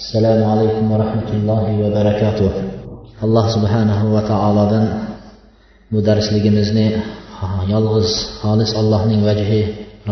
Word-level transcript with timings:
assalomu 0.00 0.44
alaykum 0.52 0.84
va 0.90 0.96
rahmatullohi 1.04 1.72
va 1.82 1.88
barakatuh. 1.98 2.50
Alloh 3.24 3.46
subhanahu 3.56 4.06
va 4.14 4.22
taolodan 4.30 4.84
bu 5.92 5.98
darsligimizni 6.08 6.86
yolg'iz 7.72 8.10
xolis 8.40 8.70
allohning 8.80 9.20
vajhi 9.28 9.60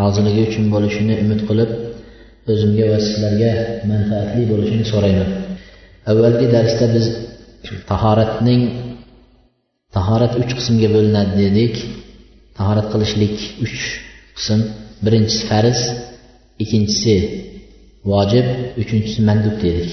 roziligi 0.00 0.42
uchun 0.48 0.64
bo'lishini 0.74 1.14
umid 1.24 1.40
qilib 1.48 1.70
o'zimga 2.52 2.86
va 2.92 2.98
sizlarga 3.06 3.52
manfaatli 3.90 4.42
bo'lishini 4.50 4.84
so'rayman. 4.92 5.30
Avvalgi 6.10 6.46
darsda 6.56 6.86
biz 6.94 7.06
tahoratning 7.90 8.62
tahorat 9.96 10.32
uch 10.42 10.52
qismga 10.58 10.88
bo'linadi 10.96 11.34
dedik. 11.44 11.74
Tahorat 12.58 12.86
qilishlik 12.92 13.36
uch 13.64 13.78
qism. 14.36 14.60
Birinchisi 15.04 15.42
farz 15.50 15.80
ikkinchisi 16.62 17.14
vojib 18.10 18.46
uchinchisi 18.82 19.20
mandub 19.28 19.56
dedik. 19.64 19.90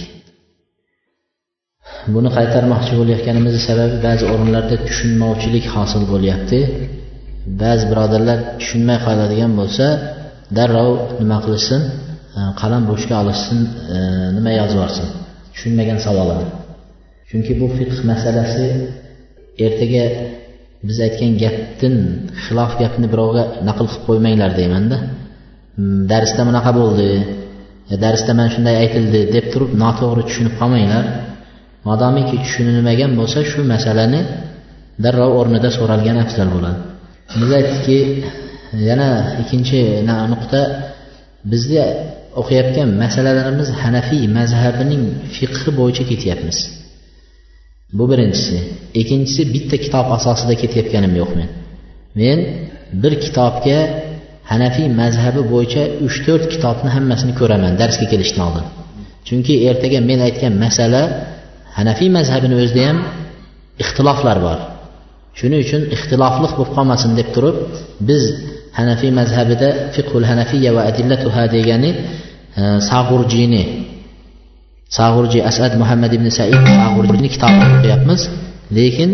Buni 2.16 2.30
qaytarmoqchi 2.38 2.94
bo'layotganimizni 3.00 3.62
sababi 3.70 3.96
ba'zi 4.08 4.24
o'rinlarda 4.34 4.76
tushunmovchilik 4.88 5.66
hosil 5.76 6.04
bo'lyapti. 6.14 6.60
Ba'zi 7.62 7.84
birodarlar 7.92 8.40
tushunmay 8.60 8.98
qoladigan 9.08 9.52
bo'lsa 9.60 9.86
darrov 10.58 10.92
nima 11.22 11.38
qilishsin 11.46 11.82
e, 12.38 12.42
qalam 12.62 12.84
ruchka 12.92 13.16
olishsin 13.24 13.60
e, 13.96 13.98
nima 14.38 14.52
yozib 14.60 14.78
yuborsin 14.78 15.08
tushunmagan 15.54 16.00
savolini 16.06 16.46
chunki 17.30 17.54
bu 17.60 17.68
fiqh 17.78 17.98
masalasi 18.12 18.66
ertaga 19.66 20.06
biz 20.88 20.98
aytgan 21.08 21.32
gapdan 21.44 21.96
xilof 22.44 22.72
gapni 22.82 23.08
birovga 23.14 23.44
naql 23.68 23.86
qilib 23.92 24.04
qo'ymanglar 24.08 24.52
deymanda. 24.60 24.98
Hmm, 25.76 26.00
darsda 26.12 26.42
bunaqa 26.50 26.72
bo'ldi. 26.80 27.08
E, 27.92 27.96
darsda 28.04 28.32
mana 28.38 28.50
shunday 28.56 28.76
aytildi 28.84 29.20
deb 29.36 29.46
turib 29.54 29.72
noto'g'ri 29.84 30.24
tushunib 30.30 30.54
qolmanglar. 30.62 31.06
Modomiki 31.88 32.36
tushunilmagan 32.44 33.12
bo'lsa 33.20 33.40
shu 33.52 33.60
masalani 33.74 34.22
darrov 35.04 35.32
o'rnida 35.40 35.70
so'ralgan 35.78 36.18
afzal 36.24 36.50
bo'ladi. 36.56 36.80
Biz 37.40 37.50
aytdikki 37.60 38.00
yana 38.90 39.10
ikkinchi 39.42 39.80
nuqta 40.34 40.62
bizda 41.52 41.86
o'qiyotgan 42.42 42.90
masalalarimiz 43.04 43.70
hanafiy 43.84 44.24
mazhabining 44.38 45.04
fiqhi 45.36 45.70
bo'yicha 45.80 46.04
ketyapmiz. 46.12 46.58
Bu 47.98 48.04
birinchisi. 48.12 48.58
Ikkinchisi 49.02 49.42
bitta 49.56 49.78
kitob 49.86 50.08
asosida 50.18 50.54
ketayotganim 50.62 51.14
yo'q 51.22 51.32
men 51.40 51.50
men 52.20 52.40
bir 53.04 53.14
kitobga 53.24 53.80
hanafiy 54.52 54.88
mazhabi 55.02 55.42
bo'yicha 55.54 55.84
uch 56.08 56.18
to'rt 56.26 56.44
kitobni 56.54 56.90
hammasini 56.96 57.34
ko'raman 57.40 57.74
darsga 57.82 58.06
kelishdan 58.12 58.42
oldin. 58.48 58.66
Chunki 59.28 59.54
ertaga 59.70 60.00
men 60.10 60.20
aytgan 60.28 60.54
masala 60.64 61.02
hanafiy 61.78 62.10
mazhabini 62.18 62.56
o'zida 62.62 62.84
ham 62.90 62.98
ixtiloflar 63.84 64.38
bor. 64.46 64.60
Shuning 65.40 65.62
uchun 65.66 65.82
ixtilofliq 65.96 66.52
bo'lib 66.58 66.72
qolmasin 66.78 67.12
deb 67.20 67.28
turib 67.36 67.58
biz 68.10 68.24
hanafiy 68.80 69.12
mazhabida 69.20 69.70
fiqhul 69.96 70.26
hanafiya 70.32 70.70
va 70.78 70.82
adillatuha 70.90 71.44
degani 71.56 71.92
e, 72.60 72.64
sag'urjini 72.90 73.64
sag'urji 74.98 75.40
asad 75.50 75.72
muhammad 75.82 76.12
ibn 76.18 76.28
said 76.38 76.54
sag'urjini 76.82 77.30
kitobini 77.36 77.66
o'qiyapmiz. 77.78 78.22
Lekin 78.78 79.12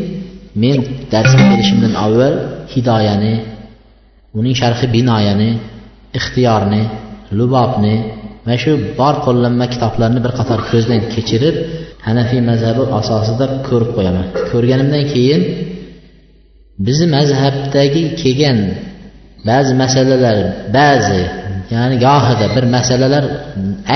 men 0.63 0.77
darsga 1.13 1.43
kelishimdan 1.51 1.93
avval 2.05 2.35
hidoyani 2.73 3.33
uning 4.39 4.55
sharhi 4.61 4.85
binoyani 4.95 5.49
ixtiyorni 6.19 6.81
lubobni 7.37 7.95
va 8.47 8.55
shu 8.63 8.71
bor 8.99 9.15
qo'llanma 9.25 9.65
kitoblarni 9.73 10.19
bir 10.25 10.33
qator 10.39 10.59
ko'zdan 10.71 11.01
kechirib 11.13 11.55
hanafiy 12.07 12.41
mazhabi 12.51 12.83
asosida 12.99 13.45
ko'rib 13.67 13.91
qo'yaman. 13.97 14.25
Ko'rganimdan 14.51 15.03
keyin 15.13 15.41
bizni 16.87 17.07
mazhabdagi 17.17 18.03
kelgan 18.21 18.57
ba'zi 19.49 19.73
masalalar 19.83 20.37
ba'zi 20.77 21.21
ya'ni 21.73 21.95
gohida 22.05 22.45
bir 22.55 22.65
masalalar 22.77 23.23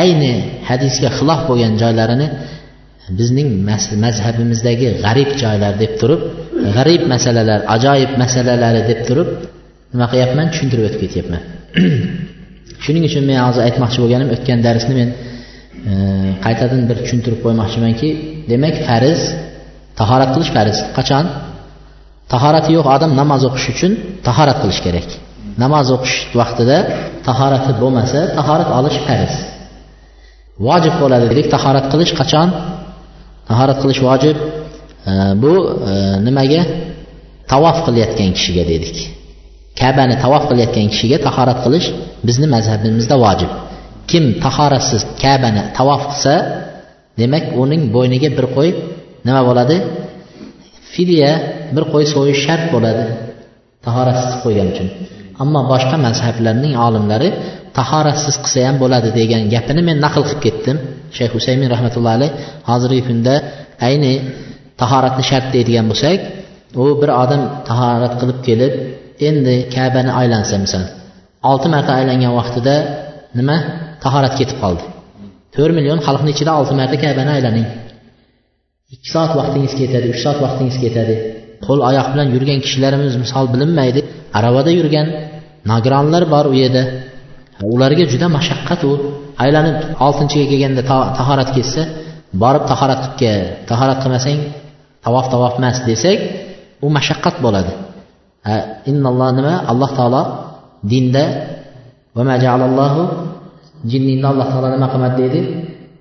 ayni 0.02 0.34
hadisga 0.70 1.10
xilof 1.18 1.42
bo'lgan 1.50 1.74
joylarini 1.82 2.28
bizning 3.20 3.50
mazhabimizdagi 4.06 4.88
g'arib 5.04 5.30
joylar 5.44 5.74
deb 5.84 5.94
turib 6.02 6.22
g'arib 6.76 7.02
masalalar 7.14 7.60
ajoyib 7.76 8.12
masalalari 8.22 8.82
deb 8.90 9.00
turib 9.08 9.30
nima 9.96 10.08
qilyapman? 10.12 10.46
Tushuntirib 10.54 10.86
o'tib 10.88 11.02
ketyapman. 11.06 11.42
Shuning 12.84 13.04
uchun 13.10 13.24
men 13.30 13.38
hozir 13.46 13.62
aytmoqchi 13.68 14.00
bo'lganim 14.04 14.30
o'tgan 14.36 14.60
darsni 14.68 14.94
men 15.00 15.10
e, 15.90 15.94
qaytadan 16.46 16.82
bir 16.90 16.98
tushuntirib 17.04 17.40
qo'ymoqchimanki 17.46 18.10
demak 18.52 18.76
farz 18.88 19.22
tahorat 20.00 20.30
qilish 20.36 20.52
farz. 20.56 20.78
Qachon? 20.98 21.26
Tahorati 22.34 22.70
yo'q 22.78 22.88
odam 22.96 23.12
namoz 23.22 23.42
o'qish 23.50 23.68
uchun 23.74 23.92
tahorat 24.28 24.58
qilish 24.64 24.82
kerak. 24.86 25.08
Namoz 25.64 25.88
o'qish 25.96 26.16
vaqtida 26.40 26.78
tahorati 27.28 27.72
bo'lmasa 27.82 28.20
tahorat 28.38 28.70
olish 28.80 28.98
farz. 29.08 29.34
Vojib 30.68 30.96
bo'ladi 31.02 31.26
dedik 31.32 31.48
tahorat 31.56 31.86
qilish 31.94 32.14
qachon? 32.20 32.48
Tahorat 33.50 33.78
qilish 33.84 34.02
vojib. 34.08 34.38
E, 35.10 35.14
bu 35.44 35.54
e, 35.92 35.94
nimaga? 36.28 36.62
Tavof 37.52 37.78
qilayotgan 37.86 38.30
kishiga 38.38 38.64
dedik. 38.74 38.98
Kabani 39.82 40.16
tavof 40.24 40.44
qilayotgan 40.50 40.88
kishiga 40.94 41.18
tahorat 41.28 41.60
qilish 41.66 41.88
bizni 42.28 42.48
mazhabimizda 42.56 43.16
vojib. 43.26 43.52
Kim 44.12 44.24
tahoratsiz 44.44 45.02
kabani 45.24 45.62
tavof 45.78 46.02
qilsa 46.12 46.34
demak 47.20 47.46
uning 47.64 47.82
bo'yniga 47.96 48.30
bir 48.38 48.46
qo'y 48.56 48.70
nima 49.28 49.42
bo'ladi? 49.50 49.78
Fidya 50.94 51.32
bir 51.76 51.84
qo'y 51.92 52.06
so'yish 52.14 52.40
shart 52.46 52.66
bo'ladi 52.74 53.04
tahoratsiz 53.86 54.34
qo'ygan 54.44 54.68
uchun. 54.74 54.88
Ammo 55.44 55.62
boshqa 55.72 55.98
mazhablarning 56.08 56.74
olimlari 56.88 57.30
tahoratsiz 57.78 58.36
qilsa 58.44 58.60
ham 58.68 58.76
bo'ladi 58.84 59.10
degan 59.20 59.42
gapini 59.54 59.82
men 59.90 59.98
naql 60.06 60.22
qilib 60.28 60.42
ketdim. 60.46 60.78
Shayx 61.18 61.32
husaymin 61.38 61.70
rahmatullohi 61.76 62.16
alayh 62.20 62.32
hozirgi 62.70 63.02
kunda 63.10 63.34
ayni 63.88 64.14
tahoratni 64.82 65.24
shart 65.30 65.48
deydigan 65.56 65.86
bo'lsak 65.92 66.20
u 66.84 66.86
bir 67.02 67.10
odam 67.24 67.42
tahorat 67.70 68.14
qilib 68.22 68.40
kelib 68.48 68.74
endi 69.30 69.56
kabani 69.76 70.12
aylansa 70.20 70.56
misol 70.64 70.84
olti 71.52 71.68
marta 71.74 71.92
aylangan 72.00 72.34
vaqtida 72.40 72.76
nima? 73.38 73.58
Tahorat 74.04 74.34
ketib 74.40 74.58
qoldi. 74.64 74.84
To'rt 75.56 75.74
million 75.78 76.00
xalqni 76.08 76.30
ichida 76.36 76.52
olti 76.60 76.74
marta 76.80 76.98
kabani 77.04 77.32
aylaning. 77.38 77.68
Ikki 78.94 79.10
soat 79.16 79.32
vaqtingiz 79.40 79.74
ketadi 79.80 80.06
uch 80.14 80.20
soat 80.26 80.40
vaqtingiz 80.46 80.78
ketadi. 80.84 81.16
Qo'l 81.66 81.80
oyoq 81.90 82.08
bilan 82.14 82.28
yurgan 82.36 82.60
kishilarimiz 82.66 83.14
misol 83.24 83.46
bilinmaydi. 83.54 84.02
Aravada 84.38 84.72
yurgan 84.80 85.08
nogironlar 85.72 86.24
bor 86.34 86.46
u 86.52 86.56
yerda. 86.62 86.84
Ularga 87.74 88.06
juda 88.14 88.28
mashaqqat 88.38 88.82
u. 88.90 88.92
Aylanib 89.44 89.78
oltinchiga 90.06 90.46
kelganda 90.52 90.82
tahorat 91.20 91.50
ketsa 91.58 91.82
borib 92.44 92.64
tahorat 92.72 93.00
qilib 93.04 93.16
kel 93.22 93.42
tahorat 93.70 94.00
qilmasang 94.04 94.40
tavof 95.06 95.26
tavof 95.34 95.54
emas 95.60 95.78
desak 95.90 96.20
u 96.86 96.88
mashaqqat 96.98 97.36
bo'ladi. 97.46 97.72
Innalloh 98.90 99.30
nima? 99.38 99.54
Alloh 99.72 99.90
taolo 99.98 100.22
dinda 100.92 101.24
jinningni 103.92 104.28
alloh 104.32 104.48
taolo 104.52 104.68
nima 104.76 104.88
qilmadi 104.94 105.16
deydi? 105.22 105.40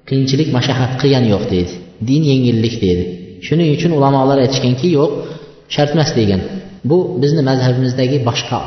Qiyinchilik 0.08 0.48
mashaqqat 0.56 0.92
qilgani 1.00 1.28
yo'q 1.34 1.44
deydi. 1.52 1.72
Din 2.08 2.22
yengillik 2.30 2.74
deydi. 2.84 3.04
Shuning 3.46 3.68
uchun 3.76 3.90
ulamolar 3.98 4.38
aytishganki 4.44 4.88
yo'q 4.98 5.10
shart 5.74 5.90
emas 5.96 6.10
degan. 6.18 6.40
Bu 6.88 6.96
bizni 7.22 7.42
mazhabimizdagi 7.50 8.18
boshqa 8.28 8.58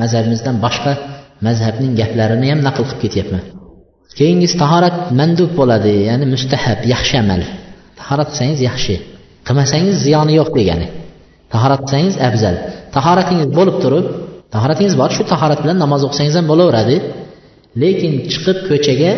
mazhabimizdan 0.00 0.56
boshqa 0.64 0.92
mazhabning 1.46 1.92
gaplarini 2.00 2.46
ham 2.52 2.60
naql 2.68 2.82
qilib 2.88 3.00
ketyapman. 3.04 3.42
Keyingisi 4.18 4.56
tahorat 4.62 4.96
mandub 5.20 5.50
bo'ladi 5.58 5.92
ya'ni 6.08 6.26
mustahab 6.34 6.80
yaxshi 6.94 7.14
amal. 7.22 7.42
Tahorat 8.00 8.28
qilsangiz 8.30 8.60
yaxshi 8.68 8.94
qilmasangiz 9.46 9.96
ziyoni 10.06 10.32
yo'q 10.40 10.50
degani. 10.58 10.86
Tahorat 11.52 11.80
qilsangiz 11.84 12.14
afzal. 12.28 12.54
Tahoratingiz 12.96 13.48
bo'lib 13.58 13.76
turib 13.84 14.06
tahoratingiz 14.54 14.94
bor 15.00 15.10
shu 15.16 15.22
tahorat 15.32 15.60
bilan 15.64 15.78
namoz 15.84 16.02
o'qisangiz 16.06 16.34
ham 16.38 16.46
bo'laveradi. 16.52 16.96
Lekin 17.82 18.12
chiqib 18.32 18.58
ko'chaga 18.68 19.12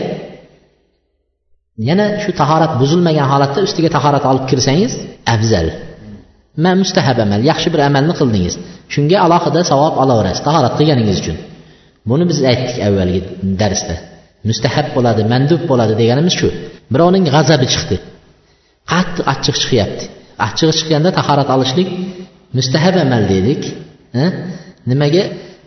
yana 1.89 2.07
shu 2.23 2.31
tahorat 2.41 2.73
buzilmagan 2.81 3.27
holatda 3.33 3.61
ustiga 3.67 3.91
tahorat 3.97 4.25
olib 4.31 4.45
kirsangiz 4.51 4.93
afzal. 5.35 5.67
Ma 6.65 6.73
mustahab 6.83 7.19
amal 7.25 7.41
yaxshi 7.51 7.69
bir 7.75 7.81
amalni 7.89 8.15
qildingiz. 8.21 8.55
Shunga 8.95 9.19
alohida 9.27 9.61
savob 9.71 9.95
olaverasiz 10.03 10.43
tahorat 10.49 10.75
qilganingiz 10.79 11.17
uchun. 11.23 11.37
Buni 12.11 12.25
biz 12.31 12.39
aytdik 12.51 12.79
avvalgi 12.87 13.21
darsda. 13.61 13.95
Mustahab 14.49 14.87
bo'ladi 14.97 15.23
mandub 15.33 15.63
bo'ladi 15.71 15.95
deganimiz 16.01 16.35
shu. 16.41 16.49
Birovning 16.93 17.25
g'azabi 17.35 17.67
chiqdi. 17.73 17.97
Qattiq 18.93 19.25
achchiq 19.33 19.57
chiqyapti. 19.63 20.05
Achchig'i 20.47 20.73
chiqqanda 20.79 21.11
tahorat 21.19 21.49
olishlik 21.55 21.89
mustahab 22.59 22.95
amal 23.05 23.23
dedik 23.35 23.63
nimaga? 24.91 25.25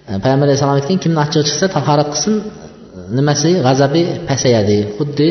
E, 0.10 0.14
Payg'ambar 0.24 0.46
alayhissalom 0.48 0.76
aytgan 0.80 0.98
kimni 1.04 1.20
achchig'i 1.26 1.46
chiqsa 1.50 1.66
tahorat 1.78 2.08
qilsin 2.14 2.34
e, 2.40 2.44
nimasi? 3.18 3.50
G'azabi 3.66 4.02
pasayadi. 4.30 4.78
Xuddi 4.98 5.28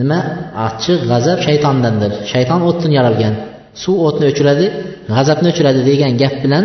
nima? 0.00 0.18
Achchiq 0.66 1.00
g'azab 1.10 1.38
shaytondandir. 1.46 2.12
Shayton 2.32 2.60
o'tdan 2.68 2.92
yaralgan. 2.98 3.34
Suv 3.82 3.96
o'tni 4.06 4.24
o'chiradi 4.30 4.66
g'azabni 5.16 5.48
o'chiradi 5.52 5.80
degan 5.90 6.12
gap 6.22 6.34
bilan 6.44 6.64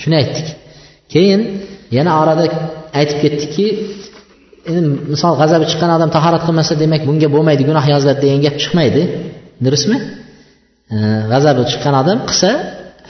shuni 0.00 0.14
aytdik. 0.22 0.46
Keyin 1.12 1.40
yana 1.96 2.12
orada 2.22 2.44
aytib 2.98 3.18
ketdikki 3.24 3.66
endi 4.70 4.80
misol 5.12 5.34
g'azabi 5.40 5.64
chiqqan 5.70 5.90
odam 5.96 6.10
tahorat 6.16 6.42
qilmasa 6.46 6.72
demak 6.82 7.02
bunga 7.08 7.28
bo'lmaydi 7.34 7.62
gunoh 7.70 7.84
yoziladi 7.92 8.20
degan 8.24 8.40
gap 8.46 8.56
chiqmaydi. 8.62 9.02
Durustmi? 9.66 9.98
G'azabi 11.30 11.62
chiqqan 11.70 11.94
odam 12.02 12.18
qilsa 12.28 12.50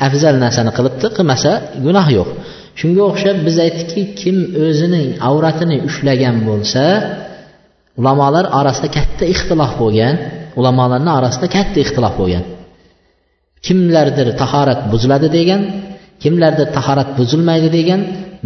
afzal 0.07 0.35
narsani 0.45 0.71
qilibdi 0.77 1.07
qilmasa 1.17 1.51
gunoh 1.87 2.07
yo'q. 2.19 2.29
Shunga 2.81 3.03
o'xshab 3.11 3.37
biz 3.47 3.57
aytdikki 3.67 4.03
kim 4.21 4.37
o'zining 4.67 5.09
avratini 5.29 5.77
ushlagan 5.89 6.37
bo'lsa 6.49 6.85
ulamolar 8.01 8.45
orasida 8.59 8.89
katta 8.97 9.25
ixtilof 9.35 9.73
bo'lgan 9.83 10.15
ulamolarni 10.59 11.11
orasida 11.19 11.47
katta 11.57 11.79
ixtilof 11.85 12.15
bo'lgan. 12.21 12.45
Kimlardir 13.67 14.29
tahorat 14.41 14.81
buziladi 14.93 15.29
degan 15.39 15.63
kimlardir 16.23 16.69
tahorat 16.77 17.11
buzilmaydi 17.19 17.69
degan 17.79 18.01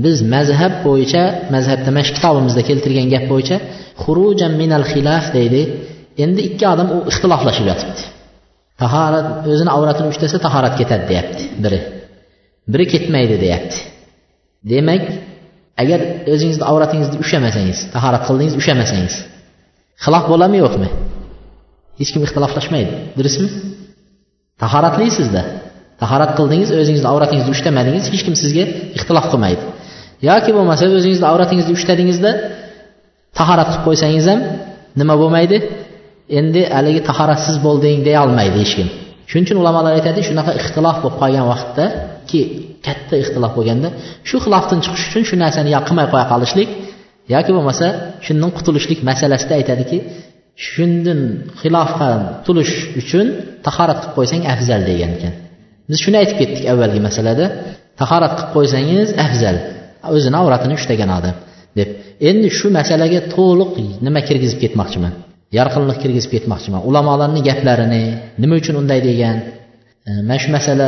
biz 0.05 0.17
mazhab 0.35 0.75
bo'yicha 0.87 1.23
mazhabda 1.55 1.91
mana 1.95 2.05
shu 2.07 2.13
kitobimizda 2.19 2.63
keltirgan 2.69 3.09
gap 3.15 3.25
bo'yicha 3.33 3.57
xurujan 4.03 4.53
minal 4.61 4.85
xilaf 4.93 5.25
deydi. 5.37 5.63
Endi 6.25 6.41
ikki 6.49 6.65
odam 6.73 6.89
u 6.97 6.99
ixtiloflashib 7.11 7.67
yotibdi. 7.71 8.03
Tahorat 8.83 9.27
o'zini 9.53 9.71
avratini 9.77 10.09
ushlasa 10.13 10.39
tahorat 10.47 10.75
ketadi 10.81 11.05
deyapti 11.11 11.43
biri. 11.65 11.79
Biri 12.73 12.85
ketmaydi 12.93 13.37
deyapti. 13.45 13.79
Demak 14.73 15.03
agar 15.83 16.01
o'zingizni 16.33 16.65
avratingizni 16.71 17.17
ushlamasangiz 17.25 17.79
tahorat 17.95 18.23
qildingiz 18.29 18.55
ushlamasangiz 18.61 19.15
xilof 20.05 20.25
bo'ladimi 20.33 20.59
yo'qmi? 20.65 20.89
Hech 22.01 22.11
kim 22.15 22.23
ixtiloflashmaydi. 22.27 22.93
Durustmi 23.19 23.49
tahoratlisizda. 24.63 25.43
Tahorat 26.03 26.33
qildingiz 26.39 26.71
o'zingizni 26.81 27.09
avratingizni 27.13 27.51
ushlamadingiz 27.57 28.05
hech 28.15 28.23
kim 28.27 28.35
sizga 28.43 28.65
ixtilof 28.99 29.27
qilmaydi. 29.33 29.63
Yoki 30.29 30.51
bo'lmasa 30.57 30.83
o'zingizni 30.99 31.27
avratingizni 31.33 31.73
ushladingizda 31.79 32.31
tahorat 33.39 33.69
qilib 33.71 33.85
qo'ysangiz 33.89 34.25
ham 34.31 34.41
nima 35.01 35.15
bo'lmaydi? 35.23 35.57
Endi 36.39 36.61
haligi 36.77 37.01
tahoratsiz 37.09 37.57
bo'lding 37.67 37.99
deya 38.09 38.21
olmaydi 38.27 38.57
hech 38.63 38.75
kim. 38.79 38.89
Shuning 39.31 39.45
uchun 39.47 39.59
ulamolar 39.63 39.93
aytadi 39.99 40.21
shunaqa 40.29 40.53
ixtilof 40.61 40.97
bo'lib 41.03 41.17
qolgan 41.23 41.47
vaqtdaki 41.53 42.41
katta 42.87 43.15
ixtilof 43.23 43.53
bo'lganda 43.59 43.89
shu 44.29 44.37
xilofdan 44.45 44.79
chiqish 44.85 45.05
uchun 45.09 45.23
shu 45.29 45.35
narsani 45.45 45.71
yo 45.77 45.81
qilmay 45.89 46.07
qo'ya 46.13 46.27
qolishlik 46.33 46.69
yoki 47.35 47.51
bo'lmasa 47.57 47.87
shundan 48.27 48.51
qutulishlik 48.57 49.01
masalasida 49.11 49.55
aytadiki 49.61 49.99
shundan 50.69 51.21
xilofga 51.61 52.09
qutulish 52.41 52.75
uchun 53.01 53.27
tahorat 53.67 53.99
qilib 54.03 54.15
qo'ysang 54.19 54.43
afzal 54.55 54.81
degan 54.91 55.11
ekan. 55.17 55.35
Biz 55.89 55.99
shuni 56.05 56.17
aytib 56.23 56.37
ketdik 56.41 56.65
avvalgi 56.73 57.01
masalada 57.09 57.47
tahorat 58.01 58.33
qilib 58.39 58.51
qo'ysangiz 58.57 59.09
afzal 59.27 59.57
o'zini 60.17 60.37
avratini 60.43 60.75
ushlagan 60.79 61.11
odam 61.19 61.37
deb. 61.79 61.89
Endi 62.31 62.49
shu 62.59 62.67
masalaga 62.79 63.21
to'liq 63.37 63.73
nima 64.07 64.21
kirgizib 64.29 64.59
ketmoqchiman? 64.65 65.15
Yorqinlik 65.57 65.99
kirgizib 66.03 66.31
ketmoqchiman. 66.35 66.81
Ulamolarni 66.89 67.41
gaplarini 67.49 68.03
nima 68.43 68.55
uchun 68.61 68.75
unday 68.81 69.01
degan 69.09 69.37
e, 70.09 70.11
mana 70.29 70.39
shu 70.43 70.49
masala 70.57 70.87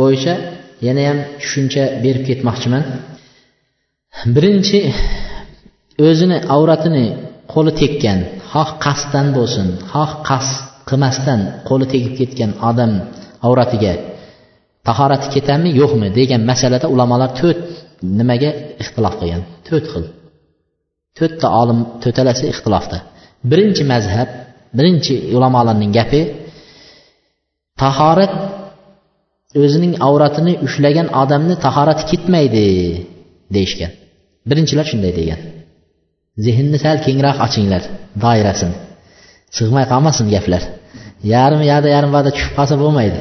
bo'yicha 0.00 0.34
yana 0.86 1.02
ham 1.08 1.18
tushuncha 1.42 1.84
berib 2.04 2.24
ketmoqchiman. 2.28 2.82
Birinchi 4.34 4.78
o'zini 6.08 6.38
avratini 6.54 7.06
qo'li 7.52 7.72
tekkan 7.82 8.18
xoh 8.52 8.70
qasddan 8.84 9.26
bo'lsin 9.36 9.66
xoh 9.92 10.10
qasd 10.28 10.54
qilmasdan 10.88 11.40
qo'li 11.68 11.86
tegib 11.92 12.12
ketgan 12.20 12.50
odam 12.70 12.92
avratiga 13.46 13.92
tahorati 14.88 15.26
ketadimi 15.34 15.70
yo'qmi 15.80 16.08
degan 16.18 16.42
masalada 16.50 16.86
ulamolar 16.94 17.30
to'rt 17.40 17.60
nimaga 18.18 18.50
ixtilof 18.82 19.14
qilgan? 19.20 19.42
To'rt 19.66 19.86
xil. 19.92 20.04
To'rtta 21.18 21.46
olim 21.60 21.78
to'talasi 22.02 22.44
ixtilofda. 22.52 22.98
Birinchi 23.50 23.82
mazhab 23.92 24.28
birinchi 24.78 25.14
ulamolarning 25.36 25.92
gapi 25.98 26.20
tahorat 27.82 28.32
o'zining 29.62 29.94
avratini 30.08 30.52
ushlagan 30.66 31.08
odamni 31.22 31.54
tahorati 31.64 32.04
ketmaydi 32.10 32.66
deyishgan. 33.54 33.92
Birinchilar 34.50 34.86
shunday 34.90 35.12
degan. 35.20 35.40
Zehnni 36.44 36.78
sal 36.84 36.96
kengroq 37.06 37.36
ochinglar 37.46 37.82
doirasini 38.24 38.76
sig'may 39.56 39.84
qolmasin 39.92 40.26
gaplar. 40.34 40.62
Yarim 41.32 41.62
yada 41.72 41.88
yarim 41.94 42.10
vada 42.16 42.30
tushib 42.34 42.52
qolsa 42.58 42.74
bo'lmaydi. 42.82 43.20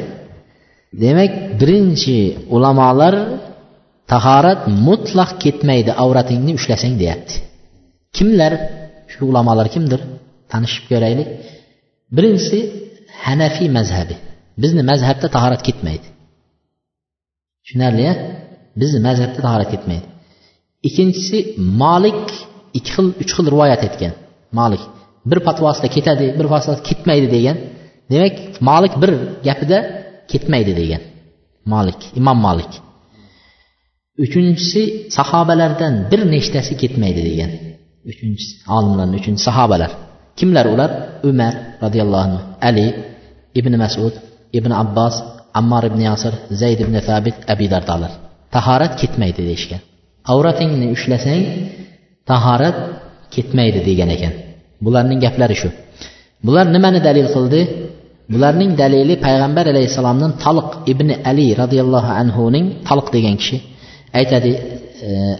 Demak 1.03 1.31
birinchi 1.59 2.17
ulamolar 2.55 3.15
tahorat 4.11 4.61
mutlaq 4.87 5.31
ketmaydi 5.43 5.91
avratingni 6.03 6.51
ushlasang 6.59 6.95
deyapti. 7.01 7.35
Kimlar? 8.17 8.53
Shu 9.11 9.21
ulamolar 9.31 9.67
kimdir? 9.75 10.01
Tanishib 10.51 10.85
ko'raylik. 10.91 11.29
Birinchisi 12.15 12.59
hanafiy 13.25 13.69
mazhabi. 13.77 14.15
Bizni 14.61 14.83
mazhabda 14.91 15.27
tahorat 15.35 15.61
ketmaydi. 15.67 16.07
Tushunarli 17.63 18.03
a 18.11 18.13
bizni 18.81 18.99
mazhabda 19.07 19.39
tahorat 19.45 19.69
ketmaydi. 19.73 20.07
Ikkinchisi 20.87 21.37
molik 21.83 22.23
ikki 22.77 22.91
xil 22.95 23.07
uch 23.21 23.31
xil 23.35 23.45
rivoyat 23.53 23.81
etgan. 23.87 24.13
Molik 24.59 24.83
bir 25.29 25.39
fatvosida 25.47 25.87
ketadi 25.95 26.25
bir 26.39 26.47
fatvosida 26.53 26.83
ketmaydi 26.89 27.27
degan. 27.35 27.57
Demak 28.11 28.35
molik 28.69 28.93
bir 29.01 29.11
gapida 29.47 29.79
ketmaydi 30.31 30.73
degan. 30.81 31.01
Molik 31.73 31.99
imom 32.19 32.39
molik 32.47 32.73
uchinchisi 34.23 34.81
sahobalardan 35.17 35.93
bir 36.11 36.21
nechtasi 36.33 36.73
ketmaydi 36.81 37.21
degan. 37.29 37.51
Uchinchisi 38.11 38.51
olimlarni 38.77 39.15
uchinchi 39.21 39.41
sahobalar. 39.47 39.91
Kimlar 40.39 40.65
ular? 40.73 40.91
Umar 41.29 41.53
roziyallohu 41.83 42.23
anhu 42.27 42.39
ali 42.67 42.85
ibn 43.59 43.73
masud 43.83 44.13
ibn 44.57 44.71
abbos 44.83 45.15
ammor 45.59 45.83
ibn 45.89 45.99
yasir 46.09 46.33
zayd 46.61 46.79
ibn 46.85 46.95
sabit 47.07 47.37
abi 47.53 47.65
dardolar 47.73 48.11
tahorat 48.55 48.93
ketmaydi 49.01 49.41
deyishgan. 49.49 49.81
Avratingni 50.33 50.87
ushlasang 50.95 51.43
tahorat 52.29 52.77
ketmaydi 53.33 53.79
degan 53.89 54.09
ekan. 54.15 54.33
Bularning 54.85 55.19
gaplari 55.25 55.55
shu. 55.61 55.69
Bular 56.45 56.65
nimani 56.75 56.99
dalil 57.07 57.27
qildi? 57.35 57.61
Bularning 58.33 58.71
dalili 58.81 59.15
payg'ambar 59.25 59.65
alayhissalomdan 59.73 60.31
taliq 60.43 60.69
ibn 60.91 61.07
ali 61.29 61.47
roziyallohu 61.61 62.11
anhuning 62.21 62.65
taliq 62.87 63.07
degan 63.15 63.35
kishi. 63.41 63.57
Aytadi 64.19 64.51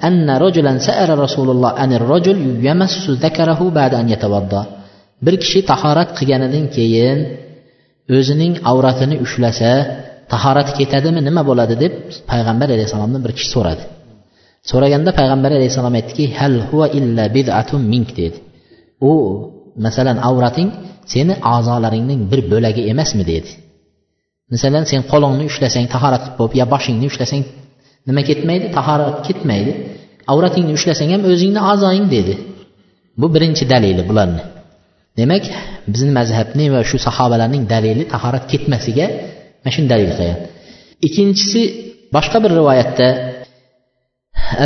anna 0.08 0.34
rajulan 0.44 0.78
sa'ara 0.88 1.14
rasululloh 1.26 1.72
anir 1.84 2.04
rajul 2.14 2.38
yamassu 2.68 3.12
zakarahu 3.24 3.66
ba'da 3.80 3.96
an 4.02 4.08
yatawadda 4.14 4.62
bir 5.26 5.36
kishi 5.44 5.60
tahorat 5.72 6.10
qilganidan 6.18 6.66
keyin 6.76 7.18
o'zining 8.18 8.54
avratini 8.72 9.16
ushlasa 9.26 9.72
tahorati 10.34 10.72
ketadimi 10.80 11.20
nima 11.28 11.42
bo'ladi 11.50 11.76
deb 11.84 11.94
payg'ambar 12.32 12.68
alayhissalomdan 12.76 13.22
bir 13.26 13.32
kishi 13.38 13.50
so'radi. 13.56 13.84
So'raganda 14.70 15.12
payg'ambar 15.20 15.52
alayhissalom 15.58 15.94
aytdiki 16.00 16.26
hal 16.40 16.56
huva 16.70 16.88
illa 16.98 17.24
bid'atun 17.36 17.82
mink 17.94 18.10
dedi. 18.20 18.38
U 19.10 19.12
masalan 19.86 20.18
avrating 20.30 20.70
seni 21.14 21.34
a'zolaringning 21.54 22.22
bir 22.32 22.42
bo'lagi 22.52 22.82
emasmi? 22.92 23.24
dedi. 23.32 23.50
Masalan 24.54 24.84
sen 24.92 25.02
qo'lingni 25.12 25.44
ushlasang 25.52 25.86
tahorat 25.94 26.22
qilib 26.24 26.38
bo'lib 26.40 26.54
yo 26.60 26.66
boshingni 26.74 27.06
ushlasang 27.12 27.44
nima 28.09 28.23
ketmaydi 28.29 28.67
tahorat 28.77 29.17
ketmaydi 29.27 29.73
avratingni 30.33 30.73
ushlasang 30.79 31.11
ham 31.15 31.23
o'zingni 31.33 31.61
a'zoying 31.71 32.07
dedi 32.17 32.35
bu 33.21 33.27
birinchi 33.35 33.65
dalili 33.73 34.03
bularni 34.11 34.43
demak 35.19 35.45
bizni 35.93 36.13
mazhabni 36.19 36.67
va 36.75 36.81
shu 36.91 36.97
sahobalarning 37.07 37.65
dalili 37.75 38.03
tahorat 38.15 38.45
ketmasiga 38.53 39.07
mana 39.63 39.71
shuni 39.75 39.89
dalil 39.93 40.11
qilgan 40.19 40.41
ikkinchisi 41.07 41.63
boshqa 42.15 42.39
bir 42.45 42.51
rivoyatda 42.61 43.09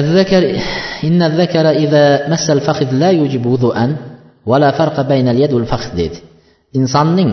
الذكر 0.01 0.43
إن 1.05 1.23
الذكر 1.23 1.71
إذا 1.71 2.29
مس 2.33 2.51
الفخذ 2.51 2.89
لا 3.03 3.11
يوجب 3.11 3.47
وضوءا 3.47 3.87
ولا 4.47 4.71
فرق 4.71 5.01
بين 5.01 5.29
اليد 5.29 5.53
والفخذ 5.53 5.91
dedi 6.01 6.19
insonning 6.79 7.33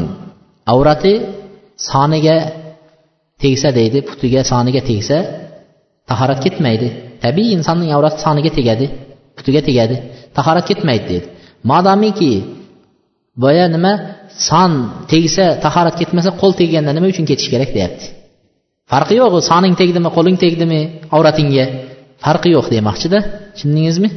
avrati 0.73 1.13
soniga 1.89 2.37
tegsa 3.41 3.69
deydi 3.79 3.99
putiga 4.07 4.41
soniga 4.51 4.81
tegsa 4.89 5.17
tahorat 6.10 6.40
ketmaydi. 6.44 6.88
Tabiiy 7.24 7.50
insonning 7.58 7.90
avrati 7.96 8.18
soniga 8.24 8.50
tegadi 8.58 8.86
putiga 9.36 9.60
tegadi. 9.68 9.96
Tahorat 10.36 10.64
ketmaydi 10.70 11.04
deydi. 11.10 11.26
Modomiki 11.70 12.32
boya 13.42 13.66
nima 13.74 13.92
son 14.48 14.72
tegsa 15.12 15.44
tahorat 15.64 15.94
ketmasa 16.00 16.30
qo'l 16.40 16.52
tegganda 16.60 16.90
nima 16.96 17.06
uchun 17.12 17.24
ketish 17.30 17.48
kerak 17.52 17.70
deyapti. 17.76 18.06
Farqi 18.90 19.14
yo'q 19.20 19.34
soning 19.50 19.74
tegdimi 19.80 20.08
qo'ling 20.16 20.36
tegdimi 20.44 20.80
avratingga. 21.16 21.64
Farqi 22.24 22.48
yo'q 22.56 22.66
demoqchida 22.76 23.18
tushundingizmi? 23.54 24.08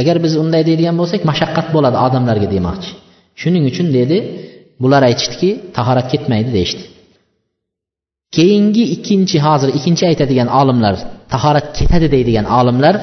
Agar 0.00 0.16
biz 0.24 0.32
unday 0.42 0.62
deydigan 0.68 0.96
bo'lsak 1.00 1.20
mashaqqat 1.30 1.66
bo'ladi 1.74 1.96
odamlarga 2.06 2.48
demoqchi. 2.56 2.90
Shuning 3.40 3.64
uchun 3.70 3.86
dedi 3.98 4.16
bular 4.82 5.02
aytishdiki 5.10 5.50
tahorat 5.76 6.06
ketmaydi 6.12 6.50
deyishdi. 6.56 6.82
Keyingi 8.36 8.84
ikkinchi 8.94 9.38
hozir 9.46 9.68
ikkinchi 9.78 10.04
aytadigan 10.10 10.48
olimlar 10.60 10.94
tahorat 11.32 11.66
ketadi 11.78 12.06
deydigan 12.14 12.46
olimlar 12.58 12.94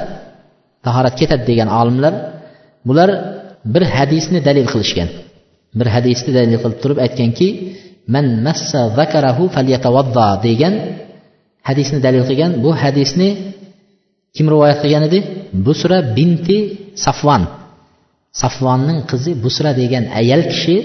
tahorat 0.85 1.15
ketadi 1.19 1.43
degan 1.51 1.69
olimlar 1.79 2.13
bular 2.87 3.09
bir 3.73 3.83
hadisni 3.95 4.39
dalil 4.47 4.67
qilishgan. 4.73 5.09
Bir 5.79 5.87
hadisni 5.95 6.31
dalil 6.37 6.57
qilib 6.63 6.79
turib 6.83 6.99
aytganki 7.05 7.47
man 8.13 8.25
massa 8.45 8.81
zakarahu 8.99 9.43
falyatawadda 9.55 10.27
degan 10.47 10.73
hadisni 11.67 11.99
dalil 12.05 12.23
qilgan. 12.29 12.51
Bu 12.63 12.71
hadisni 12.83 13.29
kim 14.35 14.45
rivoyat 14.53 14.79
qilgan 14.83 15.03
edi? 15.09 15.19
Busra 15.65 15.97
binti 16.17 16.57
safvan 17.05 17.43
safvonning 18.41 18.99
qizi 19.11 19.31
busra 19.43 19.71
degan 19.81 20.03
ayol 20.19 20.41
kishi 20.51 20.75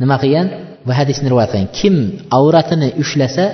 nima 0.00 0.16
qilgan? 0.22 0.46
Va 0.88 0.94
hadisni 1.00 1.26
rivoyat 1.32 1.50
qilgan. 1.52 1.70
Kim 1.78 1.94
avratini 2.38 2.88
ushlasa 3.02 3.44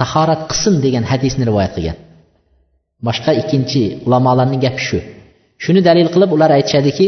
tahorat 0.00 0.40
qilsin 0.50 0.74
degan 0.84 1.04
hadisni 1.10 1.44
rivoyat 1.50 1.72
qilgan. 1.76 1.96
Boshqa 3.06 3.32
ikkinchi 3.40 3.82
ulamolarning 4.06 4.60
gapi 4.66 4.82
shu. 4.88 4.98
Shuni 5.64 5.80
dalil 5.88 6.08
qilib 6.14 6.30
ular 6.36 6.50
aytishadiki 6.58 7.06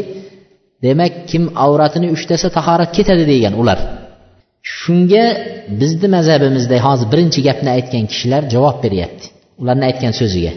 demak 0.87 1.13
kim 1.31 1.43
avratini 1.65 2.09
ushlasa 2.17 2.49
tahorat 2.57 2.91
ketadi 2.97 3.25
degan 3.33 3.55
ular. 3.63 3.79
Shunga 4.79 5.25
bizni 5.81 6.09
mazhabimizda 6.17 6.77
hozir 6.87 7.07
birinchi 7.13 7.41
gapni 7.49 7.71
aytgan 7.77 8.05
kishilar 8.11 8.43
javob 8.55 8.77
beryapti. 8.85 9.27
Ularni 9.63 9.85
aytgan 9.91 10.13
so'ziga. 10.21 10.53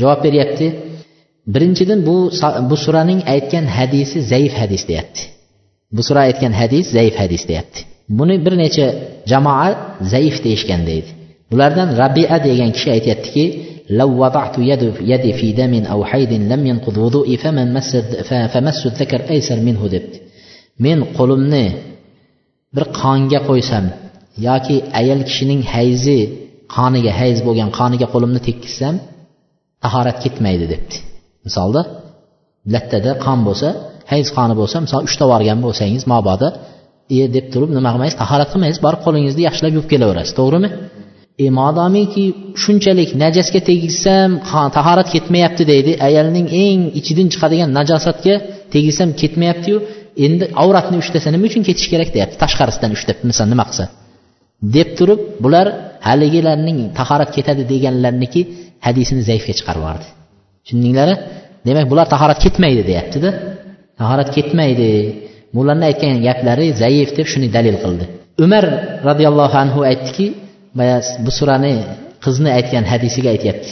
Javob 0.00 0.20
beryapti 0.26 0.66
birinchidan 1.54 2.00
bu 2.08 2.16
bu 2.70 2.76
suraning 2.84 3.20
aytgan 3.34 3.66
hadisi 3.76 4.18
zaif 4.32 4.52
hadis 4.62 4.82
deyapti. 4.90 5.22
Bu 5.96 6.02
sura 6.08 6.20
aytgan 6.28 6.52
hadis 6.60 6.84
zaif 6.96 7.14
hadis 7.22 7.42
deyapti. 7.50 7.80
buni 8.17 8.35
bir 8.45 8.53
necha 8.63 8.87
jamoa 9.31 9.67
zaif 10.13 10.35
deyishgan 10.45 10.81
deydi 10.89 11.09
bulardan 11.51 11.89
rabia 12.01 12.37
degan 12.47 12.69
kishi 12.75 12.89
aytyaptiki 12.97 13.45
لو 13.89 14.09
وضعت 14.23 14.55
يد 14.71 14.83
يدي 15.01 15.33
في 15.39 15.51
دم 15.51 15.73
أو 15.85 15.99
حيض 16.05 16.31
لم 16.51 16.67
ينقض 16.67 16.97
وضوئي 16.97 17.37
فمن 17.37 17.73
مس 17.73 17.95
فمس 18.53 18.85
الذكر 18.85 19.21
أيسر 19.29 19.59
منه 19.67 19.81
debdi 19.93 20.17
men 20.85 20.99
qo'limni 21.17 21.65
bir 22.75 22.85
qonga 23.01 23.39
qo'ysam 23.49 23.85
yoki 24.47 24.75
ayol 24.99 25.21
kishining 25.29 25.61
hayzi 25.73 26.19
qoniga 26.75 27.11
hayz 27.19 27.37
bo'lgan 27.47 27.69
qoniga 27.79 28.07
qo'limni 28.13 28.41
tekkizsam 28.47 28.95
tahorat 29.83 30.17
ketmaydi 30.23 30.65
debdi 30.73 30.95
misolda 31.45 31.81
lattada 32.73 33.11
qon 33.25 33.39
bo'lsa 33.47 33.67
hayz 34.11 34.27
qoni 34.37 34.53
bo'lsa 34.61 34.77
misol 34.85 35.01
ushlab 35.09 35.27
yuborgan 35.29 35.59
bo'lsangiz 35.65 36.03
mabodo 36.13 36.47
e 37.16 37.18
deb 37.36 37.46
turib 37.52 37.70
nima 37.76 37.90
qilmaysiz? 37.94 38.16
Tahorat 38.22 38.48
qilmaysiz. 38.52 38.80
Borib 38.86 39.00
qo'lingizni 39.06 39.42
yaxshilab 39.48 39.72
yuvib 39.76 39.88
kelaverasiz. 39.92 40.32
To'g'rimi? 40.40 40.68
E 41.44 41.46
modomiki 41.60 42.24
shunchalik 42.62 43.10
najasga 43.22 43.60
tegsam 43.70 44.30
tahorat 44.76 45.08
ketmayapti 45.14 45.62
deydi. 45.72 45.92
Ayolning 46.08 46.46
eng 46.64 46.80
ichidan 47.00 47.28
chiqadigan 47.32 47.70
najosatga 47.78 48.34
tegsam 48.74 49.10
ketmayaptiyu. 49.20 49.78
Endi 50.26 50.44
avratni 50.62 50.96
ushlasa 51.02 51.28
nima 51.34 51.44
uchun 51.50 51.62
ketish 51.68 51.88
kerak 51.92 52.10
deyapti? 52.16 52.36
Tashqarisidan 52.44 52.90
ushlab 52.96 53.18
misol 53.30 53.46
nima 53.52 53.64
qilsa. 53.68 53.84
Deb 54.76 54.88
turib 54.98 55.20
bular 55.44 55.66
haligilarning 56.08 56.78
tahorat 56.98 57.30
ketadi 57.36 57.62
deganlarniki 57.72 58.40
hadisini 58.86 59.22
zaifga 59.30 59.52
chiqarib 59.58 59.80
yubordi. 59.82 60.06
Tushundinglar 60.64 61.08
demak 61.68 61.86
bular 61.92 62.06
tahorat 62.14 62.38
ketmaydi 62.44 62.82
deyaptida. 62.90 63.30
Tahorat 64.00 64.28
ketmaydi. 64.36 64.90
bularni 65.55 65.85
aytgan 65.91 66.15
gaplari 66.27 66.67
zaif 66.81 67.09
deb 67.17 67.27
shuni 67.33 67.47
dalil 67.55 67.77
qildi 67.83 68.05
umar 68.45 68.65
roziyallohu 69.09 69.55
anhu 69.63 69.79
aytdiki 69.91 70.25
bu 71.25 71.31
surani 71.39 71.73
qizni 72.25 72.49
aytgan 72.57 72.83
hadisiga 72.91 73.29
aytyapti 73.35 73.71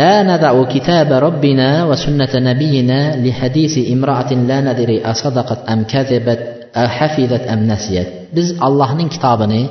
لا 0.00 0.22
ندع 0.22 0.52
كتاب 0.74 1.12
ربنا 1.12 1.68
وسنة 1.84 2.32
نبينا 2.34 3.00
لحديث 3.24 3.74
امرأة 3.94 4.30
لا 4.50 4.58
ندري 4.60 4.96
أصدقت 5.12 5.60
أم 5.72 5.80
كذبت 5.84 6.40
حفظت 6.74 7.44
أم 7.54 7.60
نسيت 7.70 8.08
biz 8.36 8.48
allohning 8.66 9.08
kitobini 9.14 9.62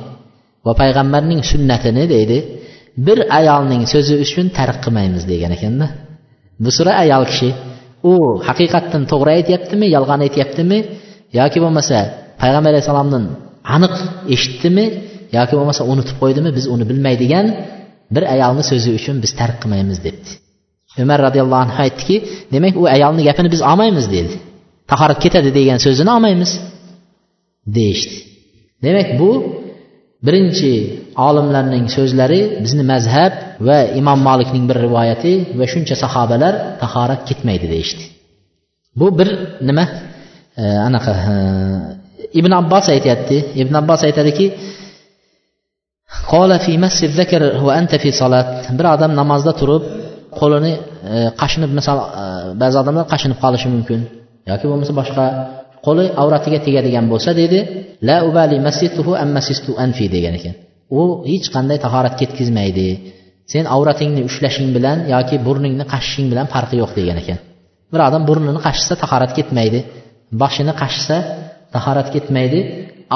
va 0.66 0.72
payg'ambarning 0.80 1.40
sunnatini 1.50 2.04
deydi 2.14 2.38
bir 3.06 3.18
ayolning 3.38 3.82
so'zi 3.92 4.14
uchun 4.24 4.46
tark 4.58 4.78
qilmaymiz 4.84 5.24
degan 5.32 5.52
ekanda 5.56 5.86
bu 6.64 6.70
sura 6.76 6.92
ayol 7.02 7.24
kishi 7.30 7.48
u 8.11 8.13
haqiqatdan 8.47 9.03
to'g'ri 9.11 9.31
aytyaptimi 9.37 9.87
yolg'on 9.95 10.21
aytyaptimi 10.27 10.77
yoki 11.39 11.57
bo'lmasa 11.63 11.97
payg'ambar 12.41 12.69
alayhissalomdan 12.73 13.23
aniq 13.75 13.95
eshitdimi 14.35 14.85
yoki 15.37 15.53
bo'lmasa 15.59 15.81
unutib 15.91 16.15
qo'ydimi 16.21 16.49
biz 16.57 16.65
uni 16.73 16.85
bilmaydigan 16.89 17.45
bir 18.15 18.23
ayolni 18.35 18.63
so'zi 18.71 18.89
uchun 18.99 19.15
biz 19.23 19.31
tark 19.39 19.55
qilmaymiz 19.61 19.99
debdi. 20.05 20.31
Umar 21.03 21.19
roziyallohu 21.27 21.61
anhu 21.65 21.77
aytdiki 21.85 22.15
demak 22.53 22.73
u 22.81 22.83
ayolni 22.95 23.21
gapini 23.29 23.49
biz 23.55 23.61
olmaymiz 23.71 24.05
dedi 24.15 24.35
tahorat 24.91 25.19
ketadi 25.25 25.49
degan 25.59 25.79
so'zini 25.85 26.11
olmaymiz 26.15 26.51
deyishdi. 27.77 28.15
Demak 28.85 29.07
bu 29.19 29.29
birinchi 30.25 30.71
olimlarning 31.27 31.85
so'zlari 31.95 32.41
bizni 32.63 32.83
mazhab 32.93 33.33
va 33.67 33.77
imom 33.99 34.19
molikning 34.29 34.65
bir 34.69 34.77
rivoyati 34.85 35.33
va 35.59 35.65
shuncha 35.73 35.95
sahobalar 36.03 36.53
tahorat 36.83 37.21
ketmaydi 37.29 37.67
deyishdi. 37.73 38.03
Bu 38.99 39.07
bir 39.19 39.29
nima? 39.69 39.85
Anaqa 40.87 41.11
ibn 42.39 42.51
abbos 42.61 42.85
aytyapti. 42.95 43.37
Ibn 43.61 43.73
abbos 43.81 44.01
aytadiki 44.07 44.45
bir 48.79 48.85
odam 48.95 49.11
namozda 49.21 49.51
turib 49.59 49.83
qo'lini 50.39 50.73
e, 51.13 51.15
qashinib 51.41 51.71
misol 51.79 51.97
e, 52.03 52.25
ba'zi 52.61 52.75
odamlar 52.81 53.05
qashinib 53.13 53.37
qolishi 53.43 53.67
mumkin 53.75 53.99
yoki 54.51 54.65
bo'lmasa 54.69 54.93
boshqa 54.99 55.25
qo'li 55.85 56.05
avratiga 56.21 56.59
tegadigan 56.65 57.05
bo'lsa 57.11 57.31
dedi 57.41 57.59
la 58.07 58.17
ubali 58.29 58.57
masituhu 58.67 59.11
am 59.23 59.29
masistu 59.37 59.71
anfi 59.85 60.05
degan 60.15 60.33
ekan. 60.39 60.55
U 60.99 61.01
hech 61.31 61.47
qanday 61.55 61.77
tahorat 61.85 62.15
ketkazmaydi 62.21 62.87
sen 63.51 63.63
avratingni 63.75 64.21
ushlashing 64.29 64.69
bilan 64.75 64.97
yoki 65.13 65.35
burningni 65.47 65.85
qashishing 65.93 66.27
bilan 66.31 66.45
farqi 66.53 66.75
yo'q 66.81 66.91
degan 66.99 67.17
ekan. 67.23 67.37
Bir 67.91 68.01
odam 68.07 68.23
burnini 68.29 68.59
qashisa 68.67 68.93
tahorat 69.03 69.31
ketmaydi. 69.37 69.79
Boshini 70.41 70.73
qashisa 70.81 71.17
tahorat 71.75 72.07
ketmaydi. 72.15 72.59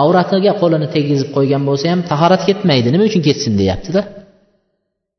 Avratiga 0.02 0.54
qo'lini 0.62 0.88
tegizib 0.96 1.30
qo'ygan 1.36 1.64
bo'lsa 1.70 1.86
ham 1.94 2.02
tahorat 2.12 2.42
ketmaydi. 2.50 2.88
Nima 2.94 3.04
uchun 3.10 3.22
ketsin 3.28 3.54
deyaptida 3.62 4.02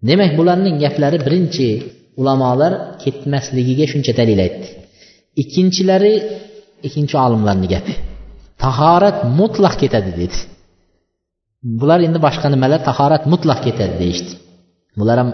demak 0.09 0.33
bularning 0.39 0.77
gaplari 0.85 1.19
birinchi 1.27 1.67
ulamolar 2.21 2.73
ketmasligiga 3.03 3.85
shuncha 3.93 4.13
dalil 4.21 4.39
aytdi. 4.47 4.69
Ikkinchilari 5.43 6.15
ikkinchi 6.87 7.17
olimlarni 7.27 7.67
gapi. 7.75 7.93
Tahorat 8.65 9.17
mutlaq 9.39 9.75
ketadi 9.83 10.11
dedi. 10.21 10.39
Bular 11.81 11.99
endi 12.07 12.19
boshqa 12.27 12.47
nimalar? 12.55 12.81
Tahorat 12.89 13.23
mutlaq 13.33 13.59
ketadi 13.67 13.95
deyishdi. 14.03 14.33
Bular 14.99 15.17
ham 15.23 15.31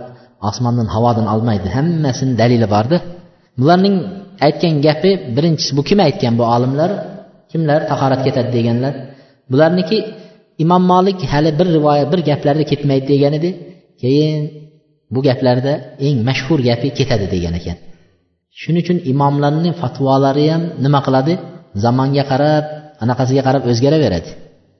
osmondan 0.49 0.89
havodan 0.95 1.27
olmaydi. 1.35 1.69
Hammasini 1.77 2.35
dalili 2.41 2.67
borda 2.75 2.97
bularning 3.61 3.97
aytgan 4.47 4.75
gapi 4.87 5.11
birinchisi 5.37 5.73
bu 5.79 5.83
kim 5.89 5.99
aytgan 6.07 6.35
bu 6.41 6.45
olimlar? 6.57 6.91
Kimlar 7.51 7.81
tahorat 7.91 8.21
ketadi 8.27 8.51
deganlar? 8.57 8.95
Bularniki 9.53 9.99
imom 10.65 10.83
molik 10.93 11.19
hali 11.33 11.51
bir 11.59 11.69
rivoyat 11.77 12.09
bir 12.13 12.21
gaplarda 12.29 12.65
ketmaydi 12.71 13.07
degan 13.13 13.33
edi 13.39 13.51
keyin 14.03 14.41
bu 15.15 15.21
gaplarda 15.29 15.73
eng 16.07 16.19
mashhur 16.29 16.59
gapi 16.69 16.89
ketadi 16.99 17.27
degan 17.35 17.55
ekan. 17.61 17.77
Shuning 18.61 18.83
uchun 18.85 18.99
imomlarni 19.13 19.71
fatvolari 19.81 20.45
ham 20.53 20.63
nima 20.85 21.01
qiladi? 21.07 21.35
Zamonga 21.85 22.25
qarab 22.31 22.65
anaqasiga 23.03 23.43
qarab 23.49 23.63
o'zgaraveradi. 23.71 24.31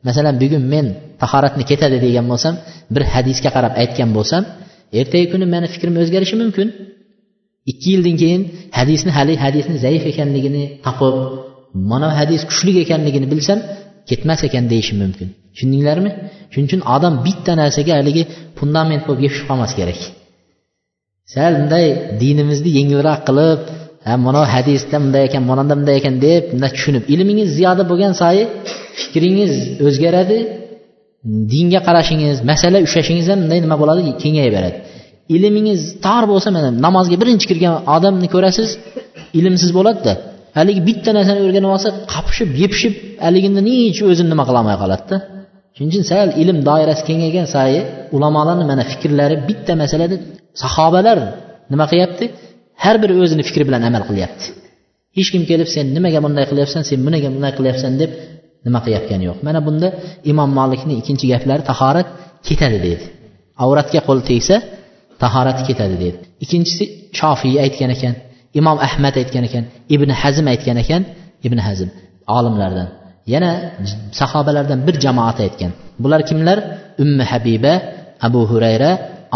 Masalan 0.07 0.35
bugun 0.43 0.63
men 0.73 0.87
tahoratni 1.23 1.65
ketadi 1.71 1.97
degan 2.07 2.27
bo'lsam 2.33 2.55
bir 2.95 3.03
hadisga 3.13 3.51
qarab 3.57 3.73
aytgan 3.83 4.11
bo'lsam 4.17 4.43
ertagi 5.01 5.27
kuni 5.33 5.47
meni 5.55 5.67
fikrim 5.75 5.95
o'zgarishi 6.03 6.37
mumkin. 6.43 6.69
Ikki 7.71 7.89
yildan 7.95 8.17
keyin 8.23 8.43
hadisni 8.79 9.11
hali 9.19 9.35
hadisni 9.45 9.77
zaif 9.85 10.03
ekanligini 10.13 10.65
topib 10.87 11.15
mana 11.91 12.09
hadis 12.19 12.41
kuchli 12.51 12.73
ekanligini 12.85 13.27
bilsam 13.33 13.59
ketmas 14.09 14.41
ekan 14.49 14.65
deyishi 14.73 14.95
mumkin. 15.03 15.29
Tushundinglarmi? 15.53 16.11
Shuning 16.53 16.69
uchun 16.71 16.83
odam 16.97 17.15
bitta 17.27 17.53
narsaga 17.61 17.93
haligi 18.01 18.23
fundament 18.59 19.03
bo'lib 19.07 19.21
yopishib 19.27 19.47
qolmas 19.51 19.73
kerak. 19.79 19.99
Sal 21.33 21.53
bunday 21.59 21.87
dinimizni 22.23 22.71
yengilroq 22.79 23.21
qilib 23.29 23.61
ha 24.07 24.13
mana 24.27 24.43
hadisda 24.55 24.97
bunday 25.05 25.23
ekan 25.29 25.43
manada 25.51 25.75
bunday 25.79 25.97
ekan 26.01 26.15
deb 26.27 26.43
bunday 26.53 26.71
tushunib 26.77 27.05
ilmingiz 27.15 27.49
ziyoda 27.59 27.83
bo'lgan 27.91 28.13
sayi 28.23 28.43
fikringiz 29.01 29.53
o'zgaradi 29.87 30.39
dinga 31.53 31.81
qarashingiz 31.89 32.37
masala 32.51 32.79
ushlashingiz 32.87 33.27
ham 33.33 33.39
bunday 33.43 33.59
nima 33.65 33.77
bo'ladi 33.83 34.01
kengayaveradi 34.23 34.79
ilmingiz 35.35 35.81
tor 36.05 36.23
bo'lsa 36.33 36.49
mana 36.57 36.69
namozga 36.87 37.17
birinchi 37.23 37.47
kirgan 37.51 37.75
odamni 37.95 38.29
ko'rasiz 38.35 38.69
ilmsiz 39.39 39.71
bo'ladida. 39.79 40.13
Haligi 40.59 40.81
bitta 40.89 41.11
narsani 41.17 41.41
o'rganib 41.47 41.71
olsa 41.77 41.89
qapishib 42.13 42.51
yepishib 42.63 42.95
haligini 43.25 43.73
hech 43.87 44.01
o'zini 44.11 44.29
nima 44.33 44.45
qilolmay 44.49 44.77
qoladida. 44.83 45.17
Shuning 45.75 45.91
uchun 45.93 46.05
sal 46.11 46.29
ilm 46.43 46.59
doirasi 46.69 47.03
kengaygan 47.09 47.47
sayi 47.55 47.81
ulamolarni 48.17 48.65
mana 48.71 48.83
fikrlari 48.91 49.37
bitta 49.49 49.73
masalada 49.83 50.17
sahobalar 50.63 51.19
nima 51.73 51.85
qilyapti 51.91 52.25
har 52.85 52.97
biri 53.03 53.15
o'zini 53.23 53.43
fikri 53.49 53.65
bilan 53.69 53.83
amal 53.89 54.03
qilyapti. 54.11 54.45
Hech 55.17 55.29
kim 55.35 55.43
kelib 55.51 55.69
sen 55.75 55.87
nimaga 55.97 56.19
bunday 56.25 56.45
qilyapsan? 56.51 56.83
Sen 56.91 56.99
bunaga 57.07 57.29
bunday 57.35 57.53
qilyapsan? 57.59 57.93
deb 58.03 58.11
nima 58.67 58.79
qilayotgani 58.85 59.25
yo'q. 59.29 59.39
Mana 59.47 59.61
bunda 59.67 59.89
imom 60.31 60.51
molikni 60.59 60.95
ikkinchi 61.01 61.27
gaplari 61.33 61.63
tahorat 61.71 62.09
ketadi 62.49 62.79
deydi 62.87 63.05
avratga 63.65 64.01
qo'l 64.09 64.21
tegsa 64.31 64.57
tahorati 65.23 65.63
ketadi 65.69 65.97
deydi 66.03 66.19
ikkinchisi 66.45 66.85
shofiy 67.19 67.55
aytgan 67.65 67.91
ekan 67.97 68.15
imom 68.61 68.79
ahmad 68.89 69.15
aytgan 69.21 69.45
ekan 69.49 69.65
ibn 69.95 70.09
hazm 70.23 70.47
aytgan 70.53 70.77
ekan 70.85 71.03
ibn 71.47 71.59
hazm 71.67 71.89
olimlardan. 72.37 72.89
Yana 73.35 73.51
sahobalardan 74.21 74.79
bir 74.87 74.95
jamoat 75.05 75.39
aytgan. 75.45 75.73
Bular 76.03 76.21
kimlar? 76.29 76.59
Ummi 77.03 77.25
habiba 77.33 77.75
abu 78.27 78.41
hurayra 78.51 78.91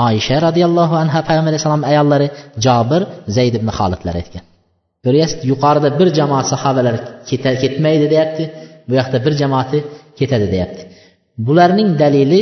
oysha 0.07 0.37
roziyallohu 0.47 0.95
anha 1.03 1.21
payg'ambar 1.29 1.51
alayhissalom 1.53 1.85
ayollari 1.91 2.27
jobir 2.65 3.03
zayd 3.37 3.55
ibn 3.59 3.69
xolidlar 3.79 4.15
aytgan. 4.21 4.45
Ko'ryapsiz 5.05 5.39
yuqorida 5.51 5.89
bir 5.99 6.09
jamoat 6.19 6.47
sahobalar 6.53 6.95
ketmaydi 7.63 8.07
deyapti 8.15 8.45
bu 8.89 8.93
yoqda 9.01 9.19
bir 9.27 9.33
jamoati 9.41 9.79
ketadi 10.19 10.47
deyapti. 10.55 10.83
Bularning 11.47 11.91
dalili 12.03 12.41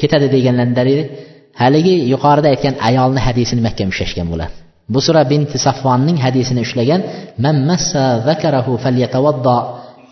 ketadi 0.00 0.26
deganlarni 0.34 0.74
dalili 0.80 1.04
haligi 1.62 1.94
yuqorida 2.12 2.48
aytgan 2.52 2.74
ayolni 2.88 3.20
hadisini 3.26 3.60
mahkam 3.66 3.88
ushlashgan 3.92 4.28
bular. 4.32 4.50
Bu 4.92 5.00
sura 5.06 5.22
binti 5.32 5.56
safvonning 5.66 6.18
hadisini 6.26 6.60
ushlagan 6.66 7.00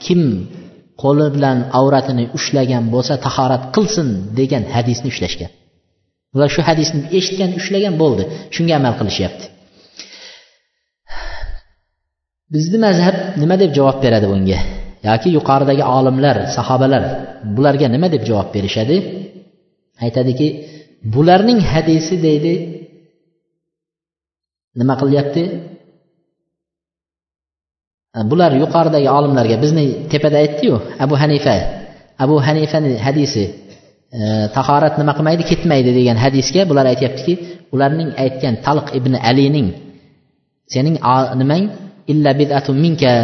kim 0.05 0.23
qo'li 1.03 1.27
bilan 1.35 1.59
avratini 1.81 2.25
ushlagan 2.39 2.85
bo'lsa 2.95 3.15
tahorat 3.27 3.63
qilsin 3.75 4.09
degan 4.39 4.63
hadisni 4.77 5.09
ushlashgan. 5.15 5.51
Ular 6.35 6.49
shu 6.55 6.61
hadisni 6.69 7.01
eshitgan 7.19 7.51
ushlagan 7.59 7.95
bo'ldi. 8.03 8.25
Shunga 8.55 8.75
amal 8.81 8.95
qilishyapti. 9.01 9.47
Bizni 12.55 12.79
mazhab 12.87 13.17
nima 13.43 13.57
deb 13.63 13.71
javob 13.79 13.99
beradi 14.05 14.27
bunga? 14.33 14.59
Yoki 15.09 15.29
yuqoridagi 15.37 15.85
olimlar 15.97 16.37
sahobalar 16.57 17.03
bularga 17.57 17.87
nima 17.95 18.09
deb 18.15 18.23
javob 18.29 18.49
berishadi? 18.55 18.97
Aytadiki 20.05 20.49
bularning 21.15 21.61
hadisi 21.73 22.15
deydi. 22.27 22.55
Nima 24.81 24.95
qilyapti? 25.03 25.43
Bular 28.31 28.53
yuqoridagi 28.63 29.09
olimlarga 29.19 29.57
bizni 29.65 29.85
tepada 30.13 30.37
aytdiyu 30.45 30.77
abu 31.05 31.15
hanifa 31.23 31.57
abu 32.25 32.37
hanifani 32.47 32.93
hadisi. 33.07 33.45
Tahorat 34.57 34.95
nima 35.01 35.13
qilmaydi? 35.19 35.43
Ketmaydi 35.51 35.91
degan 35.99 36.17
hadisga 36.25 36.63
bular 36.71 36.87
aytyaptiki 36.93 37.33
ularning 37.75 38.11
aytgan 38.25 38.55
talq 38.67 38.87
ibn 38.99 39.13
alining 39.31 39.69
sening 40.75 40.97
nimang? 41.41 41.65
Illa 42.13 42.31
bidatu 42.41 42.73
minka. 42.85 43.15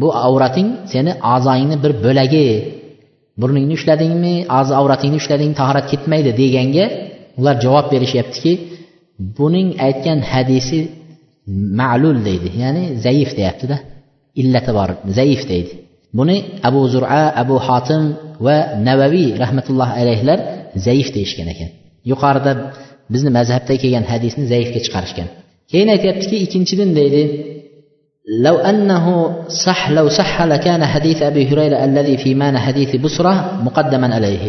Bu 0.00 0.08
avrating 0.28 0.68
seni 0.92 1.12
a'zoingni 1.32 1.76
bir 1.84 1.92
bo'lagi. 2.04 2.46
Burningni 3.40 3.74
ushladingmi? 3.78 4.34
A'zo 4.58 4.72
avratingni 4.80 5.16
ushlading 5.22 5.52
tahorat 5.60 5.86
ketmaydi 5.92 6.30
deganga 6.40 6.86
ular 7.38 7.56
javob 7.64 7.86
berishyaptiki 7.92 8.52
buning 9.38 9.68
aytgan 9.86 10.18
hadisi 10.32 10.78
ma'lul 11.80 12.18
deydi. 12.28 12.48
Ya'ni 12.62 12.82
zaif 13.04 13.30
deyaptida. 13.38 13.76
Illati 14.40 14.70
bor 14.78 14.90
zaif 15.18 15.42
deydi. 15.52 15.72
buni 16.17 16.35
abu 16.67 16.81
zura 16.93 17.21
abu 17.43 17.55
hotim 17.67 18.03
va 18.45 18.57
navaviy 18.87 19.29
rahmatullohi 19.43 19.93
alayhilar 20.01 20.39
zaif 20.85 21.07
deyishgan 21.15 21.47
ekan 21.53 21.69
yuqorida 22.11 22.51
bizni 23.13 23.29
mazhabda 23.37 23.73
kelgan 23.81 24.05
hadisni 24.11 24.43
zaifga 24.53 24.79
chiqarishgan 24.85 25.27
keyin 25.71 25.89
aytyaptiki 25.95 26.37
ikkinchidan 26.45 26.89
deydi 26.99 27.23
لو 28.45 28.55
أنه 28.71 29.05
صح 29.65 29.81
لو 29.97 30.09
صح 30.19 30.41
لكان 30.41 30.81
حديث 30.93 31.21
أبي 31.21 31.43
هريرة 31.49 31.77
الذي 31.85 32.15
في 32.17 32.35
معنى 32.35 32.59
حديث 32.59 32.95
بصرة 32.95 33.33
مقدما 33.67 34.07
عليه 34.15 34.45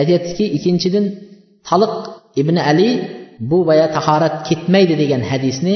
aytyaptiki 0.00 0.44
ikkinchidan 0.56 1.04
taliq 1.68 1.94
ibn 2.40 2.56
ali 2.70 2.90
bu 3.50 3.58
boya 3.68 3.86
tahorat 3.96 4.34
ketmaydi 4.48 4.94
degan 5.02 5.22
hadisni 5.30 5.74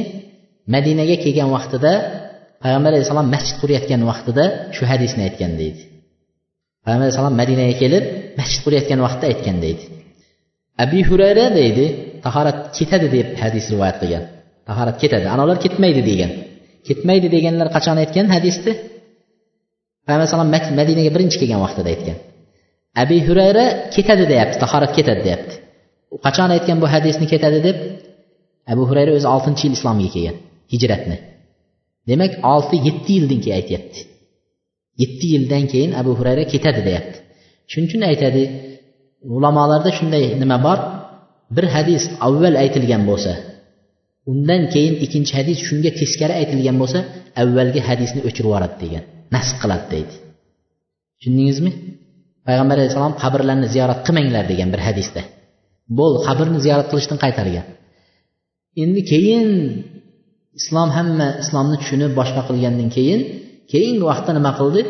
madinaga 0.74 1.16
kelgan 1.24 1.48
vaqtida 1.56 1.92
payg'ambar 2.63 2.91
alayhissalom 2.93 3.27
masjid 3.35 3.55
qurayotgan 3.61 4.01
vaqtida 4.09 4.45
shu 4.75 4.83
hadisni 4.91 5.21
aytgan 5.27 5.51
deydi. 5.61 5.81
Payg'ambar 6.83 7.05
alayhissalom 7.05 7.35
madinaga 7.41 7.75
kelib 7.83 8.03
masjid 8.39 8.59
qurayotgan 8.65 8.99
vaqtda 9.05 9.25
aytgan 9.31 9.57
deydi. 9.65 9.83
Abi 10.83 10.99
hurayra 11.09 11.45
deydi 11.59 11.85
tahorat 12.25 12.57
ketadi 12.77 13.07
deb 13.15 13.27
hadis 13.43 13.65
rivoyat 13.73 13.97
qilgan. 14.01 14.23
Tahorat 14.69 14.97
ketadi 15.03 15.25
anavlar 15.35 15.57
ketmaydi 15.65 16.01
degan. 16.11 16.31
Ketmaydi 16.87 17.27
deganlar 17.35 17.67
qachon 17.75 17.97
aytgan 18.03 18.27
hadisni 18.35 18.73
payg'ambar 20.05 20.25
alayhissalom 20.25 20.49
madinaga 20.81 21.11
birinchi 21.15 21.37
kelgan 21.41 21.59
vaqtida 21.65 21.89
aytgan. 21.93 22.17
Abi 23.01 23.17
hurayra 23.27 23.65
ketadi 23.95 24.23
deyapti 24.31 24.57
tahorat 24.63 24.91
ketadi 24.97 25.21
deyapti. 25.27 25.55
Qachon 26.25 26.49
aytgan 26.55 26.77
bu 26.83 26.87
hadisni 26.93 27.25
ketadi 27.33 27.59
deb? 27.67 27.77
Abu 28.73 28.83
hurayra 28.89 29.11
o'zi 29.17 29.27
oltinchi 29.35 29.63
yil 29.67 29.75
islomga 29.77 30.09
kelgan 30.15 30.37
hijratni. 30.73 31.17
Demak 32.09 32.33
olti 32.53 32.75
yetti 32.87 33.11
yildan 33.17 33.39
keyin 33.43 33.57
aytyapti. 33.59 33.99
Yetti 35.01 35.25
yildan 35.33 35.63
keyin 35.71 35.91
abu 36.01 36.11
hurayra 36.19 36.43
ketadi 36.53 36.81
deyapti. 36.87 37.17
Shuning 37.71 37.87
uchun 37.89 38.01
aytadi 38.11 38.43
ulamolarda 39.35 39.91
shunday 39.97 40.23
nima 40.41 40.57
bor? 40.67 40.79
Bir 41.55 41.65
hadis 41.75 42.03
avval 42.27 42.55
aytilgan 42.63 43.03
bo'lsa 43.09 43.33
undan 44.31 44.61
keyin 44.73 44.95
ikkinchi 45.05 45.33
hadis 45.39 45.57
shunga 45.67 45.91
teskari 45.99 46.33
aytilgan 46.41 46.77
bo'lsa 46.81 46.99
avvalgi 47.41 47.81
hadisni 47.89 48.19
o'chirib 48.27 48.47
yuboradi 48.49 48.75
degan 48.83 49.03
nasb 49.35 49.55
qiladi 49.61 49.85
deydi. 49.93 50.13
Tushundingizmi? 51.17 51.71
Payg'ambar 52.47 52.75
alayhissalom 52.79 53.15
qabrlarni 53.23 53.67
ziyorat 53.73 53.99
qilmanglar 54.07 54.43
degan 54.51 54.69
bir 54.73 54.81
hadisda. 54.87 55.21
Bo'ldi 55.99 56.19
qabrni 56.27 56.59
ziyorat 56.65 56.87
qilishdan 56.91 57.17
qaytargan. 57.23 57.65
Endi 58.83 59.01
keyin 59.11 59.47
islom 60.59 60.89
hamma 60.97 61.27
islomni 61.43 61.77
tushunib 61.81 62.11
boshqa 62.19 62.41
qilgandan 62.49 62.89
keyin 62.95 63.21
keyingi 63.71 64.03
vaqtda 64.11 64.31
nima 64.37 64.51
qildi? 64.59 64.81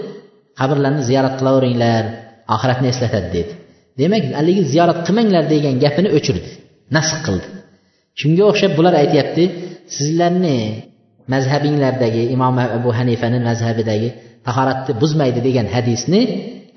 Qabrlarni 0.60 1.02
ziyorat 1.10 1.34
qilaveringlar 1.40 2.04
oxiratni 2.56 2.88
eslatadi 2.94 3.30
dedi. 3.38 3.52
Demak 4.00 4.24
haligi 4.40 4.64
ziyorat 4.74 5.00
qilmanglar 5.08 5.44
degan 5.54 5.76
gapini 5.84 6.10
o'chirdi 6.18 6.50
nasq 6.96 7.18
qildi. 7.26 7.48
Shunga 8.20 8.44
o'xshab 8.52 8.72
bular 8.78 8.94
aytyapti 9.04 9.44
sizlarni 9.98 10.58
mazhabinglardagi 11.34 12.24
imom 12.36 12.56
abu 12.78 12.90
hanifani 13.00 13.40
mazhabidagi 13.50 14.10
tahoratni 14.48 14.94
buzmaydi 15.02 15.40
degan 15.48 15.68
hadisni 15.76 16.22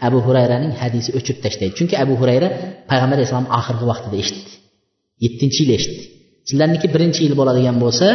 abu 0.06 0.18
hurayraning 0.26 0.72
hadisi 0.82 1.10
o'chirib 1.18 1.40
tashlaydi 1.44 1.74
chunki 1.78 1.94
abu 2.04 2.14
hurayra 2.20 2.48
payg'ambar 2.90 3.16
alayhissalom 3.18 3.48
oxirgi 3.58 3.84
vaqtida 3.90 4.16
eshitdi. 4.22 4.50
Yettinchi 5.24 5.60
yil 5.62 5.72
eshitdi. 5.78 6.02
Sizlarniki 6.48 6.86
birinchi 6.94 7.20
yil 7.26 7.34
bo'ladigan 7.40 7.76
bo'lsa 7.84 8.08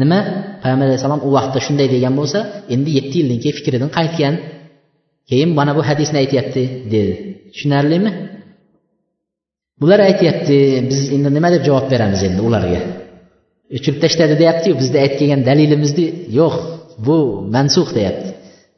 nima? 0.00 0.18
Payg'ambar 0.62 0.86
alayhissalom 0.88 1.20
u 1.28 1.30
vaqtda 1.36 1.58
shunday 1.66 1.88
degan 1.94 2.14
bo'lsa 2.20 2.38
endi 2.74 2.90
yetti 2.98 3.14
yildan 3.20 3.38
keyin 3.42 3.56
fikridan 3.58 3.90
qaytgan. 3.98 4.34
Keyin 5.30 5.50
mana 5.58 5.72
bu 5.78 5.82
hadisni 5.90 6.16
aytyapti 6.22 6.62
dedi. 6.92 7.12
Tushunarlimi? 7.52 8.10
Bular 9.80 10.00
aytyapti 10.08 10.56
biz 10.90 11.00
endi 11.14 11.28
nima 11.36 11.48
deb 11.54 11.62
javob 11.68 11.86
beramiz 11.92 12.20
endi 12.28 12.40
ularga? 12.48 12.80
E, 13.72 13.74
O'chirib 13.76 13.98
tashladi 14.04 14.34
deyaptiyu 14.42 14.74
bizda 14.80 14.98
aytib 15.04 15.18
kelgan 15.20 15.42
dalilimizni 15.50 16.06
yo'q 16.38 16.54
bu 17.06 17.16
mansux 17.54 17.88
deyapti. 17.98 18.28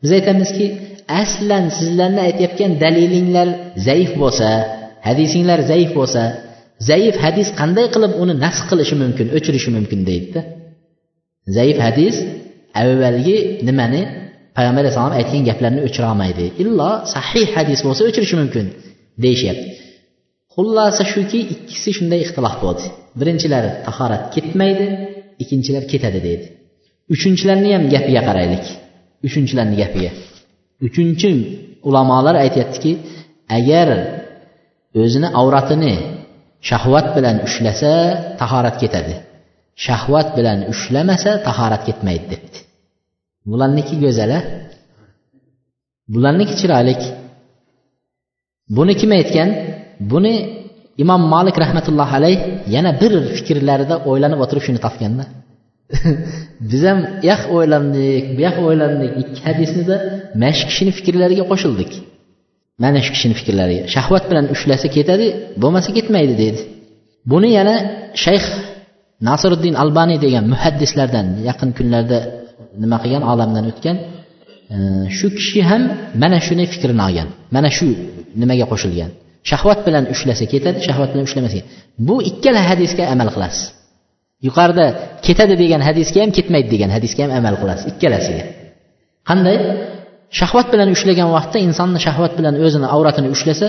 Biz 0.02 0.10
aytamizki 0.18 0.66
aslan 1.22 1.64
sizlarni 1.78 2.20
aytayotgan 2.28 2.72
dalilinglar 2.84 3.48
zaif 3.88 4.10
bo'lsa 4.22 4.48
hadisinglar 5.08 5.58
zaif 5.70 5.90
bo'lsa 5.98 6.22
zaif 6.90 7.14
hadis 7.24 7.48
qanday 7.60 7.86
qilib 7.94 8.12
uni 8.22 8.34
nasx 8.44 8.62
qilishi 8.70 8.94
mumkin 9.02 9.26
o'chirishi 9.36 9.70
mumkin 9.76 10.00
deydida. 10.10 10.40
Zəif 11.56 11.78
hədis 11.80 12.18
əvvəlki 12.76 13.36
niməni 13.66 14.02
Peyğəmbər 14.58 14.88
əsəlam 14.90 15.14
ətkin 15.20 15.44
gəplərini 15.46 15.84
ökürəmə 15.86 16.32
idi. 16.32 16.46
İlla 16.62 16.88
sahih 17.06 17.52
hədis 17.54 17.84
olsa 17.86 18.08
ökürüş 18.10 18.32
mümkün 18.40 18.72
deyişək. 19.22 19.58
Xullasa 20.54 21.04
şu 21.04 21.22
ki, 21.30 21.40
ikisi 21.54 21.92
şunda 21.98 22.16
ixtilaf 22.18 22.64
oldu. 22.64 22.88
Birincilər 23.20 23.68
taharat 23.86 24.34
getməydi, 24.34 24.88
ikincilər 25.44 25.86
ketədi 25.92 26.22
deydi. 26.26 26.48
Üçüncülərini 27.14 27.70
həm 27.76 27.86
gəpiyə 27.94 28.24
qarayılıq. 28.26 28.72
Üçüncülərini 29.28 29.78
gəpiyə. 29.82 30.10
Üçüncü 30.88 31.30
ulamalar 31.88 32.40
aytdı 32.42 32.82
ki, 32.82 32.92
əgər 33.58 33.94
özünü 35.04 35.30
avratını 35.40 35.94
şahvat 36.68 37.14
bilən 37.16 37.44
üşləsə, 37.46 37.94
taharat 38.42 38.82
getədi. 38.82 39.14
Shahvat 39.84 40.28
bilan 40.36 40.58
ushlamasa 40.72 41.30
tahorat 41.46 41.82
ketmaydi 41.88 42.26
debdi. 42.32 42.58
Bularniki 43.50 43.94
go'zal 44.04 44.30
a 44.38 44.40
bularniki 46.14 46.54
chiroyli 46.60 46.94
buni 48.76 48.94
kim 49.00 49.10
aytgan? 49.18 49.48
Buni 50.12 50.34
imom 51.02 51.22
molik 51.34 51.56
rahmatullohi 51.64 52.12
alayh 52.20 52.38
yana 52.74 52.90
bir 53.00 53.12
fikrlarida 53.36 53.94
o'ylanib 54.10 54.38
o'tirib 54.44 54.64
shuni 54.66 54.80
topganda. 54.86 55.24
Biz 56.70 56.82
ham 56.88 56.98
u 57.04 57.26
yoq 57.30 57.42
o'ylandik 57.56 58.24
bu 58.36 58.40
yoq 58.46 58.56
o'ylandik 58.66 59.12
ikki 59.22 59.40
hadisnida 59.46 59.96
mana 60.40 60.52
shu 60.58 60.64
kishini 60.70 60.92
fikrlariga 60.98 61.44
qo'shildik. 61.50 61.92
Mana 62.82 62.98
shu 63.04 63.10
kishini 63.14 63.34
fikrlariga. 63.40 63.82
Shahvat 63.94 64.24
bilan 64.30 64.46
ushlasa 64.54 64.88
ketadi 64.96 65.26
bo'lmasa 65.62 65.90
ketmaydi 65.96 66.34
dedi. 66.44 66.60
Buni 67.30 67.48
yana 67.58 67.74
shayx 68.24 68.44
nasiriddin 69.28 69.74
albaniy 69.82 70.18
degan 70.24 70.44
muhaddislardan 70.52 71.26
yaqin 71.48 71.70
kunlarda 71.78 72.18
nima 72.82 72.96
qilgan 73.02 73.24
olamdan 73.32 73.64
o'tgan 73.70 73.96
e, 74.74 74.76
shu 75.18 75.26
kishi 75.38 75.60
ham 75.70 75.82
mana 76.22 76.38
shuni 76.46 76.64
fikrini 76.72 77.02
olgan 77.08 77.28
mana 77.54 77.70
shu 77.78 77.88
nimaga 78.40 78.66
qo'shilgan. 78.72 79.10
Shahvat 79.50 79.78
bilan 79.86 80.04
ushlasa 80.14 80.44
ketadi 80.52 80.78
shahvat 80.86 81.08
bilan 81.12 81.24
ushlamasa 81.28 81.60
bu 82.06 82.14
ikkala 82.30 82.60
hadisga 82.70 83.04
amal 83.14 83.28
qilasiz. 83.34 83.64
Yuqorida 84.46 84.86
ketadi 85.26 85.54
degan 85.62 85.80
hadisga 85.88 86.18
ham 86.24 86.30
ketmaydi 86.38 86.68
degan 86.74 86.90
hadisga 86.96 87.20
ham 87.24 87.32
amal 87.40 87.54
qilasiz 87.62 87.84
ikkalasiga. 87.92 88.44
Qanday? 89.28 89.56
Shahvat 90.38 90.66
bilan 90.72 90.88
ushlagan 90.96 91.28
vaqtda 91.36 91.58
insonni 91.66 91.98
shahvat 92.06 92.32
bilan 92.38 92.54
o'zini 92.64 92.86
avratini 92.94 93.28
ushlasa 93.34 93.66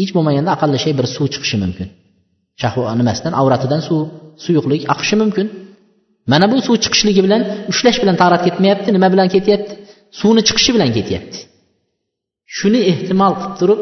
hech 0.00 0.10
bo'lmaganda 0.16 0.50
aqalli 0.56 0.78
shay 0.84 0.92
bir 0.98 1.06
suv 1.14 1.26
chiqishi 1.34 1.56
mumkin. 1.64 1.88
Shahvat 2.62 2.94
nimasidan 3.00 3.32
avratidan 3.40 3.80
suv 3.88 4.00
suyuqlik 4.44 4.82
oqishi 4.92 5.16
mumkin. 5.22 5.46
Mana 6.32 6.46
bu 6.52 6.56
suv 6.66 6.76
chiqishligi 6.84 7.20
bilan 7.26 7.42
ushlash 7.72 7.98
bilan 8.02 8.16
tarat 8.22 8.42
ketmayapti 8.46 8.88
nima 8.96 9.08
bilan 9.14 9.28
ketyapti? 9.34 9.72
Suvni 10.20 10.42
chiqishi 10.48 10.70
bilan 10.76 10.90
ketyapti. 10.96 11.38
Shuni 12.56 12.80
ehtimol 12.92 13.32
qilib 13.40 13.54
turib 13.60 13.80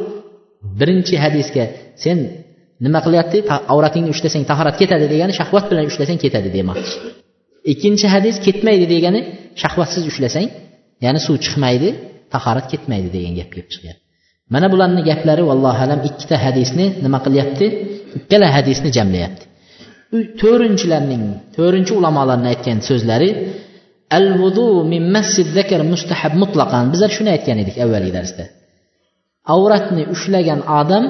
birinchi 0.80 1.14
hadisga 1.24 1.64
sen 2.04 2.18
nima 2.84 3.00
qilyapti? 3.06 3.38
Avratingni 3.74 4.10
ushlasang 4.14 4.44
tahorat 4.50 4.76
ketadi 4.80 5.06
degani 5.12 5.32
shahvat 5.40 5.64
bilan 5.70 5.84
ushlasang 5.90 6.18
ketadi 6.24 6.48
demoqchi. 6.56 6.94
Ikkinchi 7.72 8.06
hadis 8.14 8.36
ketmaydi 8.46 8.86
degani 8.94 9.20
shahvatsiz 9.62 10.04
ushlasang 10.10 10.48
ya'ni 11.04 11.20
suv 11.26 11.36
chiqmaydi 11.44 11.88
tahorat 12.34 12.66
ketmaydi 12.72 13.08
degan 13.16 13.32
gap 13.38 13.48
kelib 13.54 13.68
chiqyapti. 13.74 14.03
Mana 14.52 14.66
bularni 14.72 15.02
gaplari 15.10 15.42
vallohu 15.50 15.80
alam 15.84 16.00
ikkita 16.08 16.36
hadisni 16.44 16.86
nima 17.04 17.18
qilyapti? 17.26 17.66
Ikkala 18.18 18.46
hadisni 18.56 18.88
jamlayapti. 18.98 19.44
To'rtinchilarning 20.40 21.24
to'rtinchi 21.56 21.92
ulamolarni 22.00 22.48
aytgan 22.52 22.78
so'zlari 22.88 23.30
al 24.18 24.26
vudu 24.40 24.66
min 24.92 25.02
masjid 25.16 25.46
zakar 25.58 25.80
mustahab 25.92 26.32
mutlaqan. 26.42 26.84
Bizlar 26.92 27.10
shuni 27.16 27.30
aytgan 27.36 27.56
edik 27.64 27.76
avvalgi 27.84 28.12
darsda. 28.18 28.44
Avratni 29.54 30.02
ushlagan 30.14 30.60
odam 30.80 31.04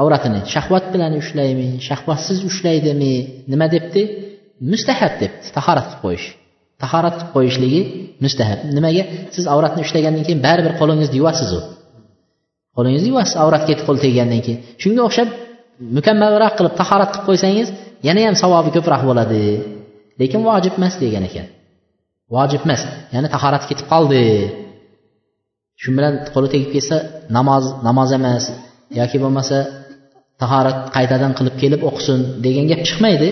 avratini 0.00 0.40
shahvat 0.54 0.84
bilan 0.94 1.12
ushlaymi 1.22 1.68
shahvatsiz 1.88 2.38
ushlaydimi 2.50 3.14
nima 3.52 3.66
debdi? 3.74 4.02
Mustahab 4.72 5.12
debdi 5.22 5.46
tahorat 5.56 5.86
qilib 5.88 6.00
qo'yish. 6.04 6.26
Tahorat 6.82 7.14
qilib 7.18 7.30
qo'yishligi 7.36 7.80
mustahab. 8.24 8.58
Nimaga? 8.76 9.02
Siz 9.34 9.44
avratni 9.54 9.80
ushlagandan 9.86 10.24
keyin 10.26 10.40
baribir 10.46 10.72
qo'lingizni 10.80 11.16
yuvasiz 11.20 11.50
u. 11.58 11.60
Qo'lingizni 12.76 13.08
yuvasiz 13.12 13.34
avratga 13.42 13.68
ketib 13.70 13.84
qo'l 13.88 13.98
teggandan 14.04 14.40
keyin. 14.46 14.58
Shunga 14.82 15.02
o'xshab 15.08 15.28
mukammalroq 15.96 16.54
qilib 16.58 16.74
tahorat 16.80 17.10
qilib 17.12 17.26
qo'ysangiz 17.28 17.68
yana 18.06 18.20
ham 18.26 18.36
savobi 18.42 18.70
ko'proq 18.76 19.02
bo'ladi. 19.08 19.42
Lekin 20.20 20.40
vojib 20.48 20.74
emas 20.78 20.94
degan 21.02 21.24
ekan. 21.28 21.46
Vojib 22.34 22.62
emas 22.66 22.82
ya'ni 23.14 23.28
tahorat 23.34 23.64
ketib 23.70 23.86
qoldi. 23.92 24.22
Shu 25.82 25.88
bilan 25.96 26.14
qo'li 26.34 26.48
tegib 26.54 26.70
ketsa 26.74 26.96
namoz 27.36 27.64
namoz 27.86 28.10
emas 28.18 28.44
yoki 29.00 29.16
bo'lmasa 29.22 29.58
tahorat 30.42 30.78
qaytadan 30.96 31.32
qilib 31.38 31.54
kelib 31.62 31.80
o'qisin 31.88 32.18
degan 32.44 32.64
gap 32.70 32.80
chiqmaydi. 32.88 33.28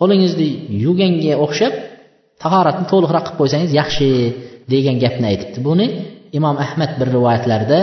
Qo'lingizni 0.00 0.48
yuvganga 0.84 1.34
o'xshab 1.44 1.72
tahoratni 2.42 2.84
to'liqroq 2.92 3.24
qilib 3.26 3.38
qo'ysangiz 3.40 3.70
yaxshi 3.80 4.08
degan 4.72 4.96
gapni 5.04 5.26
aytibdi. 5.32 5.58
Buni 5.68 5.86
imom 6.38 6.56
ahmad 6.64 6.90
bir 7.00 7.08
rivoyatlarida 7.16 7.78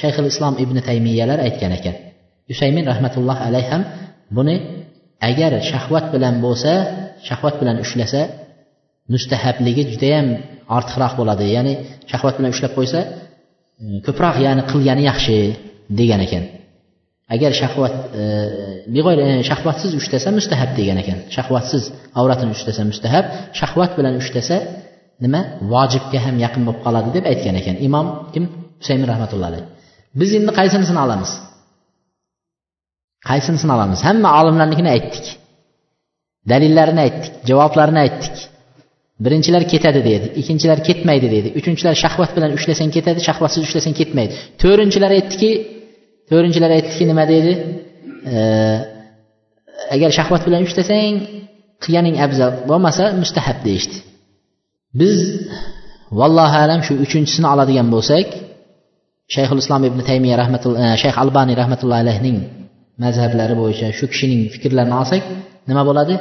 shayxul 0.00 0.26
islom 0.32 0.54
ibn 0.64 0.76
taymiyalar 0.88 1.38
aytgan 1.46 1.72
ekan. 1.78 1.96
Usaymin 2.52 2.84
rahmatulloh 2.92 3.38
alayhi 3.48 3.68
ham 3.74 3.82
buni 4.36 4.56
agar 5.30 5.52
shahvat 5.70 6.06
bilan 6.14 6.34
bo'lsa 6.44 6.72
shahvat 7.28 7.54
bilan 7.60 7.76
ushlasa 7.84 8.22
mustahabligi 9.12 9.82
judayam 9.92 10.26
ortiqroq 10.76 11.12
bo'ladi. 11.20 11.44
Ya'ni 11.56 11.74
shahvat 12.10 12.34
bilan 12.38 12.50
ushlab 12.56 12.72
qo'ysa 12.78 13.00
e, 13.04 13.84
ko'proq 14.06 14.36
ya'ni 14.46 14.62
qilgani 14.70 15.02
yaxshi 15.10 15.36
degan 16.00 16.20
ekan. 16.26 16.44
Agar 17.34 17.52
shahvat 17.60 17.94
e, 18.20 18.22
e, 19.24 19.42
shahvatsiz 19.50 19.92
ushlasa 20.00 20.28
mustahab 20.38 20.70
degan 20.78 20.98
ekan. 21.02 21.18
Shahvatsiz 21.36 21.82
avratini 22.20 22.50
ushlasa 22.56 22.82
mustahab 22.90 23.24
shahvat 23.60 23.90
bilan 23.98 24.14
ushlasa 24.22 24.56
nima? 25.24 25.40
Vojibga 25.72 26.18
ham 26.26 26.36
yaqin 26.44 26.62
bo'lib 26.66 26.80
qoladi 26.86 27.08
deb 27.16 27.24
aytgan 27.32 27.54
ekan. 27.60 27.76
Imom 27.88 28.06
kim? 28.34 28.44
Husaymin 28.80 29.08
rahmatullohi 29.12 29.50
alayhi 29.52 29.66
biz 30.20 30.30
endi 30.38 30.52
qaysinisini 30.60 31.00
olamiz? 31.06 31.30
Qaysinisini 33.30 33.72
olamiz? 33.76 33.98
Hamma 34.08 34.30
olimlarnikini 34.40 34.90
aytdik. 34.96 35.26
Dalillarini 36.50 37.00
aytdik 37.06 37.32
javoblarini 37.50 38.00
aytdik. 38.04 38.36
Birinchilar 39.24 39.62
ketadi 39.72 40.00
dedi 40.10 40.26
ikkinchilar 40.40 40.78
ketmaydi 40.88 41.28
dedi. 41.36 41.48
Uchinchilar 41.60 41.94
shahvat 42.04 42.30
bilan 42.36 42.50
ushlasang 42.58 42.90
ketadi 42.96 43.20
shahvatsiz 43.28 43.62
ushlasang 43.66 43.94
ketmaydi. 44.00 44.32
To'rtinchilar 44.62 45.10
aytdiki 45.18 45.50
to'rtinchilar 46.30 46.70
aytdiki 46.78 47.04
nima 47.10 47.24
deydi 47.32 47.52
agar 49.94 50.10
shahvat 50.18 50.42
bilan 50.46 50.62
ushlasang 50.68 51.14
qilganing 51.82 52.16
afzal 52.26 52.50
bo'lmasa 52.70 53.04
mustahab 53.22 53.58
deyishdi. 53.66 53.96
Biz 55.00 55.18
vallohu 56.18 56.56
alam 56.64 56.80
shu 56.86 56.92
uchinchisini 57.04 57.46
oladigan 57.54 57.88
bo'lsak 57.94 58.26
shayxul 59.34 59.58
islom 59.64 59.82
ibn 59.90 60.00
taymiya 60.08 60.36
rahmatulloh 60.42 60.78
e, 60.84 60.86
shayx 61.02 61.16
albaniy 61.24 61.56
rahmatullohi 61.62 62.00
alayhning 62.04 62.36
mazhablari 63.04 63.54
bo'yicha 63.62 63.86
shu 63.98 64.04
kishining 64.12 64.40
fikrlarini 64.54 64.96
olsak 65.02 65.22
nima 65.70 65.82
bo'ladi? 65.88 66.14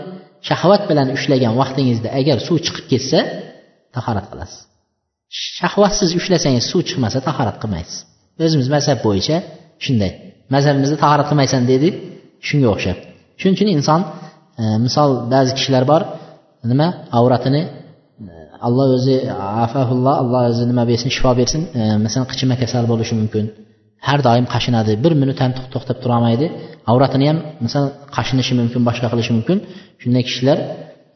Shahvat 0.49 0.83
bilan 0.89 1.07
ushlagan 1.17 1.53
vaqtingizda 1.61 2.09
agar 2.19 2.37
suv 2.47 2.57
chiqib 2.65 2.85
ketsa 2.91 3.19
tahorat 3.95 4.25
qilasiz. 4.31 4.59
Shahvatsiz 5.59 6.09
ushlasangiz 6.19 6.65
suv 6.71 6.81
chiqmasa 6.89 7.19
tahorat 7.27 7.57
qilmaysiz. 7.61 7.97
O'zimiz 8.45 8.67
mazhab 8.75 8.99
bo'yicha 9.07 9.37
shunday. 9.85 10.11
Mazhabimizda 10.53 10.97
tahorat 11.03 11.27
qilmaysan 11.29 11.61
dedi. 11.71 11.87
Shunga 12.47 12.67
o'xshab. 12.73 12.97
Shuning 13.39 13.55
uchun 13.57 13.69
inson 13.77 14.01
e, 14.61 14.63
misol 14.85 15.09
ba'zi 15.33 15.51
kishilar 15.57 15.83
bor 15.91 16.01
nima 16.71 16.87
avratini 17.19 17.61
e, 17.67 17.71
alloh 18.67 18.87
o'zi 18.97 19.15
afahulloh 19.65 20.15
alloh 20.23 20.41
o'zi 20.51 20.63
nima 20.71 20.83
bersin 20.91 21.09
shifo 21.15 21.31
bersin 21.39 21.61
e, 21.79 21.81
masalan 22.05 22.27
qichima 22.31 22.55
kasal 22.61 22.83
bo'lishi 22.91 23.13
mumkin. 23.21 23.45
Har 24.07 24.19
doim 24.27 24.45
qashinadi. 24.53 24.91
Bir 25.03 25.13
minut 25.21 25.37
ham 25.43 25.51
to'xtab 25.73 25.97
turolmaydi. 26.03 26.45
Avratini 26.91 27.25
ham 27.31 27.37
masalan 27.65 27.89
qashinishi 28.15 28.53
mumkin 28.59 28.81
boshqa 28.89 29.07
qilishi 29.13 29.31
mumkin. 29.37 29.57
Shunday 30.01 30.23
kishilar 30.29 30.57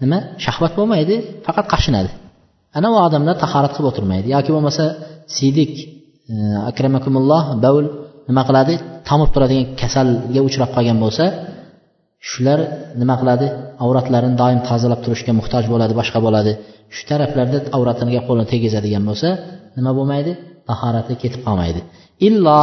nima 0.03 0.17
shahvat 0.45 0.73
bo'lmaydi 0.79 1.15
faqat 1.45 1.65
qashinadi. 1.73 2.09
Ana 2.77 2.87
u 2.93 2.95
odamlar 3.07 3.35
tahorat 3.43 3.71
qilib 3.75 3.87
o'tirmaydi. 3.91 4.27
Yoki 4.35 4.51
bo'lmasa 4.55 4.83
siydik 5.35 5.71
e, 6.31 6.35
akramakumulloh 6.69 7.43
bavul 7.65 7.85
nima 8.29 8.43
qiladi? 8.49 8.73
Tomib 9.09 9.29
turadigan 9.33 9.65
kasalga 9.81 10.41
uchrab 10.47 10.69
qolgan 10.75 10.97
bo'lsa 11.03 11.25
shular 12.29 12.59
nima 13.01 13.15
qiladi? 13.21 13.47
Avratlarini 13.83 14.35
doim 14.41 14.59
tozalab 14.69 14.99
turishga 15.05 15.33
muhtoj 15.39 15.63
bo'ladi 15.73 15.93
boshqa 15.99 16.19
bo'ladi. 16.25 16.51
Shu 16.95 17.03
taraflarda 17.09 17.57
avratiga 17.77 18.21
qo'lini 18.27 18.47
tegizadigan 18.53 19.03
bo'lsa 19.09 19.29
nima 19.77 19.91
bo'lmaydi? 19.97 20.31
Tahorati 20.69 21.13
ketib 21.23 21.41
qolmaydi. 21.47 21.81
Illo 22.27 22.61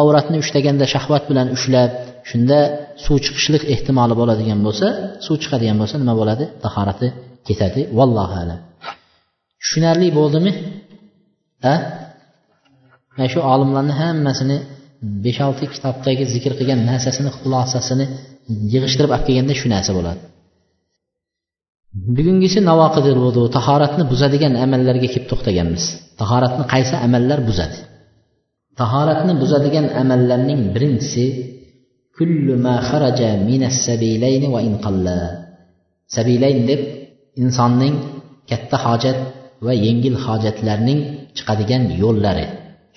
avratni 0.00 0.36
ushlaganda 0.44 0.84
shahvat 0.94 1.22
bilan 1.30 1.46
ushlab 1.56 1.90
shunda 2.30 2.58
suv 3.04 3.16
chiqishlik 3.24 3.62
ehtimoli 3.74 4.14
bo'ladigan 4.20 4.60
bo'lsa 4.66 4.86
suv 5.26 5.36
chiqadigan 5.42 5.76
bo'lsa 5.82 5.96
nima 6.02 6.14
bo'ladi? 6.20 6.44
Tahorati 6.64 7.08
ketadi. 7.48 7.80
Vallohu 7.98 8.34
alam. 8.42 8.60
Tushunarli 9.62 10.08
bo'ldimi? 10.18 10.52
A 11.72 11.74
mana 13.16 13.26
shu 13.32 13.40
olimlarni 13.52 13.94
hammasini 14.02 14.58
besh 15.24 15.40
olti 15.48 15.64
kitobdagi 15.74 16.24
zikr 16.34 16.52
qilgan 16.58 16.80
narsasini 16.90 17.30
xulosasini 17.38 18.06
yig'ishtirib 18.72 19.10
olib 19.14 19.24
kelganda 19.28 19.54
shu 19.60 19.66
narsa 19.74 19.92
bo'ladi. 19.98 20.22
Bugungisi 22.16 22.58
navoqidil 22.70 23.18
vudu 23.24 23.42
tahoratni 23.56 24.04
buzadigan 24.12 24.54
amallarga 24.64 25.08
kelib 25.12 25.26
to'xtaganmiz. 25.30 25.84
Tahoratni 26.20 26.64
qaysi 26.72 26.94
amallar 27.06 27.38
buzadi? 27.48 27.78
Tahoratni 28.80 29.32
buzadigan 29.42 29.86
amallarning 30.02 30.60
birinchisi 30.74 31.24
kullu 32.16 32.54
ma 32.64 32.74
kharaja 32.88 33.30
minas 33.48 33.76
sabilayni 33.86 34.48
va 34.54 34.60
in 34.68 34.74
qalla. 34.84 35.18
Sabilayn 36.16 36.60
deb 36.70 36.80
insonning 37.42 37.94
katta 38.50 38.76
hojat 38.84 39.18
va 39.66 39.72
yengil 39.86 40.16
hojatlarning 40.24 41.00
chiqadigan 41.36 41.82
yo'llari. 42.02 42.46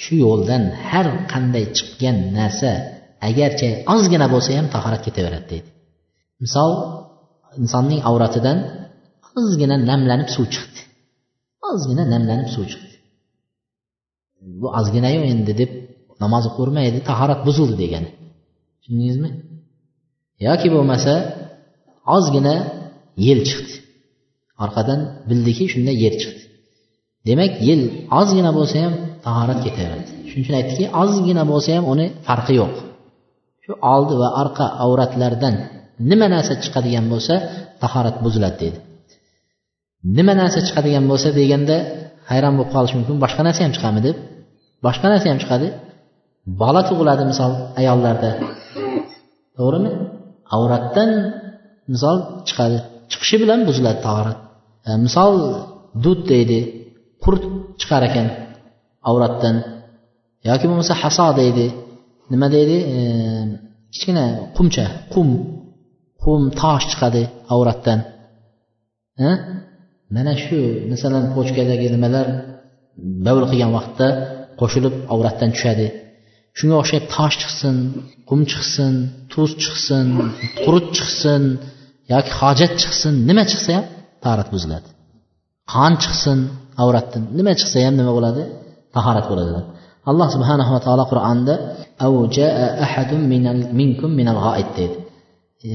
Shu 0.03 0.13
yo'ldan 0.25 0.63
har 0.89 1.08
qanday 1.31 1.65
chiqqan 1.77 2.17
narsa 2.38 2.71
agarcha 3.29 3.69
ozgina 3.93 4.27
bo'lsa 4.34 4.49
ham 4.58 4.67
tahorat 4.75 5.01
ketaveradi 5.08 5.47
deydi. 5.51 5.69
Misol 6.43 6.71
insonning 7.62 8.01
avratidan 8.10 8.58
ozgina 9.41 9.75
namlanib 9.89 10.29
suv 10.36 10.45
chiqdi. 10.53 10.79
Ozgina 11.71 12.03
namlanib 12.13 12.49
suv 12.55 12.65
chiqdi. 12.71 12.95
Bu 14.62 14.67
ozginayu 14.79 15.21
endi 15.31 15.53
deb 15.62 15.71
namoz 16.23 16.43
o'qivermaydi 16.49 16.99
tahorat 17.10 17.39
buzildi 17.47 17.75
degani. 17.84 18.10
Tushundingizmi? 18.79 19.29
Yoki 20.47 20.67
bo'lmasa 20.75 21.13
ozgina 22.15 22.55
yel 23.27 23.39
chiqdi. 23.49 23.73
Orqadan 24.63 24.99
bildiki 25.29 25.65
shunda 25.73 25.91
yer 26.03 26.13
chiqdi. 26.21 26.41
Demak 27.27 27.53
yil 27.67 27.81
ozgina 28.19 28.51
bo'lsa 28.58 28.75
ham 28.84 28.93
tahorat 29.25 29.59
ketaveradi 29.65 30.03
shuning 30.29 30.43
uchun 30.45 30.55
aytdiki 30.59 30.85
ozgina 31.01 31.43
bo'lsa 31.51 31.69
ham 31.77 31.85
uni 31.93 32.05
farqi 32.27 32.53
yo'q. 32.61 32.73
Shu 33.63 33.71
oldi 33.93 34.13
va 34.21 34.29
orqa 34.41 34.65
avratlardan 34.85 35.55
nima 36.09 36.27
narsa 36.35 36.53
chiqadigan 36.63 37.05
bo'lsa 37.13 37.33
tahorat 37.83 38.17
buziladi 38.25 38.57
deydi 38.63 38.79
nima 40.17 40.33
narsa 40.41 40.59
chiqadigan 40.67 41.05
bo'lsa 41.11 41.29
deganda 41.39 41.77
hayron 42.29 42.53
bo'lib 42.57 42.71
qolish 42.75 42.93
mumkin 42.97 43.15
boshqa 43.23 43.41
narsa 43.47 43.61
ham 43.65 43.73
chiqadimi 43.75 44.01
deb? 44.07 44.17
Boshqa 44.85 45.07
narsa 45.11 45.25
ham 45.31 45.39
chiqadi. 45.43 45.67
Bola 46.61 46.81
tug'iladi 46.89 47.23
misol 47.31 47.51
ayollarda. 47.79 48.29
To'g'rimi? 49.57 49.91
Avratdan 50.55 51.09
misol 51.93 52.17
chiqadi. 52.47 52.77
Chiqishi 53.11 53.35
bilan 53.43 53.59
buziladi 53.67 53.99
tahorat. 54.07 54.38
E, 54.88 54.91
misol 55.05 55.33
dud 56.03 56.19
deydi 56.31 56.59
qurt 57.23 57.43
chiqar 57.81 58.01
ekan. 58.09 58.27
Avratdan. 59.09 59.55
Yoki 60.49 60.65
bo'lmasa 60.69 60.93
haso 61.03 61.27
deydi. 61.41 61.65
Nima 62.33 62.47
deydi? 62.55 62.77
Ehm, 62.95 63.49
kichkina 63.93 64.25
qumcha 64.57 64.85
qum 65.13 65.27
qum 66.23 66.41
tosh 66.61 66.85
chiqadi 66.91 67.23
avratdan. 67.53 67.99
Mana 70.15 70.33
shu 70.43 70.57
masalan 70.91 71.23
pochkadagi 71.35 71.87
nimalar 71.95 72.27
bavl 73.25 73.43
qilgan 73.51 73.71
vaqtda 73.77 74.07
qo'shilib 74.59 74.95
avratdan 75.13 75.49
tushadi. 75.55 75.87
Shunga 76.57 76.75
o'xshab 76.81 77.03
tosh 77.15 77.35
chiqsin 77.41 77.75
qum 78.29 78.39
chiqsin 78.51 78.93
tuz 79.33 79.49
chiqsin 79.63 80.05
qurut 80.63 80.87
chiqsin 80.97 81.41
yoki 82.13 82.31
hojat 82.41 82.73
chiqsin. 82.81 83.13
Nima 83.29 83.43
chiqsa 83.51 83.69
ham 83.77 83.85
tahorat 84.23 84.49
buziladi. 84.53 84.89
Qon 85.73 85.93
chiqsin 86.03 86.39
avratdan. 86.83 87.23
Nima 87.39 87.53
chiqsa 87.59 87.77
ham 87.85 87.95
nima 87.99 88.11
bo'ladi? 88.17 88.43
Tahorat 88.95 89.25
bo'ladi 89.31 89.51
alloh 90.12 90.27
subhanahu 90.36 90.71
va 90.75 90.79
taolo 90.86 91.03
qur'onda 91.12 91.53
deydi. 94.77 94.97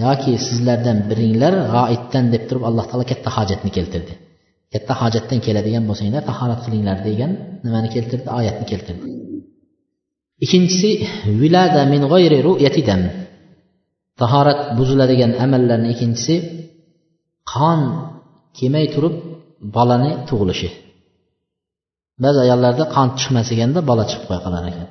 Yoki 0.04 0.32
sizlardan 0.46 0.98
biringlar 1.10 1.54
g'oitdan 1.74 2.24
deb 2.34 2.42
turib 2.48 2.64
alloh 2.68 2.84
taolo 2.90 3.04
katta 3.12 3.28
hojatni 3.36 3.70
keltirdi. 3.76 4.12
Katta 4.72 4.92
hojatdan 5.02 5.38
keladigan 5.46 5.84
bo'lsanglar 5.88 6.22
tahorat 6.30 6.60
qilinglar 6.66 6.98
degan 7.08 7.30
nimani 7.64 7.88
keltirdi? 7.94 8.28
Oyatni 8.38 8.64
keltirdi. 8.72 9.06
Ikkinchisi 10.44 10.90
vilada 11.40 11.82
min 11.92 12.02
g'oyri 12.12 12.38
ru'yati 12.48 12.82
dam 12.88 13.02
tahorat 14.20 14.60
buziladigan 14.78 15.32
amallarni 15.44 15.88
ikkinchisi 15.94 16.34
qon 17.52 17.80
kelmay 18.58 18.86
turib 18.94 19.14
bolani 19.76 20.10
tug'ilishi 20.28 20.68
ba'zi 22.24 22.38
ayollarda 22.46 22.84
qon 22.96 23.08
chiqmas 23.18 23.48
ekanda 23.54 23.80
bola 23.90 24.04
chiqib 24.10 24.24
qo'ya 24.28 24.40
qolar 24.46 24.62
ekan. 24.70 24.88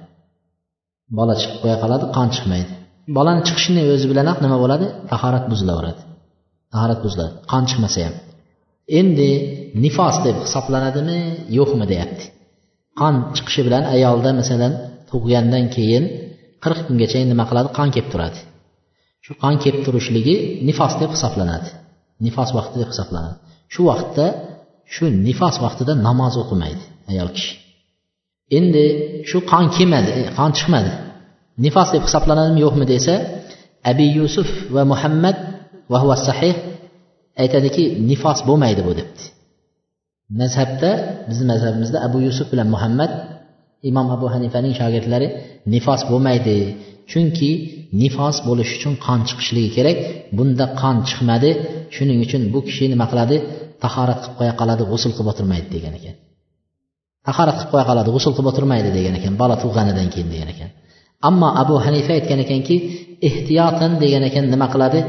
Bola 1.18 1.34
chiqib 1.42 1.60
qo'ya 1.64 1.78
qoladi 1.84 2.06
qon 2.18 2.28
chiqmaydi. 2.36 2.72
Bolani 3.18 3.42
chiqishini 3.48 3.82
o'zi 3.94 4.06
bilanoq 4.12 4.38
nima 4.46 4.58
bo'ladi? 4.64 4.86
Tahorat 5.12 5.46
buzilaveradi. 5.52 6.02
Tahorat 6.74 7.00
buziladi. 7.06 7.34
Qon 7.52 7.64
chiqmasa 7.70 8.00
ham. 8.06 8.16
Endi 9.00 9.30
nifos 9.84 10.16
deb 10.26 10.38
hisoblanadimi? 10.46 11.20
Yo'qmi 11.58 11.86
deyapti. 11.92 12.26
Qon 13.00 13.14
chiqishi 13.36 13.62
bilan 13.68 13.84
ayolda 13.96 14.30
masalan 14.40 14.74
tug'gandan 15.10 15.66
keyin 15.76 16.04
qirq 16.64 16.80
kungacha 16.88 17.20
nima 17.32 17.46
qiladi? 17.50 17.70
Qon 17.78 17.88
kelib 17.96 18.10
turadi. 18.14 18.40
Shu 19.26 19.32
qon 19.44 19.56
kelib 19.64 19.82
turishligi 19.86 20.36
nifos 20.68 20.94
deb 21.02 21.10
hisoblanadi. 21.16 21.70
Nifos 22.26 22.50
vaqti 22.58 22.76
deb 22.82 22.90
hisoblanadi. 22.94 23.36
Shu 23.74 23.82
vaqtda 23.90 24.26
shu 24.94 25.06
nifos 25.28 25.56
vaqtida 25.66 25.94
namoz 26.08 26.34
o'qimaydi 26.44 26.84
ayol 27.12 27.30
kishi. 27.36 27.54
Endi 28.58 28.84
shu 29.30 29.38
qon 29.52 29.66
kelmadi 29.76 30.12
e, 30.20 30.22
qon 30.38 30.52
chiqmadi. 30.58 30.92
Nifos 31.66 31.88
deb 31.94 32.04
hisoblanadimi 32.08 32.60
yo'qmi 32.66 32.86
desa 32.94 33.14
abi 33.92 34.06
yusuf 34.20 34.50
va 34.76 34.84
muhammad 34.92 35.38
va 35.92 36.16
sahih 36.28 36.56
aytadiki 37.44 37.84
nifos 38.10 38.40
bo'lmaydi 38.48 38.82
bu 38.88 38.94
debdi. 39.00 39.24
Mazhabda 40.40 40.92
bizni 41.30 41.46
mazhabimizda 41.52 41.98
abu 42.08 42.18
yusuf 42.28 42.48
bilan 42.52 42.68
muhammad 42.76 43.12
imom 43.90 44.08
abu 44.16 44.26
hanifaning 44.34 44.74
shogirdlari 44.80 45.28
nifos 45.74 46.02
bo'lmaydi. 46.12 46.58
Chunki 47.12 47.52
nifos 48.02 48.38
bo'lishi 48.48 48.74
uchun 48.80 48.94
qon 49.06 49.20
chiqishligi 49.28 49.72
kerak. 49.78 49.98
Bunda 50.38 50.66
qon 50.82 50.96
chiqmadi. 51.10 51.50
Shuning 51.96 52.20
uchun 52.26 52.42
bu 52.54 52.60
kishi 52.68 52.86
nima 52.94 53.06
qiladi? 53.12 53.36
Tahorat 53.84 54.20
qilib 54.24 54.36
qo'ya 54.40 54.54
qoladi 54.60 54.84
g'usul 54.92 55.12
qilib 55.16 55.30
o'tirmaydi 55.34 55.68
degan 55.76 55.94
ekan. 56.00 56.16
Tahorat 57.28 57.56
qilib 57.60 57.72
qo'ya 57.74 57.86
qoladi 57.90 58.10
g'usul 58.16 58.34
qilib 58.36 58.50
o'tirmaydi 58.52 58.90
degan 58.98 59.14
ekan 59.20 59.34
bola 59.42 59.56
tug'ganidan 59.64 60.08
keyin 60.14 60.30
degan 60.34 60.50
ekan. 60.54 60.70
Ammo 61.28 61.48
abu 61.62 61.76
hanifa 61.86 62.12
aytgan 62.18 62.40
ekanki 62.46 62.76
ehtiyotan 63.28 63.92
degan 64.04 64.24
ekan 64.30 64.46
nima 64.54 64.68
qiladi? 64.74 65.00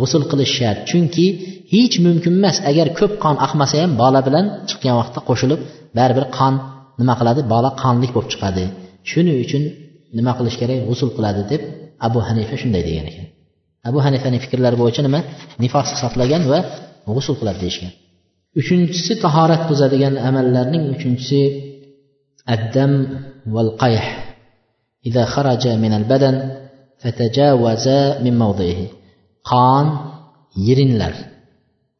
G'usul 0.00 0.22
qilish 0.30 0.52
shart 0.58 0.78
chunki 0.90 1.26
hech 1.74 1.96
mumkin 2.06 2.32
emas 2.40 2.56
agar 2.70 2.86
ko'p 2.98 3.12
qon 3.24 3.36
oqmasa 3.46 3.76
ham 3.82 3.92
bola 4.02 4.20
bilan 4.26 4.44
chiqqan 4.68 4.94
vaqtda 5.00 5.20
qo'shilib 5.28 5.60
baribir 5.98 6.24
qon 6.38 6.54
nima 7.00 7.14
qiladi? 7.20 7.40
Bola 7.52 7.70
qonlik 7.82 8.10
bo'lib 8.16 8.30
chiqadi. 8.32 8.64
Shuning 9.10 9.36
uchun 9.44 9.62
nima 10.18 10.32
qilish 10.38 10.56
kerak? 10.60 10.78
G'usul 10.88 11.10
qiladi 11.16 11.42
deb 11.52 11.62
abu 12.06 12.18
hanifa 12.28 12.54
shunday 12.62 12.82
degan 12.88 13.06
ekan. 13.12 13.26
Abu 13.88 13.98
hanifaning 14.06 14.40
fikrlari 14.44 14.76
bo'yicha 14.82 15.02
nima? 15.06 15.20
Nifos 15.62 15.88
hisoblagan 15.94 16.42
va 16.52 16.58
g'usul 17.16 17.34
qiladi 17.40 17.58
deyishgan. 17.64 17.92
uchinchisi 18.59 19.13
tahorat 19.23 19.61
buzadigan 19.69 20.15
amallarning 20.27 20.83
uchinchisi 20.93 21.41
addam 22.55 22.91
val 23.55 23.71
qayh 23.83 24.07
إذا 25.09 25.23
خرج 25.33 25.63
من 25.83 25.93
البدن 25.99 26.35
فتجاوز 27.01 27.87
من 28.23 28.33
موضعه 28.43 28.81
qon 29.51 29.85
yiringlar 30.65 31.13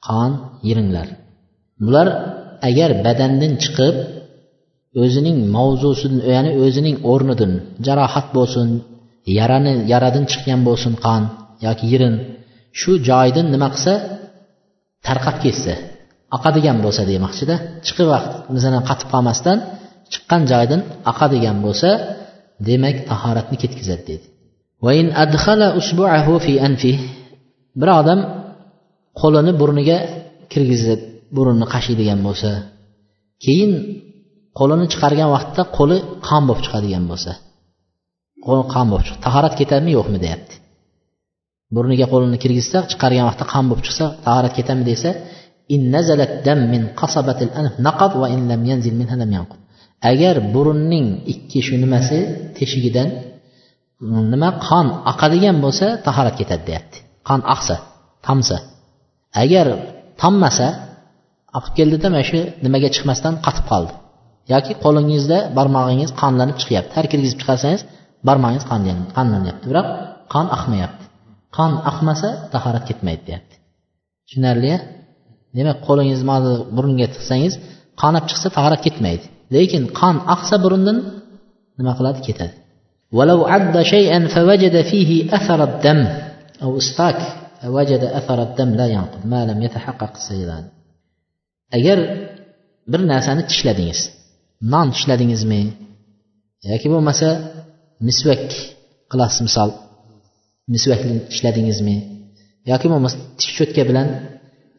qon 0.08 0.32
yiringlar 0.68 1.08
bular 1.86 2.08
agar 2.70 2.90
badandan 3.06 3.54
chiqib 3.64 3.96
o'zining 5.04 5.38
mavzusidan 5.56 6.20
ya'ni 6.34 6.52
o'zining 6.64 6.98
o'rnidan 7.12 7.52
jarohat 7.86 8.28
bo'lsin 8.38 8.68
yarani 9.40 9.74
yaradan 9.92 10.26
chiqqan 10.32 10.60
bo'lsin 10.68 10.94
qon 11.06 11.24
yoki 11.66 11.86
yirin 11.92 12.16
shu 12.80 12.92
joydan 13.10 13.48
nima 13.54 13.68
qilsa 13.74 13.94
tarqab 15.08 15.38
ketsa 15.44 15.74
oqadigan 16.37 16.79
bo'lsa 16.85 17.03
demoqchida 17.13 17.55
chiqib 17.87 18.07
vaqt 18.15 18.33
masalan 18.55 18.83
qatib 18.89 19.09
qolmasdan 19.15 19.59
chiqqan 20.13 20.43
joydan 20.53 20.81
oqadigan 21.11 21.57
bo'lsa 21.67 21.91
demak 22.69 22.97
tahoratni 23.11 23.57
ketkazadi 23.63 24.03
anfi 26.69 26.93
bir 27.81 27.89
odam 28.01 28.21
qo'lini 29.21 29.53
burniga 29.61 29.99
kirgizib 30.53 31.01
burunni 31.37 31.67
qashiydigan 31.75 32.21
bo'lsa 32.27 32.51
keyin 33.45 33.73
qo'lini 34.59 34.87
chiqargan 34.93 35.29
vaqtda 35.37 35.63
qo'li 35.77 35.97
qon 36.29 36.43
bo'lib 36.49 36.63
chiqadigan 36.67 37.05
bo'lsa 37.11 37.33
qo'li 38.47 38.65
qon 38.75 38.87
bo'lib 38.91 39.05
chiqdi. 39.09 39.21
Tahorat 39.27 39.55
ketadimi 39.61 39.93
yo'qmi 39.99 40.19
deyapti. 40.25 40.55
Burniga 41.75 42.07
qo'lini 42.13 42.39
kirgizsa 42.43 42.79
chiqargan 42.91 43.25
vaqtda 43.29 43.45
qon 43.53 43.65
bo'lib 43.71 43.85
chiqsa 43.87 44.05
tahorat 44.27 44.53
ketadimi 44.59 44.87
desa 44.93 45.11
agar 50.11 50.37
burunning 50.55 51.09
ikki 51.33 51.59
shu 51.67 51.75
nimasi 51.85 52.19
teshigidan 52.57 53.09
nima 54.33 54.51
qon 54.67 54.87
oqadigan 55.13 55.57
bo'lsa 55.65 55.87
tahorat 56.07 56.35
ketadi 56.41 56.65
deyapti. 56.69 56.99
Qon 57.29 57.41
oqsa 57.55 57.77
tomsa. 58.27 58.57
Agar 59.43 59.67
tommasa 60.23 60.69
oqib 61.59 61.73
keldida 61.79 62.07
mana 62.13 62.25
shu 62.31 62.41
nimaga 62.65 62.89
chiqmasdan 62.95 63.35
qotib 63.47 63.65
qoldi. 63.73 63.95
Yoki 64.53 64.73
qo'lingizda 64.85 65.39
barmog'ingiz 65.57 66.11
qonlanib 66.23 66.57
chiqyapti. 66.61 66.93
Har 66.99 67.07
kirgizib 67.13 67.39
chiqarsangiz 67.41 67.83
barmog'ingiz 68.29 68.65
qonlanyapti 69.17 69.65
biroq 69.71 69.89
qon 70.33 70.47
oqmayapti. 70.57 71.05
Qon 71.57 71.73
oqmasa 71.91 72.29
tahorat 72.53 72.85
ketmaydi 72.89 73.23
deyapti. 73.29 73.55
Tushunarli 74.27 74.73
demak 75.58 75.78
qo'lingizni 75.88 76.26
burunga 76.76 77.08
tiqsangiz 77.16 77.54
qon 78.02 78.14
olib 78.18 78.26
chiqsa 78.30 78.48
tahorat 78.58 78.82
ketmaydi 78.86 79.26
lekin 79.56 79.84
qon 80.00 80.16
oqsa 80.36 80.56
burundan 80.64 80.98
nima 81.78 81.94
qiladi 82.00 82.22
ketadi 82.28 82.56
ولو 83.18 83.40
عد 83.54 83.76
شيئا 83.94 84.20
فوجد 84.36 84.76
فيه 84.90 85.36
أثر 85.38 85.60
الدم 85.70 86.00
أو 86.64 86.78
استاك 86.78 87.20
فوجد 87.62 88.04
أثر 88.20 88.40
الدم 88.48 88.70
لا 88.80 88.88
ينقض 88.96 89.22
ما 89.34 89.42
لم 89.50 89.60
يتحقق 89.66 90.14
السيلان 90.22 90.66
agar 91.78 92.00
bir 92.92 93.02
narsani 93.12 93.44
tishladingiz 93.52 94.00
non 94.74 94.88
tishladingizmi 94.96 95.62
yoki 96.72 96.88
bo'lmasa 96.94 97.28
misvak 98.08 98.46
qilasiz 99.12 99.42
misol 99.48 99.70
misvakni 100.74 101.16
tishladingizmi 101.32 101.96
yoki 102.72 102.88
bo'lmasa 102.92 103.18
tish 103.40 103.52
cho'tka 103.58 103.82
bilan 103.90 104.08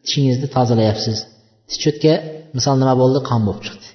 tishingizni 0.04 0.48
tozalayapsiz. 0.56 1.18
Tish 1.68 1.80
cho'tka 1.84 2.12
misol 2.56 2.76
nima 2.82 2.94
bo'ldi? 3.02 3.18
Qon 3.28 3.40
bo'lib 3.46 3.62
chiqdi. 3.66 3.88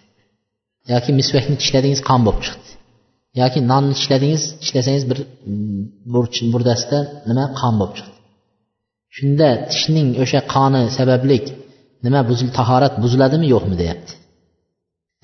Yoki 0.93 1.11
misvakni 1.19 1.55
tishladingiz 1.61 2.01
qon 2.09 2.21
bo'lib 2.25 2.41
chiqdi. 2.47 2.69
Yoki 3.41 3.59
nonni 3.71 3.93
tishladingiz 3.99 4.43
tishlasangiz 4.61 5.03
bir 5.11 5.19
mm, 5.25 5.81
burch 6.13 6.37
burdasida 6.53 6.99
nima? 7.29 7.45
Qon 7.59 7.73
bo'lib 7.79 7.95
chiqdi. 7.97 8.15
Shunda 9.15 9.49
tishning 9.71 10.09
o'sha 10.23 10.39
qoni 10.55 10.81
sabablik 10.97 11.45
nima? 12.05 12.19
Buzil 12.29 12.49
tahorat 12.59 12.93
buziladimi? 13.03 13.45
Yo'qmi 13.53 13.75
deyapti. 13.81 14.13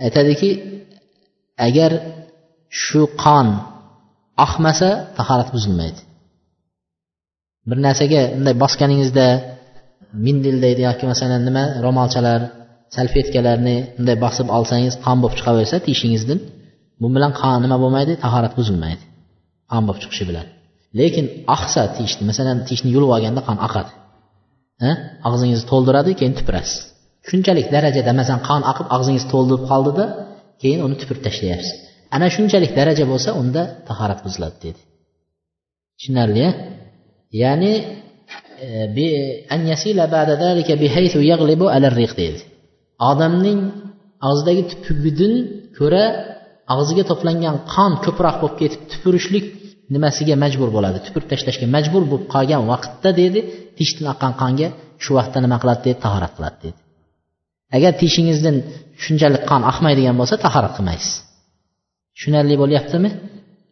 Aytadiki 0.06 0.50
agar 1.68 1.92
shu 2.84 3.02
qon 3.24 3.48
oqmasa 4.46 4.90
tahorat 5.18 5.50
buzilmaydi. 5.56 6.02
Bir 7.70 7.78
narsaga 7.88 8.22
bunday 8.36 8.56
bosganingizda 8.64 9.26
mindil 10.26 10.58
deydi 10.66 10.82
yoki 10.90 11.06
masalan 11.12 11.42
nima 11.48 11.64
ro'molchalar 11.86 12.42
salfetkalarni 12.96 13.76
bunday 13.98 14.18
bosib 14.26 14.48
olsangiz 14.58 14.94
qon 15.06 15.18
bo'lib 15.22 15.36
chiqaversa 15.40 15.76
tishingizdan 15.88 16.40
bu 17.02 17.08
bilan 17.16 17.32
qon 17.42 17.58
nima 17.66 17.78
bo'lmaydi 17.84 18.14
tahorat 18.24 18.54
buzilmaydi. 18.60 19.04
Qon 19.72 19.84
bo'lib 19.88 20.02
chiqishi 20.04 20.26
bilan. 20.30 20.46
Lekin 21.00 21.26
oqsa 21.56 21.82
tishni 21.98 22.24
masalan 22.30 22.58
tishni 22.70 22.90
yulib 22.96 23.10
olganda 23.16 23.42
qon 23.48 23.58
oqadi. 23.68 23.92
Og'zingizni 25.28 25.66
to'ldiradi 25.72 26.12
keyin 26.20 26.34
tupurasiz. 26.40 26.78
Shunchalik 27.30 27.68
darajada 27.76 28.12
masalan 28.20 28.42
qon 28.50 28.62
oqib 28.72 28.88
og'zingiz 28.96 29.26
to'ldirib 29.34 29.64
qoldida 29.72 30.06
keyin 30.62 30.80
uni 30.86 30.96
tupurib 31.02 31.24
tashlayapsiz. 31.28 31.72
Ana 32.16 32.28
shunchalik 32.36 32.72
daraja 32.80 33.06
bo'lsa 33.12 33.30
unda 33.42 33.62
tahorat 33.88 34.20
buziladi 34.26 34.58
dedi. 34.66 34.82
Tushunarli 35.98 36.48
ya'ni 37.44 37.74
E, 38.66 38.68
deydi 42.20 42.42
odamning 43.10 43.60
og'zidagi 44.30 44.64
tupugidan 44.72 45.34
ko'ra 45.78 46.04
og'ziga 46.74 47.04
to'plangan 47.12 47.56
qon 47.74 47.92
ko'proq 48.06 48.36
bo'lib 48.42 48.58
ketib 48.62 48.82
tupurishlik 48.92 49.46
nimasiga 49.94 50.36
majbur 50.44 50.70
bo'ladi? 50.76 50.98
Tupurib 51.06 51.28
tashlashga 51.32 51.68
majbur 51.76 52.04
bo'lib 52.12 52.28
qolgan 52.36 52.62
vaqtda 52.72 53.10
dedi 53.22 53.40
tishdan 53.78 54.08
oqqan 54.14 54.34
qonga 54.42 54.68
shu 55.04 55.12
vaqtda 55.18 55.40
nima 55.46 55.58
qiladi 55.62 55.82
dedi 55.88 55.98
tahorat 56.06 56.32
qiladi 56.38 56.58
dedi. 56.66 56.80
Agar 57.78 57.92
tishingizdan 58.02 58.56
shunchalik 59.04 59.44
qon 59.52 59.62
oqmaydigan 59.72 60.16
bo'lsa 60.22 60.36
tahorat 60.46 60.74
qilmaysiz. 60.78 61.14
Tushunarli 62.16 62.56
bo'lyaptimi? 62.62 63.10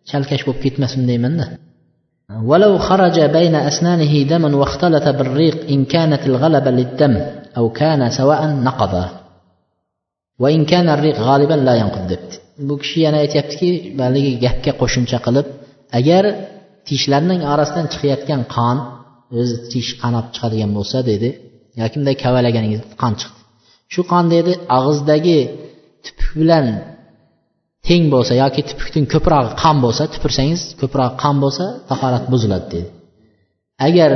Chalkash 0.10 0.44
bo'lib 0.48 0.62
ketmasin 0.66 1.02
deymanda. 1.12 1.46
ولو 2.51 2.79
خرج 2.79 3.21
بين 3.21 3.55
أسنانه 3.55 4.23
دم 4.23 4.55
واختلط 4.55 5.07
بالريق 5.09 5.57
إن 5.71 5.85
كانت 5.85 6.23
الغلبة 6.27 6.71
للدم 6.71 7.15
أو 7.57 7.65
كان 7.81 8.11
سواء 8.11 8.41
نقضه 8.47 9.07
وإن 10.39 10.65
كان 10.65 10.89
الريق 10.89 11.17
غالبا 11.21 11.55
لا 11.55 11.75
ينقض 11.75 12.09
debdi 12.13 12.37
bu 12.69 12.75
kishi 12.83 12.99
yana 13.07 13.19
aytyaptiki 13.25 13.69
haligi 14.07 14.33
gapga 14.45 14.73
qo'shimcha 14.81 15.19
qilib 15.27 15.47
agar 15.99 16.25
tishlarning 16.89 17.43
orasidan 17.53 17.87
chiqayotgan 17.93 18.43
qon 18.57 18.77
o'zi 19.39 19.57
tish 19.73 19.91
qanab 20.03 20.27
chiqadigan 20.35 20.71
bo'lsa 20.77 20.99
dedi 21.11 21.29
yoki 21.81 21.95
bunday 21.99 22.17
kavalaganingiz 22.25 22.81
qon 23.03 23.13
chiqdi 23.21 23.41
shu 23.95 24.01
qon 24.13 24.25
dedi 24.35 24.53
og'izdagi 24.79 25.39
tupuk 26.05 26.31
bilan 26.41 26.67
teng 27.89 28.05
bo'lsa 28.15 28.33
yoki 28.43 28.61
tupukdan 28.71 29.05
ko'proq 29.13 29.47
qon 29.63 29.77
bo'lsa 29.85 30.03
tupursangiz 30.15 30.61
ko'proq 30.81 31.13
qon 31.23 31.37
bo'lsa 31.45 31.65
tahorat 31.91 32.25
buziladi 32.33 32.67
dedi 32.75 32.89
agar 33.89 34.11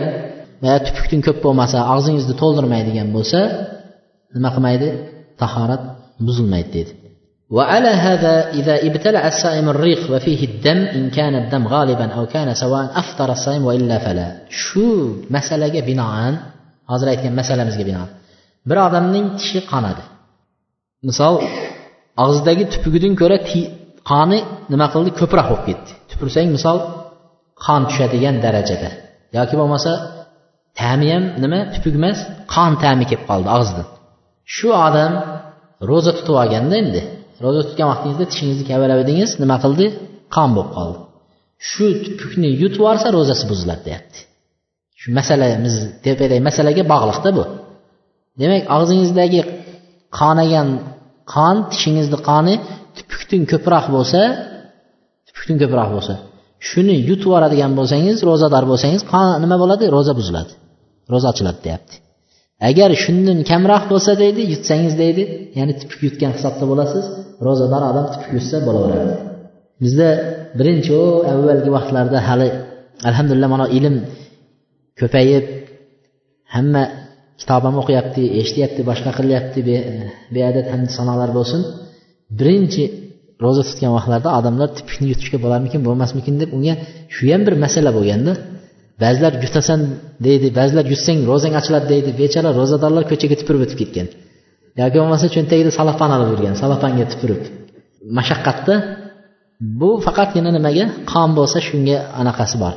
tupukdan 0.87 1.21
ko'p 1.27 1.39
bo'lmasa 1.47 1.79
og'zingizni 1.95 2.35
to'ldirmaydigan 2.43 3.09
bo'lsa 3.17 3.41
nima 4.35 4.49
qilmaydi 4.55 4.89
tahorat 5.43 5.83
buzilmaydi 6.27 6.73
dedi 6.79 6.93
وعلى 7.57 7.93
هذا 8.07 8.35
إذا 8.59 8.75
ابتلع 8.89 9.23
الصائم 9.33 9.67
الريق 9.75 10.01
وفيه 10.13 10.41
الدم 10.51 10.81
إن 10.99 11.05
كان 11.19 11.35
الدم 11.43 11.65
غالبا 11.75 12.07
أو 12.17 12.25
كان 12.35 12.49
سواء 12.55 12.85
أفطر 13.03 13.29
الصائم 13.37 13.63
وإلا 13.69 13.97
فلا 14.05 14.29
شو 14.65 14.87
مسألة 15.37 15.81
بناء 15.89 16.17
hozir 16.91 17.07
aytgan 17.13 17.33
masalamizga 17.41 17.85
binoan 17.91 18.11
bir 18.69 18.79
odamning 18.87 19.27
tishi 19.39 19.61
qonadi 19.73 20.05
misol 21.09 21.35
og'zidagi 22.24 22.64
tupugidan 22.74 23.14
ko'ra 23.22 23.38
qoni 24.12 24.40
nima 24.72 24.88
qildi? 24.94 25.10
Ko'proq 25.20 25.48
bo'lib 25.52 25.66
ketdi. 25.70 25.92
Tupursang 26.10 26.48
misol 26.56 26.78
qon 27.66 27.82
tushadigan 27.90 28.36
darajada. 28.46 28.90
Yoki 29.38 29.56
bo'lmasa 29.60 29.92
ta'mi 30.80 31.08
ham 31.14 31.24
nima? 31.44 31.60
Tupuk 31.74 31.94
emas 32.00 32.20
qon 32.54 32.72
ta'mi 32.84 33.06
kelib 33.10 33.26
qoldi 33.30 33.50
og'zidan 33.58 33.88
shu 34.56 34.68
odam 34.88 35.14
ro'za 35.90 36.12
tutib 36.18 36.36
olganda 36.44 36.76
endi 36.84 37.02
ro'za 37.44 37.62
tutgan 37.68 37.88
vaqtingizda 37.92 38.26
tishingizni 38.32 38.66
kavalab 38.72 39.00
edingiz 39.04 39.32
nima 39.44 39.58
qildi? 39.64 39.86
Qon 40.36 40.50
bo'lib 40.56 40.72
qoldi. 40.78 41.00
Shu 41.70 41.86
tupukni 42.20 42.50
yutib 42.62 42.80
yuborsa 42.82 43.08
ro'zasi 43.18 43.44
buziladi 43.52 43.82
deyapti. 43.88 44.20
Shu 45.00 45.08
masalamiz 45.20 45.76
tepadagi 46.06 46.42
masalaga 46.50 46.84
bog'liqda 46.94 47.30
bu. 47.38 47.44
Demak 48.42 48.64
og'zingizdagi 48.76 49.42
qonagan 50.20 50.68
qon 51.34 51.56
tishingizni 51.72 52.18
qoni 52.30 52.54
tupukdan 52.98 53.42
ko'proq 53.52 53.86
bo'lsa 53.96 54.22
tupukdan 55.28 55.58
ko'proq 55.64 55.90
bo'lsa 55.96 56.14
shuni 56.70 56.96
yutib 57.10 57.28
yuboradigan 57.28 57.72
bo'lsangiz 57.80 58.18
ro'zador 58.30 58.64
bo'lsangiz 58.72 59.02
qon 59.14 59.28
nima 59.44 59.56
bo'ladi? 59.64 59.86
Ro'za 59.96 60.14
buziladi. 60.20 60.52
Ro'za 61.14 61.28
ochiladi 61.34 61.60
deyapti. 61.66 61.96
Agar 62.70 62.90
shundan 63.04 63.40
kamroq 63.52 63.84
bo'lsa 63.92 64.12
deydi 64.24 64.42
yutsangiz 64.54 64.94
deydi 65.04 65.24
ya'ni 65.58 65.74
tupuk 65.82 66.00
yutgan 66.08 66.32
hisobda 66.38 66.66
bo'lasiz 66.72 67.06
ro'zador 67.48 67.82
odam 67.92 68.06
tupuk 68.14 68.32
yutsa 68.38 68.58
bo'laveradi. 68.68 69.14
Bizda 69.84 70.10
birinchi 70.60 70.92
u 71.04 71.06
avvalgi 71.32 71.70
vaqtlarda 71.78 72.18
hali 72.28 72.50
alhamdulillah 73.10 73.50
mana 73.56 73.66
ilm 73.78 73.96
ko'payib 75.00 75.46
hamma 76.56 76.84
kitob 77.44 77.64
ham 77.68 77.76
o'qiyapti 77.82 78.24
eshityapti 78.42 78.82
boshqa 78.90 79.12
qilyapti 79.20 79.60
beadad 80.36 80.66
hamd 80.74 80.90
sanolar 80.98 81.30
bo'lsin. 81.38 81.62
Birinchi 82.40 82.84
ro'za 83.44 83.64
tutgan 83.70 83.92
vaqtlarda 83.98 84.30
odamlar 84.40 84.70
tipikni 84.78 85.08
yutishga 85.12 85.38
bo'larmikin 85.44 85.82
bo'lmasmikin 85.88 86.36
deb 86.42 86.50
unga 86.58 86.74
shu 87.16 87.24
ham 87.34 87.42
bir 87.48 87.56
masala 87.64 87.92
bo'lganda 87.98 88.34
ba'zilar 89.04 89.34
yutasan 89.46 89.80
deydi 90.26 90.48
ba'zilar 90.60 90.86
yutsang 90.94 91.20
ro'zang 91.30 91.54
ochiladi 91.60 91.88
deydi 91.94 92.10
bechora 92.22 92.50
ro'zadorlar 92.60 93.04
ko'chaga 93.12 93.36
tupurib 93.42 93.62
o'tib 93.66 93.78
ketgan. 93.82 94.08
Yoki 94.82 94.98
bo'lmasa 95.02 95.26
cho'ntagida 95.36 95.72
salofan 95.80 96.10
olib 96.16 96.30
yurgan 96.34 96.56
salofanga 96.64 97.06
tupurib 97.12 97.42
mashaqqatda 98.18 98.76
bu 99.80 99.90
faqatgina 100.06 100.50
nimaga? 100.58 100.86
Qon 101.12 101.30
bo'lsa 101.38 101.58
shunga 101.68 101.98
anaqasi 102.22 102.56
bor. 102.64 102.74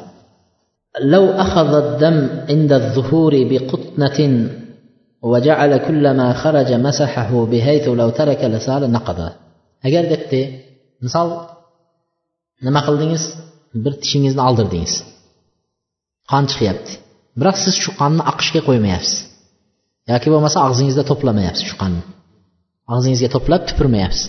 لو 1.14 1.26
أخذ 1.46 1.74
الدم 1.84 2.18
عند 2.50 2.72
الظهور 2.74 3.34
بقطنة 3.50 4.20
وجعل 5.22 5.78
كل 5.88 6.12
ما 6.20 6.34
خرج 6.34 6.74
مسحه 6.74 7.46
بحيث 7.46 7.88
لو 7.88 8.10
ترك 8.10 8.44
لصار 8.44 8.88
نقضه 8.88 9.32
agar 9.88 10.04
debdi 10.14 10.42
misol 11.06 11.28
nima 12.66 12.82
qildingiz 12.88 13.24
bir 13.84 13.94
tishingizni 14.02 14.42
oldirdingiz 14.50 14.94
qon 16.32 16.44
chiqyapti 16.52 16.92
biroq 17.40 17.58
siz 17.64 17.76
shu 17.84 17.92
qonni 18.02 18.22
oqishga 18.32 18.62
qo'ymayapsiz 18.68 19.18
yoki 20.12 20.28
bo'lmasa 20.34 20.58
og'zingizda 20.68 21.04
to'plamayapsiz 21.10 21.64
shu 21.70 21.76
qonni 21.82 22.04
og'zingizga 22.94 23.30
to'plab 23.36 23.62
tupurmayapsiz 23.70 24.24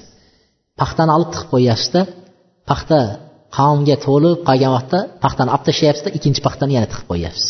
paxtani 0.80 1.12
olib 1.16 1.30
tiqib 1.32 1.48
qo'yyapsizda 1.54 2.00
paxta 2.70 2.98
qavmga 3.57 3.95
to'lib 4.05 4.39
qolgan 4.47 4.71
vaqtda 4.77 4.99
paxtani 5.23 5.49
olib 5.55 5.63
tashlayapsizda 5.69 6.09
ikkinchi 6.17 6.41
paxtani 6.47 6.71
yana 6.77 6.87
tiqib 6.91 7.07
qo'yyapsiz. 7.11 7.47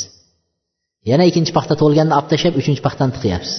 Yana 1.11 1.23
ikkinchi 1.29 1.51
paxta 1.57 1.73
to'lganda 1.81 2.13
olib 2.19 2.29
tashlab 2.33 2.53
uchinchi 2.61 2.81
paxtani 2.87 3.11
tiqyapsiz. 3.17 3.55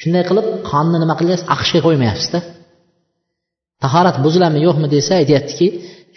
Shunday 0.00 0.24
qilib 0.28 0.46
qonni 0.70 0.96
nima 1.02 1.14
qilyapsiz 1.20 1.46
aqishga 1.54 1.80
qo'ymayapsizda 1.86 2.40
tahorat 3.82 4.16
buziladimi 4.24 4.60
yo'qmi 4.66 4.88
desa 4.96 5.12
aytyaptiki 5.20 5.66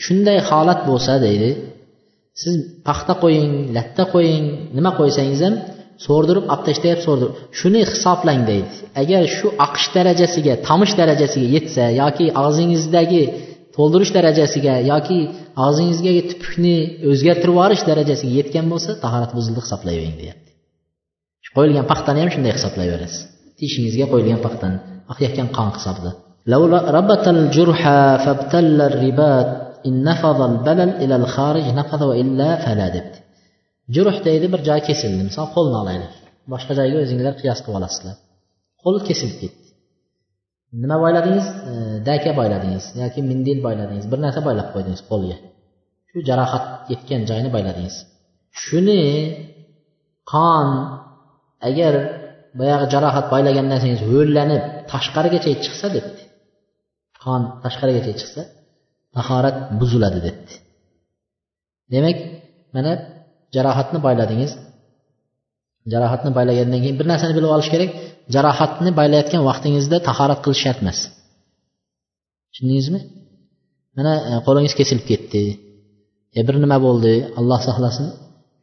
shunday 0.06 0.38
holat 0.50 0.80
bo'lsa 0.90 1.14
deydi. 1.26 1.50
Siz 2.42 2.54
paxta 2.88 3.14
qo'ying 3.24 3.52
latta 3.78 4.04
qo'ying 4.14 4.46
nima 4.78 4.92
qo'ysangiz 5.00 5.42
ham 5.46 5.56
so'rdirib 6.06 6.46
olib 6.54 6.64
tashlayapti 6.68 7.04
so'rdirib. 7.08 7.34
Shuni 7.60 7.82
hisoblang 7.92 8.42
deydi. 8.50 8.70
Agar 9.02 9.22
shu 9.38 9.48
aqish 9.66 9.88
darajasiga 9.96 10.54
tomish 10.68 10.94
darajasiga 11.00 11.48
yetsa 11.56 11.84
yoki 12.02 12.26
og'zingizdagi 12.42 13.24
to'ldirish 13.80 14.12
darajasiga 14.18 14.74
yoki 14.92 15.18
og'zingizga 15.66 16.12
tupukni 16.32 16.76
o'zgartirib 17.12 17.54
yuborish 17.56 17.84
darajasiga 17.90 18.34
yetgan 18.40 18.66
bo'lsa 18.72 18.92
tahorat 19.04 19.32
buzildi 19.38 19.60
hisoblayvering 19.66 20.16
deyapti. 20.22 20.50
Qo'yilgan 21.56 21.86
paxtani 21.92 22.20
ham 22.24 22.32
shunday 22.36 22.54
hisoblayverasiz. 22.58 23.22
Tishingizga 23.60 24.06
qo'yilgan 24.12 24.42
paxtani 24.46 24.78
oqayotgan 25.12 25.48
qon 25.58 25.70
hisobida 25.78 26.12
debdi. 32.96 33.18
Juruh 33.96 34.18
deydi 34.28 34.48
bir 34.54 34.62
joy 34.70 34.82
kesildi. 34.90 35.22
Misol 35.30 35.48
qo'lni 35.56 35.78
olaylik. 35.84 36.14
Boshqa 36.54 36.74
joyga 36.80 36.98
o'zinglar 37.04 37.34
qiyos 37.42 37.60
qilib 37.64 37.78
olasizlar. 37.80 38.16
Qo'l 38.84 38.98
kesilib 39.10 39.38
ketdi. 39.42 39.59
Nima 40.82 40.98
boyladingiz? 41.04 41.48
E, 41.72 41.74
Daka 42.08 42.32
boyladingiz 42.40 42.86
yoki 43.02 43.20
mindil 43.32 43.60
boyladingiz? 43.68 44.06
Bir 44.12 44.20
narsa 44.26 44.42
boylab 44.48 44.68
qo'ydingiz 44.74 45.02
qo'lga. 45.12 45.38
Shu 46.10 46.18
jarohat 46.30 46.66
yetgan 46.92 47.22
joyni 47.30 47.50
boyladingiz. 47.56 47.96
Shuni 48.64 49.02
qon 50.32 50.68
agar 51.70 51.94
boyagi 52.60 52.86
jarohat 52.94 53.26
boylagandan 53.34 53.72
narsangiz 53.74 54.02
ho'llanib 54.12 54.64
tashqarigacha 54.92 55.52
chiqsa 55.66 55.88
debdi. 55.96 56.22
Qon 57.24 57.42
tashqarigacha 57.64 58.14
chiqsa 58.20 58.42
tahorat 59.16 59.58
buziladi 59.80 60.20
debdi. 60.28 60.54
Demak 61.94 62.18
mana 62.76 62.92
jarohatni 63.56 64.00
boyladingiz. 64.08 64.52
Jarohatni 65.92 66.32
baylagandan 66.38 66.80
keyin 66.84 66.98
bir 67.00 67.08
narsani 67.12 67.34
bilib 67.38 67.52
olish 67.56 67.70
kerak. 67.74 67.90
Jarohatni 68.36 68.92
baylayotgan 69.00 69.42
vaqtingizda 69.50 69.98
tahorat 70.08 70.40
qilish 70.46 70.62
shart 70.66 70.80
emas. 70.84 71.00
Tushundingizmi? 72.52 73.00
Mana 73.98 74.14
e, 74.30 74.32
qo'lingiz 74.48 74.74
kesilib 74.80 75.06
ketdi. 75.12 75.42
Ya 76.36 76.42
bir 76.48 76.56
nima 76.64 76.78
bo'ldi? 76.86 77.14
Alloh 77.40 77.60
saqlasin 77.68 78.08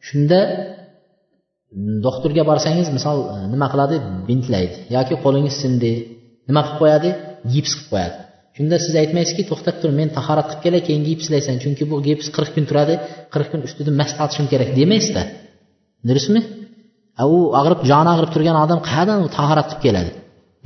shunda 0.06 0.40
mm, 1.76 1.96
doktorga 2.06 2.42
borsangiz 2.50 2.88
misol 2.96 3.18
e, 3.34 3.38
nima 3.54 3.66
qiladi? 3.72 3.96
Bintlaydi. 4.28 4.76
Yoki 4.96 5.14
qo'lingiz 5.24 5.54
sindi. 5.62 5.92
Nima 6.48 6.62
qilib 6.66 6.78
qo'yadi? 6.82 7.10
Gips 7.52 7.72
qilib 7.76 7.90
qo'yadi. 7.92 8.16
Shunda 8.56 8.76
siz 8.84 8.94
aytmaysizki 9.02 9.42
to'xtab 9.50 9.76
tur 9.82 9.90
men 9.98 10.08
tahorat 10.18 10.46
qilib 10.50 10.62
kelay 10.64 10.82
keyin 10.88 11.02
gipslaysan. 11.08 11.56
Chunki 11.62 11.84
bu 11.90 11.96
gips 12.08 12.26
qirq 12.36 12.50
kun 12.56 12.64
turadi. 12.70 12.94
Qirq 13.34 13.48
kun 13.52 13.60
ustida 13.68 13.90
mast 14.00 14.14
tortishim 14.20 14.46
kerak 14.52 14.70
demaysizda. 14.78 15.22
Durustmi? 16.08 16.40
U 17.34 17.38
og'rib 17.60 17.80
joni 17.90 18.08
og'rib 18.14 18.30
turgan 18.34 18.56
odam 18.64 18.78
qayerdan 18.88 19.18
tahorat 19.36 19.66
qilib 19.70 19.82
keladi. 19.86 20.10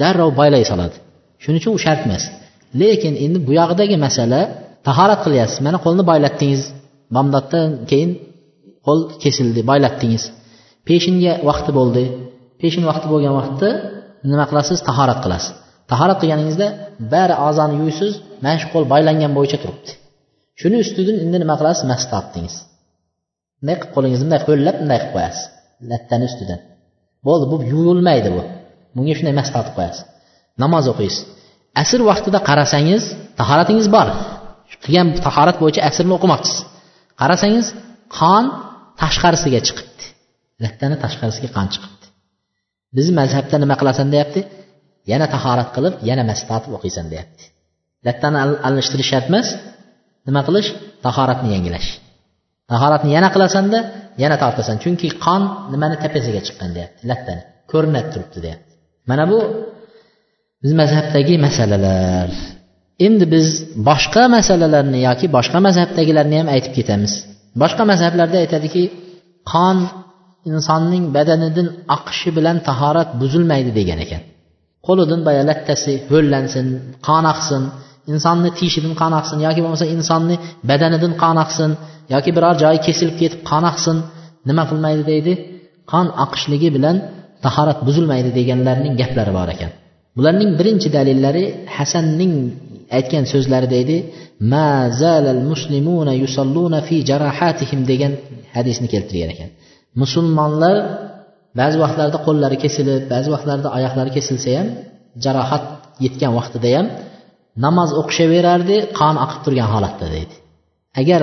Darrov 0.00 0.30
boylay 0.40 0.62
soladi. 0.70 0.96
Shuning 1.42 1.60
uchun 1.62 1.72
u 1.78 1.80
shart 1.84 2.00
emas. 2.06 2.24
Lekin 2.80 3.14
endi 3.24 3.38
bu 3.46 3.52
yog'idagi 3.60 3.96
masala 4.06 4.40
tahorat 4.88 5.20
qilyapsiz 5.24 5.58
mana 5.66 5.78
qo'lni 5.84 6.02
boylatdingiz 6.10 6.62
bomdoddan 7.14 7.68
keyin 7.90 8.10
qo'l 8.86 9.00
kesildi 9.22 9.60
boylatdingiz 9.70 10.24
peshinga 10.88 11.32
vaqti 11.48 11.70
bo'ldi. 11.78 12.04
Peshin 12.60 12.84
vaqti 12.90 13.06
bo'lgan 13.12 13.34
vaqtda 13.40 13.68
nima 14.30 14.44
qilasiz? 14.50 14.78
Tahorat 14.88 15.18
qilasiz. 15.24 15.50
Tahorat 15.90 16.18
qilganingizda 16.22 16.66
bari 17.12 17.34
a'zoni 17.46 17.74
yuvsiz 17.82 18.12
mana 18.44 18.56
shu 18.62 18.66
qo'l 18.74 18.84
boylangan 18.92 19.32
bo'yicha 19.38 19.58
turibdi. 19.62 19.90
Shuni 20.60 20.76
ustidan 20.84 21.16
endi 21.24 21.36
nima 21.42 21.54
qilasiz? 21.60 21.84
Mas 21.90 22.02
tortdingiz 22.12 22.54
bunday 23.60 23.76
qilib 23.80 23.92
qo'lingizni 23.94 24.24
bunday 24.26 24.40
qo'llab 24.48 24.76
bunday 24.80 24.98
qilib 25.00 25.14
qo'yasiz. 25.16 25.44
Lattani 25.90 26.24
ustidan 26.30 26.60
bo'ldi 27.26 27.44
bu 27.52 27.56
yuvilmaydi 27.72 28.30
bu. 28.36 28.42
Bunga 28.94 29.14
shunday 29.18 29.34
mas 29.40 29.48
qo'yasiz. 29.54 30.00
Namoz 30.62 30.84
o'qiysiz. 30.92 31.22
Asr 31.82 32.00
vaqtida 32.10 32.38
qarasangiz 32.48 33.02
tahoratingiz 33.40 33.88
bor. 33.96 34.08
Qilgan 34.84 35.08
tahorat 35.26 35.56
bo'yicha 35.62 35.80
asrni 35.88 36.12
o'qimoqchisiz. 36.18 36.58
Qarasangiz 37.20 37.66
qon 38.18 38.44
tashqarisiga 39.02 39.60
chiqibdi. 39.66 40.04
Lattani 40.64 40.96
tashqarisiga 41.04 41.48
qon 41.56 41.66
chiqibdi. 41.72 42.06
Bizni 42.96 43.12
mazhabda 43.20 43.56
nima 43.62 43.74
qilasan 43.80 44.08
deyapti? 44.14 44.40
Yana 45.12 45.26
tahorat 45.34 45.68
qilib 45.76 45.94
yana 46.08 46.22
mas 46.30 46.40
tortib 46.48 46.72
o'qiysan 46.78 47.06
deyapti. 47.12 47.44
Lattani 48.06 48.36
almashtirish 48.66 49.08
shart 49.12 49.26
emas 49.30 49.48
nima 50.28 50.40
qilish? 50.48 50.68
Tahoratni 51.06 51.48
yangilash. 51.54 51.88
Tahoratni 52.70 53.10
yana 53.16 53.28
qilasanda 53.34 53.78
yana 54.22 54.36
tortasan. 54.42 54.76
Chunki 54.82 55.08
qon 55.24 55.42
nimani 55.72 55.96
tepasiga 56.04 56.40
chiqqan 56.46 56.70
deyapti 56.76 57.02
lattani 57.10 57.42
ko'rinib 57.70 58.06
turibdi 58.12 58.38
deyapti 58.46 58.72
mana 59.10 59.24
bu 59.30 59.38
biz 60.62 60.72
mazhabdagi 60.80 61.34
masalalar. 61.46 62.30
Endi 63.06 63.24
biz 63.34 63.46
boshqa 63.88 64.22
masalalarni 64.36 64.98
yoki 65.08 65.26
boshqa 65.36 65.58
mazhabdagilarni 65.66 66.36
ham 66.40 66.48
aytib 66.54 66.72
ketamiz. 66.78 67.12
Boshqa 67.62 67.82
mazhablarda 67.92 68.36
aytadiki 68.44 68.82
qon 69.52 69.78
insonning 70.50 71.04
badanidan 71.16 71.68
oqishi 71.96 72.30
bilan 72.36 72.56
tahorat 72.68 73.08
buzilmaydi 73.20 73.70
degan 73.78 73.98
ekan. 74.04 74.22
Qo'lidan 74.86 75.20
boya 75.26 75.42
lattasi 75.50 75.92
ho'llansin 76.12 76.66
qon 77.06 77.24
oqsin. 77.34 77.62
Insonni 78.12 78.50
tishidan 78.58 78.94
qon 79.00 79.12
oqsin 79.20 79.38
yoki 79.46 79.60
bo'lmasa 79.64 79.86
insonni 79.96 80.36
badanidan 80.70 81.12
qon 81.22 81.36
oqsin 81.44 81.70
yoki 82.14 82.30
biror 82.36 82.54
joyi 82.62 82.78
kesilib 82.86 83.16
ketib 83.22 83.40
qon 83.50 83.64
oqsin 83.72 83.96
nima 84.48 84.64
qilmaydi 84.70 85.02
deydi? 85.12 85.32
Qon 85.92 86.06
oqishligi 86.24 86.68
bilan 86.76 86.96
tahorat 87.44 87.78
buzilmaydi 87.86 88.30
deganlarning 88.38 88.94
gaplari 89.00 89.32
bor 89.38 89.48
ekan. 89.54 89.70
Bularning 90.16 90.50
birinchi 90.58 90.88
dalillari 90.96 91.44
hasanning 91.76 92.34
aytgan 92.98 93.24
so'zlari 93.32 93.68
deydi 93.76 93.96
muslimuna 95.50 96.12
yusalluna 96.22 96.80
fi 96.88 96.96
jarahatihim 97.10 97.80
degan 97.90 98.12
hadisni 98.54 98.88
keltirgan 98.94 99.30
ekan. 99.34 99.48
Musulmonlar 100.02 100.76
ba'zi 101.60 101.76
vaqtlarda 101.84 102.18
qo'llari 102.26 102.56
kesilib 102.64 103.02
ba'zi 103.12 103.28
vaqtlarda 103.34 103.68
oyoqlari 103.76 104.10
kesilsa 104.16 104.50
ham 104.58 104.68
jarohat 105.24 105.64
yetgan 106.04 106.32
vaqtida 106.38 106.68
ham 106.76 106.86
namoz 107.64 107.90
o'qishaverardi 108.00 108.76
qon 108.98 109.14
oqib 109.24 109.40
turgan 109.44 109.68
holatda 109.74 110.06
deydi. 110.14 110.34
Agar 111.00 111.20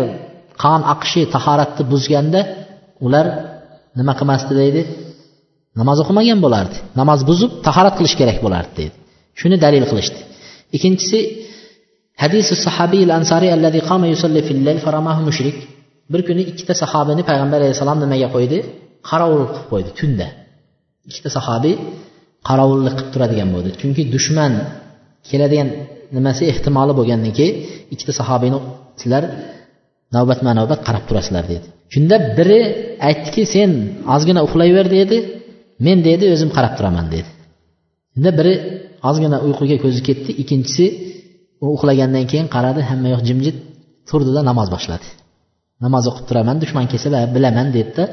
qon 0.63 0.81
oqishi 0.93 1.21
tahoratni 1.35 1.83
buzganda 1.91 2.41
ular 3.05 3.25
nima 3.99 4.13
qilmasdi 4.19 4.53
deydi? 4.61 4.81
Namoz 5.79 5.97
o'qimagan 6.03 6.39
bo'lardi. 6.45 6.77
Namoz 6.99 7.19
buzib 7.29 7.51
tahorat 7.67 7.95
qilish 7.99 8.15
kerak 8.19 8.37
bo'lardi 8.45 8.73
deydi. 8.79 8.95
Shuni 9.39 9.57
dalil 9.65 9.85
qilishdi. 9.91 10.19
Ikkinchisi 10.75 11.19
hadisi 12.23 12.53
sahobiy 12.65 13.03
ansariy 13.19 13.51
allazi 13.57 13.79
qama 13.89 14.05
yusalli 14.13 14.41
fil 14.47 14.59
layl 14.67 14.79
faramahu 14.85 15.21
mushrik. 15.29 15.57
Bir 16.11 16.21
kuni 16.27 16.43
ikkita 16.51 16.73
sahobini 16.81 17.23
payg'ambar 17.29 17.59
alayhissalom 17.61 17.97
nimaga 18.03 18.27
qo'ydi? 18.35 18.57
Qorovul 19.09 19.43
qilib 19.53 19.67
qo'ydi 19.71 19.89
tunda. 19.99 20.27
Ikkita 21.09 21.29
sahobiy 21.37 21.75
qorovullik 22.47 22.93
qilib 22.97 23.11
turadigan 23.13 23.49
bo'ldi. 23.55 23.69
Chunki 23.81 24.03
dushman 24.15 24.53
keladigan 25.29 25.69
nimasi 26.15 26.43
ehtimoli 26.51 26.93
bo'lgandan 26.99 27.33
keyin 27.39 27.55
ikkita 27.93 28.13
sahobiyni 28.19 28.59
sizlar 29.01 29.23
navbatma 30.15 30.51
navbat 30.59 30.79
qarab 30.87 31.03
turasizlar 31.09 31.45
dedi. 31.53 31.65
Shunda 31.93 32.15
biri 32.37 32.59
aytdiki 33.07 33.43
sen 33.55 33.71
ozgina 34.15 34.41
uxlayver 34.47 34.87
dedi. 34.97 35.17
Men 35.85 35.97
dedi 36.09 36.25
o'zim 36.33 36.49
qarab 36.57 36.73
turaman 36.77 37.05
dedi. 37.15 37.29
Shunda 38.13 38.31
biri 38.39 38.53
ozgina 39.09 39.37
uyquga 39.47 39.77
ko'zi 39.83 40.01
ketdi. 40.07 40.31
Ikkinchisi 40.41 40.85
u 41.63 41.65
uxlagandan 41.75 42.25
keyin 42.31 42.47
qaradi 42.55 42.81
hamma 42.89 43.07
yoq 43.13 43.21
jimjit 43.29 43.57
turdida 44.09 44.41
namoz 44.49 44.67
boshladi. 44.75 45.07
Namoz 45.85 46.03
o'qib 46.09 46.25
turaman 46.29 46.57
dushman 46.63 46.85
kelsa 46.91 47.07
bilaman 47.35 47.67
dedida 47.77 48.03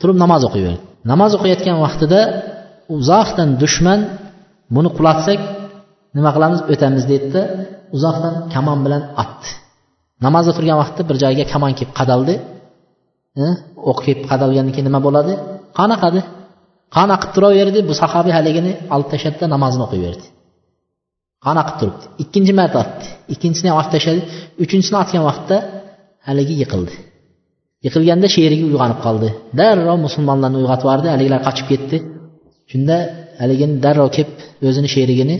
turib 0.00 0.16
namoz 0.24 0.42
o'qiyverdi. 0.48 0.80
Namoz 1.12 1.32
o'qiyotgan 1.38 1.76
vaqtida 1.84 2.20
uzoqdan 2.96 3.48
dushman 3.62 4.00
buni 4.74 4.90
qulatsak 4.96 5.40
nima 6.16 6.30
qilamiz? 6.36 6.60
O'tamiz 6.72 7.04
deydida 7.10 7.42
uzoqdan 7.96 8.34
kamon 8.54 8.78
bilan 8.86 9.02
otdi. 9.22 9.48
Namozda 10.26 10.52
turgan 10.56 10.78
vaqtda 10.82 11.02
bir 11.08 11.16
joyga 11.24 11.44
kamon 11.52 11.72
kelib 11.78 11.92
qadaldi. 12.00 12.34
O'q 13.90 13.98
kelib 14.06 14.24
qadalgandan 14.30 14.72
keyin 14.74 14.86
nima 14.90 15.00
bo'ladi? 15.06 15.32
Qon 15.78 15.90
oqadi 15.96 16.20
qon 16.96 17.08
oqib 17.16 17.30
turaverdi? 17.36 17.78
Bu 17.88 17.94
sahobiy 18.02 18.34
haligini 18.38 18.72
olib 18.94 19.08
tashladida 19.12 19.46
namozini 19.54 19.84
o'qiyverdi 19.86 20.26
qon 21.44 21.56
oqib 21.62 21.76
turibdi? 21.80 22.04
Ikkinchi 22.22 22.52
marta 22.60 22.76
otdi. 22.84 23.06
Ikkinchisini 23.34 23.68
ham 23.70 23.78
otib 23.80 23.92
tashladi 23.96 24.20
uchinchisini 24.64 24.98
otgan 25.02 25.22
vaqtda 25.28 25.56
haligi 26.28 26.54
yiqildi. 26.62 26.94
Yiqilganda 27.86 28.28
sherigi 28.36 28.64
uyg'onib 28.70 28.98
qoldi. 29.06 29.28
Darrov 29.60 29.98
musulmonlarni 30.06 30.56
uyg'otib 30.62 30.86
yubordi 30.86 31.08
haligilar 31.14 31.40
qochib 31.48 31.66
ketdi. 31.72 31.96
Shunda 32.70 32.96
haligini 33.42 33.74
darrov 33.84 34.08
kelib 34.16 34.30
o'zini 34.68 34.88
sherigini 34.94 35.36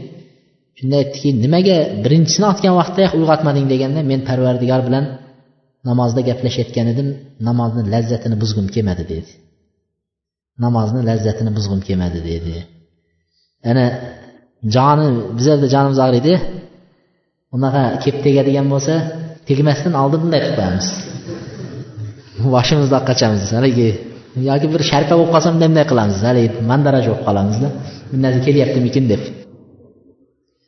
shunda 0.81 0.97
aytdiki 1.03 1.28
nimaga 1.45 1.76
birinchisini 2.05 2.47
otgan 2.53 2.74
vaqtda 2.81 3.05
uyg'otmading 3.18 3.66
deganda 3.72 4.01
men 4.11 4.20
parvardigor 4.28 4.81
bilan 4.89 5.05
namozda 5.89 6.20
gaplashayotgan 6.28 6.87
edim 6.93 7.09
namozni 7.49 7.83
lazzatini 7.95 8.37
buzgim 8.43 8.66
kelmadi 8.74 9.05
dedi. 9.12 9.31
Namozni 10.64 11.01
lazzatini 11.11 11.51
buzg'im 11.57 11.81
kelmadi 11.89 12.20
dedi. 12.31 12.55
Ana 13.70 13.85
joni 14.76 15.07
bizlarda 15.39 15.66
jonimiz 15.74 15.99
og'riydi 16.07 16.35
unaqa 17.57 17.83
kelib 18.03 18.20
tegadigan 18.26 18.66
bo'lsa 18.72 18.95
tegmasdan 19.49 19.95
oldin 20.03 20.18
bunday 20.24 20.41
qilib 20.45 20.57
qo'yamiz. 20.59 20.87
Boshimizni 22.55 22.99
qachamiz 23.11 23.43
haligi 23.57 23.89
yoki 24.51 24.66
bir 24.74 24.83
sharpa 24.91 25.14
bo'lib 25.18 25.33
qolsa 25.35 25.49
bunday 25.55 25.68
bunday 25.70 25.87
qilamiz 25.93 26.18
haligi 26.28 26.49
mandaraj 26.70 27.05
bo'lib 27.11 27.22
qolamizda. 27.28 27.68
Bir 28.11 28.18
narsa 28.24 28.41
kelyaptimikin 28.47 29.07
deb. 29.12 29.22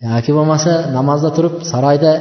Yoki 0.05 0.33
bo'lmasa 0.39 0.73
namozda 0.99 1.31
turib 1.37 1.55
saroyda 1.73 2.13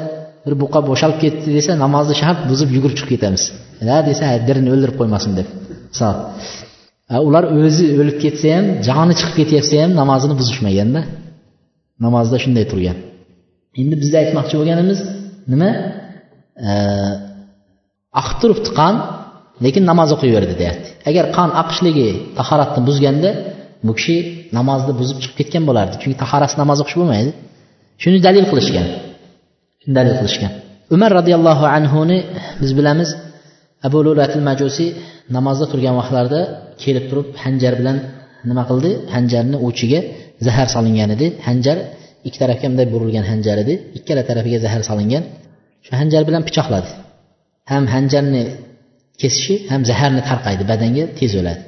bir 0.45 0.53
buqa 0.61 0.79
bo'shalib 0.89 1.17
ketdi 1.23 1.49
desa 1.57 1.71
namozni 1.83 2.15
shart 2.21 2.39
buzib 2.51 2.69
yugurib 2.75 2.95
chiqib 2.99 3.11
ketamiz. 3.13 3.43
Ha 3.89 3.97
desa 4.09 4.25
dirini 4.47 4.69
o'ldirib 4.73 4.95
qo'ymasin 4.99 5.31
deb. 5.39 5.47
Misol. 5.93 6.15
Ular 7.27 7.43
o'zi 7.57 7.85
o'lib 8.01 8.17
ketsa 8.23 8.47
ham 8.55 8.65
joni 8.87 9.13
chiqib 9.19 9.35
ketyapsa 9.39 9.75
ham 9.83 9.91
namozini 10.01 10.35
buzishmaganda 10.39 11.01
namozda 12.05 12.37
shunday 12.43 12.65
turgan. 12.71 12.97
Endi 13.81 13.95
bizda 14.01 14.17
aytmoqchi 14.23 14.55
bo'lganimiz 14.59 14.99
nima? 15.51 15.69
Oqib 18.19 18.37
turibdi 18.41 18.69
qon 18.79 18.95
lekin 19.65 19.83
namoz 19.91 20.09
o'qiyverdi 20.15 20.53
deyapti. 20.61 20.87
Agar 21.09 21.25
qon 21.37 21.49
oqishligi 21.61 22.07
tahoratni 22.37 22.81
buzganda 22.89 23.29
bu 23.87 23.91
kishi 23.97 24.15
namozni 24.57 24.93
buzib 24.99 25.17
chiqib 25.23 25.35
ketgan 25.39 25.63
bo'lardi. 25.69 25.95
Chunki 26.01 26.17
tahoratsiz 26.23 26.57
namoz 26.63 26.77
o'qish 26.83 26.97
bo'lmaydi. 27.01 27.31
Shuni 28.01 28.19
dalil 28.27 28.45
qilishgan. 28.51 28.87
Shuni 29.81 29.93
dalil 29.99 30.15
qilishgan. 30.19 30.51
Umar 30.95 31.11
roziyallohu 31.19 31.65
anhuni 31.77 32.17
biz 32.61 32.71
bilamiz 32.77 33.09
abu 33.87 33.99
lulatil 34.05 34.43
majusiy 34.49 34.89
namozda 35.35 35.65
turgan 35.71 35.95
vaqtlarida 35.99 36.41
kelib 36.83 37.05
turib 37.09 37.27
hanjar 37.43 37.73
bilan 37.79 37.97
nima 38.49 38.63
qildi? 38.69 38.91
Hanjarni 39.15 39.57
uchiga 39.67 39.99
zahar 40.45 40.67
solingan 40.75 41.09
edi. 41.15 41.27
Hanjar 41.47 41.77
ikki 42.27 42.37
tarafga 42.43 42.67
bunday 42.71 42.87
burilgan 42.93 43.25
hanjar 43.31 43.57
edi. 43.63 43.73
Ikkala 43.97 44.21
tarafiga 44.29 44.59
zahar 44.65 44.81
solingan. 44.89 45.23
Shu 45.85 45.91
hanjar 46.01 46.21
bilan 46.29 46.41
pichoqladi. 46.47 46.89
Ham 47.71 47.83
hanjarni 47.95 48.43
kesishi 49.21 49.55
ham 49.71 49.81
zaharni 49.89 50.21
tarqaydi. 50.29 50.63
Badanga 50.71 51.03
tez 51.19 51.33
o'ladi. 51.41 51.61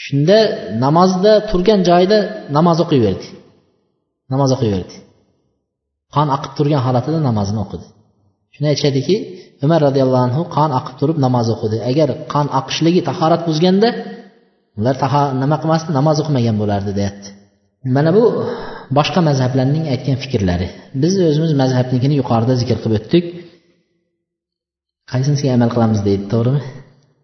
Shunda 0.00 0.38
namozda 0.84 1.32
turgan 1.50 1.80
joyida 1.88 2.18
namoz 2.56 2.78
o'qiyverdi 2.84 3.26
namoz 4.32 4.50
o'qiyverdi 4.56 4.94
qon 6.14 6.28
oqib 6.36 6.52
turgan 6.58 6.82
holatida 6.86 7.18
namozini 7.28 7.60
o'qidi. 7.64 7.86
Shuni 8.54 8.66
aytishadiki 8.72 9.14
umar 9.64 9.80
roziyallohu 9.86 10.22
anhu 10.28 10.42
qon 10.56 10.70
oqib 10.78 10.94
turib 11.00 11.16
namoz 11.26 11.46
o'qidi. 11.54 11.76
Agar 11.90 12.08
qon 12.32 12.46
oqishligi 12.60 13.00
tahorat 13.08 13.42
buzganda 13.48 13.88
ular 14.78 14.94
nima 15.42 15.56
qilmasdi? 15.62 15.90
Namoz 15.98 16.16
o'qimagan 16.22 16.56
bo'lardi 16.62 16.92
deyapti. 16.98 17.28
Mana 17.96 18.10
bu 18.16 18.24
boshqa 18.98 19.20
mazhablarning 19.28 19.84
aytgan 19.94 20.16
fikrlari. 20.24 20.68
Biz 21.02 21.12
o'zimiz 21.28 21.52
mazhabnikini 21.62 22.14
yuqorida 22.20 22.54
zikr 22.60 22.76
qilib 22.82 22.96
o'tdik. 23.00 23.24
Qaysinisiga 25.12 25.50
amal 25.58 25.70
qilamiz 25.74 26.00
deydi 26.08 26.24
to'g'rimi? 26.32 26.60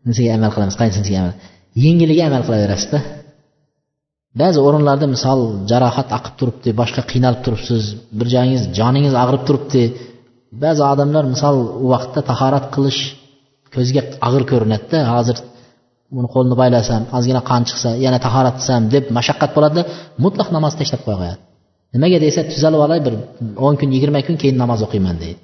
Nisiga 0.09 0.31
amal 0.39 0.51
qilamiz 0.55 0.77
qaysinisiga 0.83 1.19
amal? 1.23 1.35
Yengiliga 1.85 2.23
amal 2.31 2.43
qilaverasizda. 2.47 2.99
Ba'zi 4.41 4.59
o'rinlarda 4.67 5.07
misol 5.15 5.41
jarohat 5.71 6.09
oqib 6.19 6.35
turibdi 6.41 6.71
boshqa 6.81 7.03
qiynalib 7.11 7.41
turibsiz 7.47 7.83
bir 8.19 8.27
joyingiz 8.35 8.63
joningiz 8.79 9.15
og'rib 9.23 9.43
turibdi. 9.49 9.83
Ba'zi 10.65 10.83
odamlar 10.93 11.25
misol 11.35 11.57
u 11.85 11.87
vaqtda 11.95 12.21
tahorat 12.31 12.67
qilish 12.75 13.01
ko'zga 13.75 14.03
og'ir 14.27 14.43
ko'rinadida 14.51 14.99
hozir 15.15 15.37
buni 16.17 16.29
qo'lni 16.35 16.55
baylasam 16.63 17.03
ozgina 17.17 17.43
qon 17.51 17.63
chiqsa 17.69 17.91
yana 18.05 18.19
tahorat 18.27 18.55
qilsam 18.59 18.83
deb 18.95 19.05
mashaqqat 19.19 19.51
bo'ladida 19.57 19.83
mutlaq 20.25 20.49
namozni 20.57 20.79
tashlab 20.81 21.03
qo'ya 21.07 21.19
qo'yadi 21.23 21.41
nimaga 21.95 22.19
desa 22.27 22.41
tuzalib 22.53 22.81
olay 22.87 23.01
bir 23.07 23.15
o'n 23.67 23.75
kun 23.81 23.89
yigirma 23.97 24.21
kun 24.27 24.37
keyin 24.43 24.57
namoz 24.63 24.81
o'qiyman 24.87 25.17
deydi. 25.23 25.41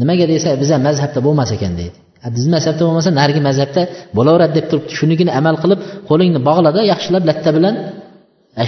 Nimaga 0.00 0.26
desa 0.32 0.48
biza 0.62 0.76
mazhabda 0.86 1.20
bo'lmas 1.26 1.50
ekan 1.56 1.72
deydi. 1.80 1.96
Bizni 2.36 2.50
mazhabda 2.56 2.82
bo'lmasa 2.88 3.10
narigi 3.20 3.40
mazhabda 3.48 3.82
bo'laveradi 4.16 4.52
deb 4.58 4.66
turibdi. 4.70 4.90
Shunigina 4.98 5.32
amal 5.40 5.56
qilib 5.62 5.80
qo'lingni 6.08 6.40
bog'lada 6.48 6.80
yaxshilab 6.92 7.24
latta 7.30 7.50
bilan 7.56 7.74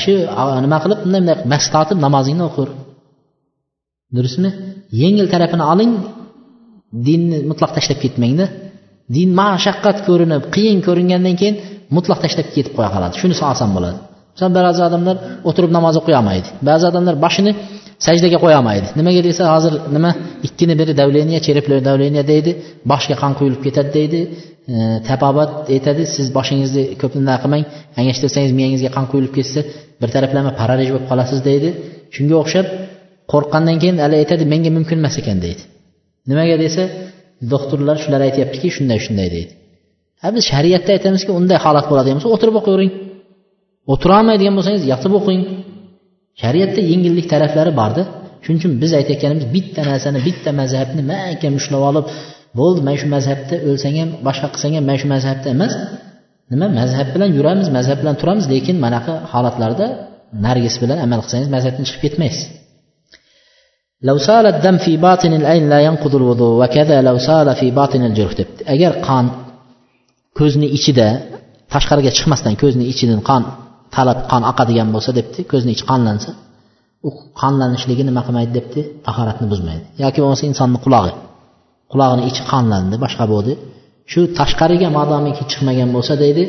shu 0.05 0.13
nima 0.65 0.79
qilib 0.85 0.99
bunday 1.05 1.21
bunday 1.23 1.37
mas 1.53 1.65
tortib 1.75 1.99
namozingni 2.07 2.45
o'qir. 2.49 2.69
Durustmi? 4.17 4.51
Yengil 5.03 5.27
tarafini 5.35 5.65
oling 5.73 5.93
dinni 7.07 7.39
mutlaq 7.51 7.71
tashlab 7.77 7.99
ketmangda. 8.05 8.47
Din 9.17 9.29
mashaqqat 9.41 9.97
ko'rinib 10.07 10.43
qiyin 10.55 10.79
ko'ringandan 10.87 11.35
keyin 11.41 11.57
mutlaq 11.97 12.19
tashlab 12.25 12.49
ketib 12.55 12.73
qo'ya 12.77 12.91
qoladi. 12.95 13.15
Shunisi 13.21 13.43
oson 13.53 13.71
bo'ladi. 13.77 13.99
Misol 14.35 14.51
ba'zi 14.59 14.81
odamlar 14.89 15.17
o'tirib 15.49 15.71
namoz 15.77 15.95
o'qiy 16.01 16.15
olmaydi. 16.21 16.49
Ba'zi 16.69 16.85
odamlar 16.91 17.15
boshini 17.25 17.53
sajdaga 18.07 18.39
qo'ya 18.45 18.57
olmaydi 18.61 18.89
nimaga 18.99 19.21
desa 19.29 19.43
hozir 19.55 19.73
nima? 19.97 20.11
Ikkini 20.47 20.75
biri 20.81 20.93
davleniya 21.01 21.41
черепное 21.47 21.81
давление 21.89 22.23
deydi. 22.33 22.51
Boshga 22.91 23.17
qon 23.23 23.33
quyilib 23.39 23.61
ketadi 23.67 23.91
deydi. 23.99 24.21
E, 24.75 24.77
tabobat 25.09 25.51
aytadi 25.75 26.03
siz 26.15 26.27
boshingizni 26.37 26.83
ko'p 27.01 27.13
nima 27.21 27.35
qilmang 27.43 27.65
angashtirsangiz 28.01 28.53
miyangizga 28.59 28.91
qon 28.97 29.07
quyilib 29.11 29.33
ketsa 29.39 29.61
bir 30.01 30.09
taraflama 30.15 30.51
paralij 30.61 30.89
bo'lib 30.93 31.07
qolasiz 31.11 31.41
deydi. 31.49 31.69
Shunga 32.15 32.37
o'xshab 32.43 32.67
qo'rqqandan 33.33 33.77
keyin 33.83 33.97
hali 34.05 34.17
aytadi 34.23 34.45
menga 34.53 34.71
mumkin 34.77 34.97
emas 35.03 35.17
ekan 35.21 35.39
deydi. 35.45 35.63
Nimaga 36.31 36.57
desa 36.65 36.83
doktorlar 37.53 37.97
shular 38.05 38.21
aytyaptiki 38.29 38.69
shunday 38.77 38.99
shunday 39.07 39.29
deydi. 39.37 39.53
A 40.25 40.29
biz 40.35 40.43
shariatda 40.53 40.91
aytamizki 40.97 41.31
unday 41.39 41.59
holat 41.65 41.87
bo'ladigan 41.91 42.17
bo'lsa 42.19 42.31
o'tirib 42.35 42.57
o'qiyvering 42.61 42.93
o'tirolmaydigan 43.93 44.55
bo'lsangiz 44.59 44.83
yotib 44.93 45.13
o'qing. 45.19 45.43
shariatda 46.42 46.82
yengillik 46.92 47.28
taraflari 47.34 47.72
borda 47.82 48.02
shuning 48.44 48.60
uchun 48.62 48.74
biz 48.82 48.92
aytayotganimiz 49.00 49.46
bitta 49.56 49.82
narsani 49.90 50.20
bitta 50.28 50.50
mazhabni 50.62 51.02
mahkam 51.14 51.54
ushlab 51.60 51.82
olib 51.90 52.06
bo'ldi 52.60 52.80
mana 52.88 52.98
shu 53.02 53.08
mazhabda 53.16 53.56
o'lsang 53.70 53.96
ham 54.02 54.10
boshqa 54.28 54.48
qilsang 54.54 54.74
ham 54.78 54.84
mana 54.90 54.98
shu 55.02 55.08
mazhabda 55.16 55.48
emas 55.56 55.74
nima 56.52 56.68
mazhab 56.80 57.08
bilan 57.16 57.30
yuramiz 57.38 57.68
mazhab 57.78 57.98
bilan 58.02 58.16
turamiz 58.22 58.46
lekin 58.54 58.76
manaqa 58.86 59.14
holatlarda 59.34 59.88
nargisi 60.46 60.78
bilan 60.84 60.98
amal 61.06 61.20
qilsangiz 61.24 61.50
mazhabdan 61.56 61.84
chiqib 61.88 62.02
ketmaysiz 62.06 62.44
لو 64.10 64.18
سال 64.18 64.46
الدم 64.54 64.78
في 64.86 64.98
باطن 64.98 65.34
العين 65.40 65.70
لا 65.74 65.80
ينقض 65.88 66.14
الوضوء 66.16 66.54
وكذا 66.62 67.02
لو 67.02 67.18
سال 67.18 67.48
في 67.60 67.68
باطن 67.80 68.02
الجرح 68.10 68.34
debdi 68.40 68.62
agar 68.74 68.92
qon 69.08 69.26
ko'zni 70.40 70.68
ichida 70.78 71.08
tashqariga 71.74 72.12
chiqmasdan 72.18 72.54
ko'zni 72.62 72.86
ichidan 72.92 73.22
qon 73.30 73.44
talab 73.97 74.19
qon 74.31 74.43
oqadigan 74.51 74.89
bo'lsa 74.95 75.11
debdi 75.19 75.41
ko'zni 75.53 75.71
ichi 75.77 75.85
qonlansa 75.91 76.31
u 77.07 77.11
qonlanishligi 77.41 78.03
nima 78.09 78.23
qilmaydi 78.27 78.53
debdi 78.59 78.81
tahoratni 79.07 79.47
buzmaydi. 79.53 79.85
Yoki 80.05 80.19
bo'lmasa 80.23 80.45
insonni 80.51 80.79
qulog'i 80.85 81.13
qulog'ini 81.93 82.23
ichi 82.31 82.43
qonlandi 82.53 82.97
boshqa 83.05 83.25
bo'ldi. 83.33 83.53
Shu 84.11 84.21
tashqariga 84.39 84.89
modomiki 84.99 85.43
chiqmagan 85.51 85.89
bo'lsa 85.97 86.13
deydi 86.23 86.43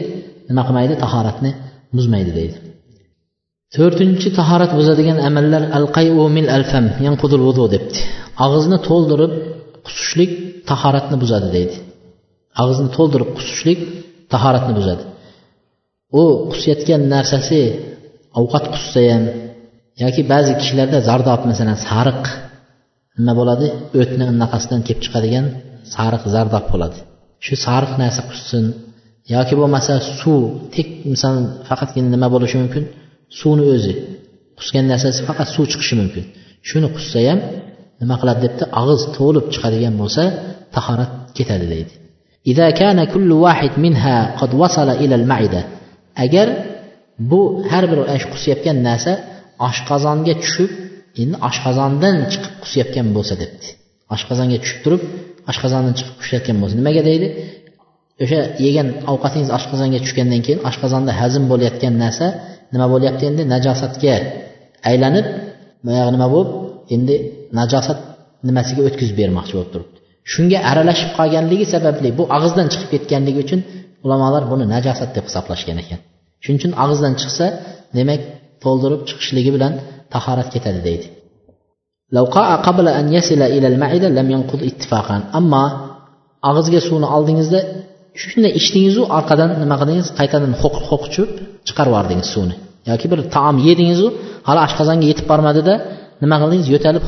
nima 0.49 0.61
qilmaydi 0.67 0.93
tahoratni 1.03 1.51
buzmaydi 1.97 2.31
deydi. 2.39 2.57
To'rtinchi 3.75 4.29
tahorat 4.39 4.71
buzadigan 4.79 5.17
amallar 5.29 5.63
al 5.77 5.85
mil 6.37 6.47
alfam 6.57 6.85
yanqudul 7.07 7.41
vudu 7.47 7.63
debdi. 7.73 7.99
Og'izni 8.45 8.77
to'ldirib 8.87 9.33
qusishlik 9.85 10.31
tahoratni 10.69 11.15
buzadi 11.23 11.47
deydi. 11.55 11.75
Og'izni 12.61 12.89
to'ldirib 12.97 13.29
qusishlik 13.37 13.79
tahoratni 14.33 14.73
buzadi. 14.79 15.03
u 16.20 16.22
qusayotgan 16.50 17.02
narsasi 17.14 17.60
ovqat 18.40 18.64
qussa 18.74 19.00
ham 19.12 19.24
yoki 20.02 20.22
ba'zi 20.32 20.52
kishilarda 20.60 20.98
zardob 21.08 21.40
masalan 21.50 21.78
sariq 21.88 22.22
nima 23.18 23.32
bo'ladi 23.40 23.66
o'tni 24.00 24.24
anaqasidan 24.32 24.80
kelib 24.86 25.00
chiqadigan 25.04 25.46
sariq 25.94 26.22
zardob 26.34 26.64
bo'ladi 26.72 26.98
shu 27.44 27.54
sariq 27.66 27.92
narsa 28.02 28.22
qussin 28.30 28.64
yoki 29.34 29.54
bo'lmasa 29.60 29.94
suv 30.20 30.42
tek 30.74 30.88
misol 31.12 31.36
faqatgina 31.68 32.08
nima 32.14 32.28
bo'lishi 32.34 32.56
mumkin 32.62 32.84
suvni 33.38 33.64
o'zi 33.74 33.92
qusgan 34.58 34.84
narsasi 34.92 35.20
faqat 35.28 35.48
suv 35.54 35.64
chiqishi 35.72 35.94
mumkin 36.00 36.24
shuni 36.68 36.88
qussa 36.96 37.18
ham 37.28 37.38
nima 38.00 38.14
qiladi 38.20 38.40
debdi 38.46 38.64
og'iz 38.80 39.02
to'lib 39.16 39.46
chiqadigan 39.54 39.94
bo'lsa 40.02 40.22
tahorat 40.74 41.10
ketadi 41.38 41.68
deydi 41.74 41.94
إذا 42.52 42.70
كان 42.70 43.04
كل 43.04 43.30
واحد 43.32 43.72
منها 43.84 44.16
قد 44.40 44.50
وصل 44.54 44.88
إلى 45.02 45.14
المعدة 45.14 45.62
agar 46.25 46.47
bu 47.31 47.41
har 47.71 47.83
bir 47.91 47.99
shu 48.21 48.27
qusayotgan 48.33 48.77
narsa 48.89 49.11
oshqozonga 49.67 50.33
tushib 50.43 50.71
endi 51.21 51.35
oshqozondan 51.49 52.15
chiqib 52.31 52.53
qusayotgan 52.63 53.07
bo'lsa 53.15 53.33
debdi. 53.41 53.67
Oshqozonga 54.15 54.57
tushib 54.63 54.79
turib 54.85 55.01
oshqozondan 55.51 55.93
chiqib 55.99 56.15
qusayotgan 56.21 56.57
bo'lsa 56.61 56.75
nimaga 56.81 57.01
deydi? 57.09 57.27
O'sha 58.23 58.39
yegan 58.65 58.87
ovqatingiz 59.11 59.49
oshqozonga 59.57 59.99
tushgandan 60.05 60.41
keyin 60.45 60.59
oshqozonda 60.69 61.11
hazm 61.21 61.43
bo'layotgan 61.51 61.93
narsa 62.03 62.25
nima 62.73 62.87
bo'lyapti 62.93 63.23
endi? 63.29 63.41
Najosatga 63.53 64.13
aylanib 64.89 65.25
boyagi 65.85 66.11
nima 66.15 66.27
bo'lib 66.33 66.49
endi 66.95 67.15
najosat 67.59 67.99
nimasiga 68.47 68.81
o'tkazib 68.87 69.15
bermoqchi 69.21 69.53
bo'lib 69.57 69.71
turibdi. 69.73 69.97
Shunga 70.33 70.59
aralashib 70.71 71.11
qolganligi 71.19 71.65
sababli 71.73 72.09
bu 72.17 72.23
og'izdan 72.35 72.67
chiqib 72.71 72.89
ketganligi 72.93 73.39
uchun 73.45 73.59
ulamolar 74.05 74.43
buni 74.51 74.65
najosat 74.73 75.09
deb 75.15 75.25
hisoblashgan 75.29 75.77
ekan. 75.83 75.99
Shuning 76.43 76.59
uchun 76.61 76.73
og'izdan 76.83 77.13
chiqsa 77.21 77.45
demak 77.97 78.21
to'ldirib 78.63 79.01
chiqishligi 79.09 79.51
bilan 79.55 79.73
tahorat 80.13 80.47
ketadi 80.55 80.79
deydi. 80.87 81.07
Ammo 85.39 85.63
og'izga 86.49 86.79
suvni 86.87 87.07
oldingizda 87.15 87.59
shunday 88.21 88.51
ichdingizu 88.59 89.01
orqadan 89.17 89.49
nima 89.63 89.75
qildingiz? 89.81 90.07
Qaytadan 90.19 90.53
ho'qichib 90.89 91.29
chiqarib 91.67 91.91
yubordingiz 91.93 92.27
suvni. 92.33 92.55
Yoki 92.89 93.07
bir 93.11 93.19
taom 93.35 93.55
yedingizu 93.67 94.07
hali 94.47 94.59
oshqozonga 94.67 95.05
yetib 95.11 95.25
bormadida 95.31 95.73
nima 96.23 96.37
qildingiz? 96.41 96.67
Yo'talib 96.73 97.03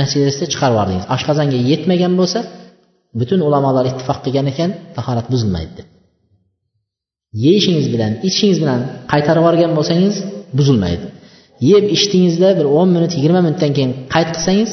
natijasida 0.00 0.46
chiqarib 0.52 0.74
yubordingiz. 0.76 1.04
Oshqozonga 1.14 1.58
yetmagan 1.70 2.12
bo'lsa 2.20 2.38
butun 3.20 3.40
ulamolar 3.48 3.84
ittifoq 3.90 4.18
qilgan 4.24 4.46
ekan 4.52 4.70
tahorat 4.96 5.26
buzilmaydi 5.32 5.72
deb. 5.78 5.86
Yeyishingiz 7.44 7.86
bilan 7.94 8.12
ichishingiz 8.26 8.58
bilan 8.62 8.80
qaytarib 9.12 9.42
yuborgan 9.42 9.72
bo'lsangiz 9.78 10.14
buzilmaydi. 10.58 11.06
Yeb 11.70 11.84
ichdingizda 11.96 12.48
bir 12.58 12.66
o'n 12.78 12.88
minut 12.96 13.12
yigirma 13.16 13.40
minutdan 13.46 13.72
keyin 13.76 13.92
qayt 14.14 14.28
qilsangiz 14.36 14.70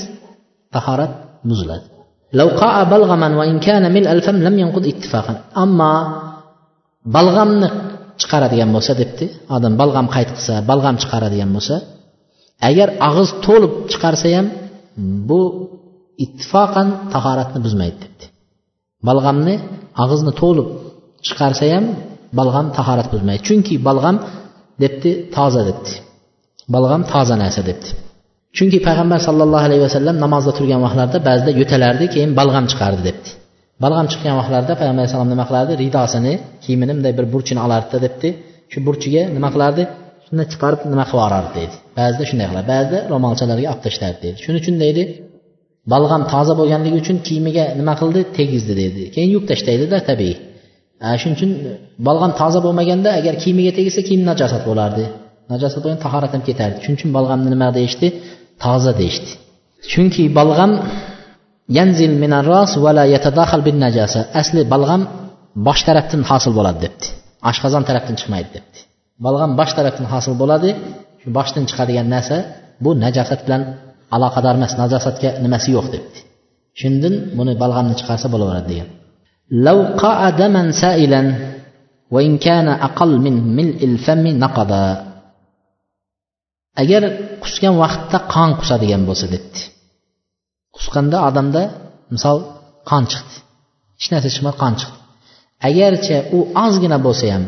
tahorat 0.76 1.12
buziladi. 1.49 1.86
Ammo 5.64 5.93
balg'amni 7.16 7.70
chiqaradigan 8.22 8.70
bo'lsa 8.76 8.91
debdi 9.01 9.26
odam 9.55 9.74
balg'am 9.82 10.07
qayt 10.16 10.30
qilsa 10.36 10.53
balg'am 10.70 10.95
chiqaradigan 11.01 11.49
bo'lsa 11.55 11.76
agar 12.70 12.88
og'iz 13.10 13.30
to'lib 13.45 13.74
chiqarsa 13.91 14.28
ham 14.38 14.47
bu 15.30 15.41
ittifoqan 16.26 16.88
tahoratni 17.14 17.60
buzmaydi 17.66 17.97
debdi. 18.03 18.26
Balg'amni 19.07 19.55
og'izni 20.03 20.34
to'lib 20.41 20.70
chiqarsa 21.28 21.66
ham 21.74 21.86
balg'am 22.40 22.68
tahorat 22.78 23.08
buzmaydi 23.14 23.42
chunki 23.48 23.76
balg'am 23.88 24.16
debdi 24.84 25.12
toza 25.36 25.62
debdi. 25.70 25.92
Balg'am 26.76 27.02
toza 27.12 27.36
narsa 27.44 27.62
debdi. 27.70 27.90
Chunki 28.58 28.80
payg'ambar 28.88 29.20
sallallohu 29.28 29.66
alayhi 29.68 29.84
vasallam 29.88 30.16
namozda 30.26 30.52
turgan 30.58 30.80
vaqtlarida 30.86 31.20
ba'zida 31.30 31.52
yo'talardi 31.60 32.06
keyin 32.14 32.32
balg'am 32.40 32.66
chiqardi 32.72 33.02
debdi. 33.10 33.30
Balg'am 33.84 34.08
chiqqan 34.12 34.36
vaqtlarida 34.40 34.74
payg'ambar 34.80 35.02
alayhisalom 35.04 35.30
nima 35.34 35.46
qilardi? 35.50 35.74
Ridosini 35.84 36.34
kiyimini 36.64 36.94
bunday 36.98 37.14
bir 37.20 37.26
burchini 37.34 37.60
olardida 37.66 37.98
debdi. 38.06 38.30
Shu 38.72 38.78
burchiga 38.88 39.22
nima 39.36 39.50
qilardi? 39.56 39.84
Shunday 40.26 40.48
chiqarib 40.54 40.80
nima 40.94 41.06
qilib 41.10 41.20
yuborardi 41.22 41.52
deydi 41.58 41.76
ba'zida 42.00 42.24
shunday 42.30 42.48
qiladi. 42.52 42.68
Ba'zida 42.74 42.98
ro'molchalarga 43.12 43.68
olib 43.74 43.82
tashlardi 43.86 44.20
deydi 44.26 44.38
shuning 44.44 44.60
uchun 44.64 44.76
deydi 44.84 45.04
balg'am 45.94 46.24
toza 46.34 46.54
bo'lganligi 46.60 46.98
uchun 47.04 47.18
kiyimiga 47.28 47.66
nima 47.80 47.94
qildi? 48.02 48.22
Tegizdi 48.38 48.74
deydi 48.82 49.02
keyin 49.16 49.30
yuvib 49.34 49.46
tashlaydida 49.52 49.98
tabiiy. 50.10 50.36
Shuning 51.22 51.36
uchun 51.38 51.52
e, 51.70 51.72
balg'am 52.08 52.32
toza 52.39 52.60
bo'lmaganda 52.66 53.10
agar 53.20 53.34
kiyimiga 53.41 53.72
tegsa 53.80 54.02
kiyim 54.08 54.24
najosat 54.30 54.64
bo'lardi. 54.70 55.04
Najosat 55.52 55.80
bo'lgan 55.84 56.00
tahorat 56.06 56.32
ham 56.36 56.43
ketardi. 56.50 56.78
Shuning 56.84 56.97
uchun 57.00 57.12
balg'amni 57.18 57.50
nima 57.56 57.70
deyishdi? 57.78 58.08
Toza 58.64 58.91
deyishdi. 59.02 59.32
Chunki 59.91 60.24
balg'am 60.39 60.72
yanzil 61.78 62.12
minarros 62.24 62.72
va 62.84 62.91
la 62.97 63.04
bin 63.68 63.78
najasa. 63.86 64.20
Asli 64.41 64.62
balg'am 64.74 65.02
bosh 65.68 65.82
tarafdan 65.88 66.22
hosil 66.30 66.52
bo'ladi 66.60 66.80
debdi. 66.86 67.06
Oshqozon 67.50 67.84
tarafdan 67.89 68.16
chiqmaydi 68.20 68.50
debdi. 68.56 68.78
Balg'am 69.26 69.52
bosh 69.60 69.74
tarafdan 69.78 70.06
hosil 70.14 70.34
bo'ladi. 70.41 70.70
Shu 71.22 71.28
boshdan 71.38 71.64
chiqadigan 71.70 72.08
narsa 72.16 72.38
bu 72.84 72.89
najosat 73.04 73.39
bilan 73.45 73.62
aloqador 74.16 74.54
emas 74.60 74.74
najosatga 74.82 75.30
nimasi 75.45 75.70
yo'q 75.76 75.88
debdi. 75.95 76.20
Shundan 76.80 77.14
buni 77.38 77.54
balg'amni 77.64 77.95
chiqarsa 78.00 78.28
bo'laveradi 78.34 78.68
degan. 78.74 78.89
لو 79.51 79.79
قعد 80.05 80.43
من 80.43 80.73
سائلا 80.73 81.23
وإن 82.11 82.39
كان 82.39 82.69
أقل 82.69 83.19
من 83.27 83.57
ملء 83.57 83.85
الفم 83.85 84.27
نقضا 84.27 85.15
agar 86.83 87.03
qusgan 87.43 87.75
vaqtda 87.83 88.19
qon 88.35 88.51
qusadigan 88.61 89.03
bo'lsa 89.09 89.27
debdi 89.35 89.61
qusganda 90.77 91.19
odamda 91.29 91.62
misol 92.15 92.39
qon 92.91 93.05
chiqdi 93.12 93.37
hech 93.99 94.09
narsa 94.12 94.29
chiqmay 94.35 94.55
qon 94.62 94.75
chiqdi 94.81 94.99
agarcha 95.69 96.17
u 96.37 96.39
ozgina 96.65 96.99
bo'lsa 97.07 97.27
ham 97.35 97.45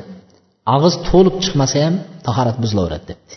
og'iz 0.74 0.94
to'lib 1.08 1.36
chiqmasa 1.44 1.76
ham 1.84 1.94
tahorat 2.26 2.56
buzilaveradi 2.62 3.04
debdi 3.10 3.34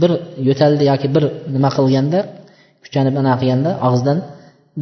bir 0.00 0.10
yo'taldi 0.48 0.84
yoki 0.90 1.08
bir 1.14 1.24
nima 1.54 1.70
qilganda 1.76 2.18
kuchanib 2.84 3.14
anaqa 3.20 3.38
qilganda 3.40 3.70
og'izdan 3.86 4.18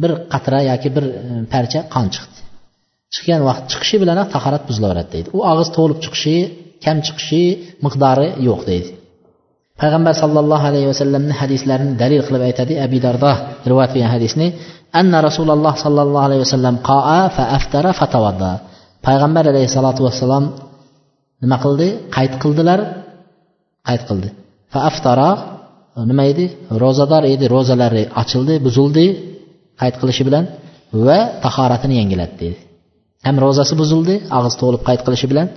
bir 0.01 0.11
qatra 0.33 0.59
yoki 0.71 0.89
bir 0.95 1.05
e, 1.19 1.23
parcha 1.53 1.79
qon 1.93 2.05
chiqdi 2.15 2.39
chiqqan 3.14 3.40
vaqt 3.48 3.64
chiqishi 3.72 3.96
bilanoq 4.02 4.28
tahorat 4.34 4.62
buzilaveradi 4.68 5.10
deydi. 5.14 5.28
U 5.36 5.38
og'iz 5.52 5.68
to'lib 5.76 5.98
chiqishi 6.04 6.36
kam 6.84 6.96
chiqishi 7.06 7.42
miqdori 7.84 8.28
yo'q 8.48 8.60
deydi. 8.70 8.90
Payg'ambar 9.80 10.14
sallallohu 10.22 10.64
alayhi 10.70 10.88
vasallamni 10.92 11.34
hadislarini 11.40 11.92
dalil 12.02 12.20
qilib 12.26 12.42
aytadi 12.48 12.74
abi 12.86 12.98
dardo 13.06 13.32
rivoyat 13.70 13.90
qilgan 13.94 14.12
hadisni 14.16 14.46
anna 15.00 15.18
rasululloh 15.28 15.74
sollallohu 15.84 16.24
alayhi 16.28 16.42
vasallam 16.46 16.76
qoa 16.90 17.20
fa 17.36 17.44
aftara 17.58 17.90
fatavada 18.00 18.52
payg'ambar 19.06 19.44
alayhissalotu 19.52 20.00
vassalom 20.06 20.44
nima 21.42 21.56
qildi? 21.64 21.88
Qayt 22.16 22.34
qildilar 22.42 22.80
qayt 23.88 24.02
qildi. 24.08 24.28
Fa 24.72 24.80
aftara 24.90 25.30
e, 25.98 26.00
nima 26.10 26.24
edi? 26.32 26.44
Ro'zador 26.82 27.22
edi 27.34 27.44
ro'zalari 27.54 28.04
ochildi 28.22 28.54
buzildi 28.66 29.06
qayt 29.80 29.94
qilishi 30.00 30.22
bilan 30.28 30.44
va 31.06 31.18
tahoratini 31.44 31.94
yangiladi 32.00 32.34
deydi. 32.42 32.60
Ham 33.26 33.36
ro'zasi 33.44 33.74
buzildi 33.82 34.14
og'iz 34.38 34.54
to'lib 34.62 34.82
qayt 34.88 35.00
qilishi 35.06 35.26
bilan 35.32 35.48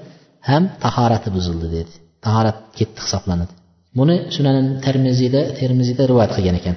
ham 0.49 0.63
tahorati 0.83 1.29
buzildi 1.37 1.67
dedi. 1.77 1.93
Tahorat 2.25 2.57
ketdi 2.77 2.99
hisoblanadi. 3.05 3.53
Buni 3.99 4.15
sunan 4.35 4.65
termiziyda 4.85 5.41
termiziyda 5.59 6.03
rivoyat 6.11 6.31
qilgan 6.37 6.55
ekan. 6.61 6.75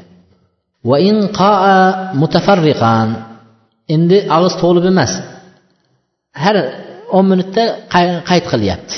Va 0.89 0.97
in 1.09 1.17
qaa 1.41 1.77
mutafarriqan. 2.21 3.09
Endi 3.95 4.19
og'iz 4.37 4.55
to'lib 4.63 4.85
emas. 4.93 5.13
Har 6.43 6.57
o'n 7.17 7.27
minutda 7.33 7.65
qayd 8.31 8.45
qilyapti. 8.53 8.97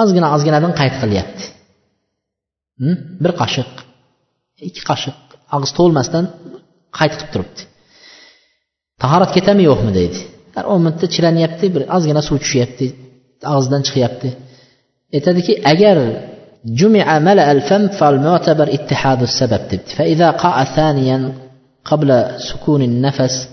Ozgina 0.00 0.26
ozginadan 0.36 0.72
qayd 0.80 0.94
qilyapti. 1.02 1.44
Hm? 2.80 2.96
Bir 3.22 3.32
qoshiq 3.40 3.70
ikki 4.68 4.82
qoshiq 4.90 5.16
og'iz 5.56 5.70
to'lmasdan 5.78 6.24
qayd 6.98 7.12
qilib 7.18 7.30
turibdi. 7.34 7.62
Tahorat 9.02 9.30
ketami 9.36 9.62
yo'qmi 9.70 9.92
deydi. 9.98 10.20
har 10.55 10.65
o'n 10.71 10.79
minutda 10.85 11.05
chilanyapti 11.15 11.65
bir 11.75 11.83
ozgina 11.95 12.21
suv 12.27 12.37
tushyapti 12.43 12.87
og'zidan 13.55 13.81
chiqyapti 13.87 14.29
aytadiki 15.15 15.53
agar 15.71 15.97
جمع 16.65 17.19
ملأ 17.19 17.51
الفم 17.51 17.87
فالمعتبر 17.87 18.67
اتحاد 18.73 19.21
السبب 19.21 19.61
دبت 19.71 19.87
فإذا 19.97 20.29
قاع 20.43 20.63
ثانيا 20.63 21.33
قبل 21.85 22.09
سكون 22.49 22.81
النفس 22.81 23.47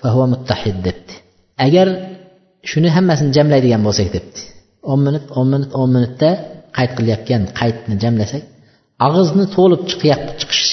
فهو 0.00 0.26
متحد 0.26 0.76
دبت 0.82 1.10
agar 1.66 1.88
shuni 2.70 2.88
hammasini 2.96 3.30
jamlaydigan 3.36 3.82
bo'lsak 3.86 4.08
debdi 4.16 4.40
o'n 4.90 5.00
minut 5.06 5.26
o'n 5.38 5.46
minut 5.52 5.70
o'n 5.80 5.90
minutda 5.96 6.30
qayd 6.76 6.90
qilayotgan 6.98 7.42
qaydni 7.60 7.94
jamlasak 8.04 8.42
og'izni 9.06 9.44
to'lib 9.56 9.82
chiqyapti 9.90 10.32
chiqish 10.40 10.64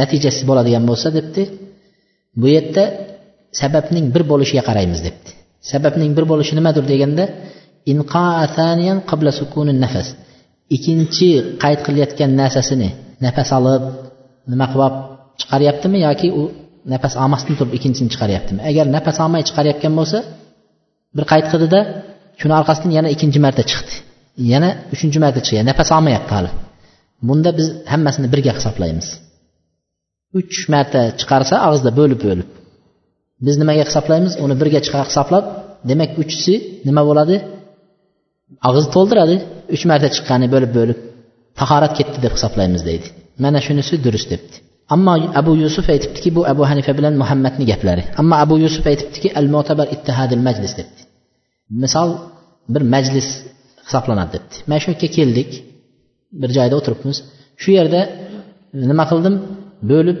natijasi 0.00 0.42
bo'ladigan 0.48 0.84
bo'lsa 0.90 1.08
debdi 1.18 1.42
bu 2.40 2.46
yerda 2.56 2.84
sababning 3.61 4.05
bir 4.15 4.23
bo'lishiga 4.31 4.63
qaraymiz 4.69 4.99
debdi. 5.07 5.29
Sababning 5.71 6.11
bir 6.17 6.25
bo'lishi 6.31 6.53
nimadir 6.59 6.83
deganda 6.91 7.23
qabla 9.09 9.31
nafas. 9.85 10.07
Ikkinchi 10.75 11.29
qayd 11.63 11.79
qilayotgan 11.85 12.31
narsasini 12.41 12.89
nafas 13.25 13.49
olib 13.57 13.83
nima 14.51 14.65
qilib 14.73 14.93
chiqaryaptimi 15.39 15.97
yoki 16.07 16.27
u 16.39 16.43
nafas 16.93 17.13
olmasdan 17.23 17.55
turib 17.59 17.73
ikkinchisini 17.77 18.09
chiqaryaptimi? 18.13 18.59
Agar 18.69 18.85
nafas 18.95 19.17
olmay 19.23 19.41
chiqarayotgan 19.49 19.93
bo'lsa 19.99 20.17
bir 21.15 21.25
qayd 21.31 21.45
qildida 21.51 21.79
shuni 22.39 22.53
orqasidan 22.59 22.91
yana 22.97 23.09
ikkinchi 23.15 23.39
marta 23.45 23.63
chiqdi. 23.71 23.93
Yana 24.53 24.69
uchinchi 24.93 25.19
marta 25.23 25.39
chiqdi 25.47 25.63
nafas 25.71 25.89
olmayapti 25.97 26.31
hali. 26.37 26.51
Bunda 27.27 27.49
biz 27.59 27.67
hammasini 27.91 28.27
birga 28.33 28.51
hisoblaymiz. 28.57 29.07
Uch 30.39 30.55
marta 30.73 31.01
chiqarsa 31.19 31.55
og'izda 31.67 31.91
bo'lib 31.99 32.19
bo'lib 32.27 32.49
biz 33.45 33.55
nimaga 33.61 33.83
hisoblaymiz? 33.89 34.33
Uni 34.43 34.55
birga 34.61 34.79
hisoblab 35.09 35.45
demak 35.89 36.11
uchisi 36.21 36.53
nima 36.87 37.01
bo'ladi? 37.09 37.35
Og'iz 38.69 38.85
to'ldiradi. 38.95 39.35
Uch 39.75 39.83
marta 39.89 40.07
chiqqani 40.15 40.47
bo'lib 40.53 40.71
bo'lib 40.77 40.97
tahorat 41.59 41.93
ketdi 41.99 42.17
deb 42.25 42.33
hisoblaymiz 42.37 42.81
deydi. 42.89 43.07
Mana 43.43 43.59
shunisi 43.65 43.93
durust 44.05 44.27
debdi. 44.33 44.55
Ammo 44.93 45.13
abu 45.39 45.51
yusuf 45.63 45.85
aytibdiki 45.93 46.29
bu 46.37 46.41
abu 46.51 46.63
hanifa 46.71 46.91
bilan 46.97 47.13
muhammadni 47.21 47.65
gaplari. 47.71 48.03
Ammo 48.21 48.35
abu 48.45 48.55
yusuf 48.65 48.85
aytibdiki 48.91 49.27
al 49.39 49.47
motabar 49.55 49.87
ittihadil 49.95 50.41
majlis 50.47 50.73
debdi. 50.79 51.01
Misol 51.83 52.09
bir 52.73 52.83
majlis 52.93 53.27
hisoblanadi 53.85 54.31
debdi. 54.35 54.55
Mana 54.69 54.79
shu 54.83 54.89
yerga 54.91 55.09
keldik. 55.17 55.49
Bir 56.41 56.49
joyda 56.57 56.75
o'tiribmiz. 56.79 57.17
Shu 57.61 57.69
yerda 57.77 58.01
nima 58.89 59.05
qildim? 59.11 59.35
Bo'lib 59.91 60.17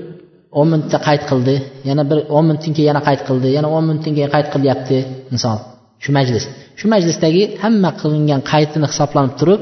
o'n 0.59 0.67
minutda 0.73 0.97
qayd 1.07 1.23
qildi 1.29 1.55
yana 1.89 2.03
bir 2.09 2.19
o'n 2.35 2.43
minutdan 2.49 2.73
keyin 2.75 2.89
yana 2.91 3.01
qayd 3.07 3.21
qildi 3.27 3.47
yana 3.57 3.67
o'n 3.75 3.83
minutdan 3.89 4.13
keyin 4.17 4.31
qayd 4.35 4.47
qilyapti 4.53 4.97
misol 5.33 5.57
shu 6.03 6.09
majlis. 6.17 6.43
Shu 6.79 6.85
majlisdagi 6.93 7.43
hamma 7.63 7.89
qilingan 8.01 8.41
qaytini 8.51 8.87
hisoblanib 8.91 9.33
turib 9.39 9.61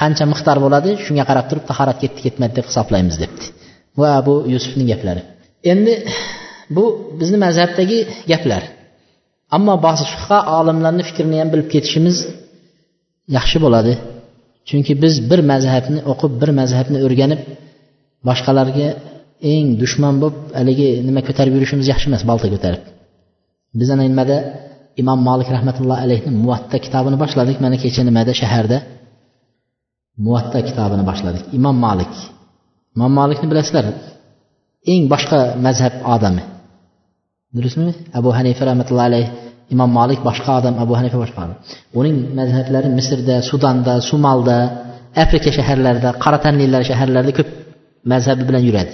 qancha 0.00 0.24
miqdor 0.32 0.58
bo'ladi 0.64 0.90
shunga 1.04 1.24
qarab 1.30 1.46
turib 1.50 1.64
tahorat 1.70 1.98
ketdi 2.02 2.20
ketmadi 2.26 2.52
deb 2.58 2.66
hisoblaymiz 2.70 3.16
debdi. 3.22 3.44
Va 4.00 4.12
bu 4.26 4.34
yusufning 4.54 4.88
gaplari. 4.92 5.22
Endi 5.72 5.92
bu 6.76 6.84
bizni 7.20 7.38
mazhabdagi 7.46 7.98
gaplar. 8.32 8.62
Ammo 9.56 9.74
boshqa 9.86 10.38
olimlarni 10.58 11.02
fikrini 11.08 11.36
ham 11.40 11.48
bilib 11.52 11.68
ketishimiz 11.74 12.16
yaxshi 13.36 13.58
bo'ladi. 13.64 13.92
Chunki 14.68 14.92
biz 15.02 15.14
bir 15.30 15.40
mazhabni 15.52 16.00
o'qib 16.12 16.32
bir 16.40 16.50
mazhabni 16.60 16.98
o'rganib 17.06 17.40
boshqalarga 18.28 18.88
eng 19.52 19.66
dushman 19.82 20.14
bo'lib 20.22 20.36
haligi 20.58 20.88
nima 21.08 21.20
ko'tarib 21.28 21.52
yurishimiz 21.56 21.86
yaxshi 21.92 22.06
emas 22.10 22.22
bolta 22.30 22.46
ko'tarib. 22.54 22.82
Biz 23.80 23.88
ana 23.94 24.02
nimada? 24.10 24.36
Imom 25.02 25.18
molik 25.28 25.48
rahmatullohi 25.56 26.00
alayhni 26.06 26.30
muvatta 26.42 26.76
kitobini 26.84 27.16
boshladik. 27.22 27.56
Mana 27.64 27.76
kecha 27.82 28.02
nimada? 28.08 28.32
Shaharda. 28.40 28.78
Muvatta 30.24 30.58
kitobini 30.68 31.04
boshladik. 31.10 31.44
Imom 31.58 31.76
molik 31.86 32.14
imom 32.96 33.12
molikni 33.20 33.46
bilasizlar 33.52 33.86
eng 34.92 35.02
boshqa 35.12 35.40
mazhab 35.66 35.94
odami. 36.14 36.42
Durustmi? 37.56 37.92
Abu 38.18 38.30
hanifa 38.38 38.62
rahmatullohi 38.70 39.08
alayh 39.10 39.26
imom 39.74 39.90
molik 39.98 40.20
boshqa 40.28 40.50
odam 40.58 40.74
abu 40.84 40.92
hanifa 40.98 41.18
boshqa 41.22 41.38
odam. 41.44 41.58
Uning 41.98 42.16
mazhablari 42.38 42.88
misrda 42.98 43.36
sudanda 43.50 43.94
sumalda 44.10 44.56
afrika 45.24 45.48
shaharlarida 45.56 46.10
qora 46.24 46.38
tanlilar 46.44 46.82
shaharlarida 46.90 47.32
ko'p 47.38 47.48
mazhabi 48.12 48.42
bilan 48.48 48.62
yuradi. 48.68 48.92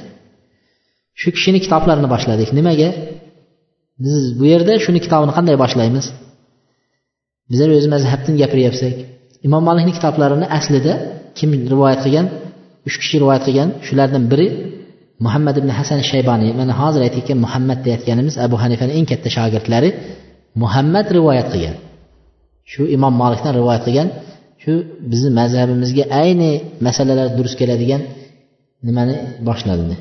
Shu 1.20 1.28
kishini 1.36 1.58
kitoblarini 1.64 2.08
boshladik. 2.14 2.48
Nimaga? 2.58 2.88
Biz 4.04 4.22
bu 4.38 4.44
yerda 4.52 4.72
shuni 4.84 5.00
kitobini 5.04 5.32
qanday 5.36 5.56
boshlaymiz? 5.64 6.06
Bizlar 7.50 7.68
o'z 7.78 7.86
mazhabdan 7.94 8.34
gapiryapsak. 8.42 8.94
Imom 9.46 9.62
malikni 9.68 9.92
kitoblarini 9.98 10.46
aslida 10.58 10.92
kim 11.38 11.50
rivoyat 11.72 12.00
qilgan? 12.04 12.26
Uch 12.88 12.96
kishi 13.00 13.16
rivoyat 13.22 13.42
qilgan. 13.48 13.68
Shulardan 13.86 14.24
biri 14.32 14.46
muhammad 15.24 15.56
ibn 15.60 15.70
hasan 15.78 16.00
shayboniy 16.10 16.50
mana 16.60 16.72
hozir 16.80 17.00
aytayotgan 17.06 17.38
muhammad 17.46 17.78
deyayotganimiz 17.84 18.34
abu 18.46 18.56
hanifani 18.62 18.92
eng 18.98 19.06
katta 19.12 19.28
shogirdlari 19.36 19.90
muhammad 20.62 21.06
rivoyat 21.16 21.48
qilgan. 21.52 21.76
Shu 22.72 22.82
imom 22.96 23.14
malikdan 23.22 23.52
rivoyat 23.60 23.82
qilgan. 23.86 24.08
Shu 24.62 24.72
bizni 25.10 25.30
mazhabimizga 25.40 26.04
ayni 26.22 26.50
masalalar 26.86 27.26
durust 27.38 27.56
keladigan 27.60 28.02
nimani 28.86 29.14
boshladi? 29.48 29.96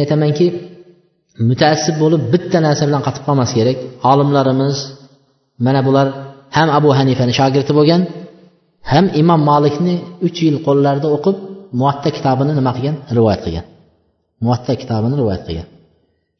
Aytamanki 0.00 0.46
mutaassib 1.50 1.96
bo'lib 2.02 2.22
bitta 2.32 2.58
narsa 2.66 2.82
bilan 2.88 3.02
qotib 3.06 3.22
qolmas 3.28 3.50
kerak. 3.58 3.78
Olimlarimiz 4.10 4.76
mana 5.66 5.80
bular 5.86 6.06
ham 6.56 6.68
abu 6.78 6.88
hanifani 6.98 7.32
shogirdi 7.40 7.72
bo'lgan 7.78 8.02
ham 8.92 9.06
imom 9.20 9.40
molikni 9.50 9.94
uch 10.26 10.38
yil 10.46 10.56
qo'llarida 10.66 11.08
o'qib 11.16 11.36
muvatta 11.78 12.08
kitobini 12.16 12.52
nima 12.58 12.72
qilgan? 12.76 12.96
Rivoyat 13.16 13.40
qilgan. 13.46 13.66
Muvatta 14.44 14.72
kitobini 14.82 15.14
rivoyat 15.20 15.42
qilgan. 15.48 15.68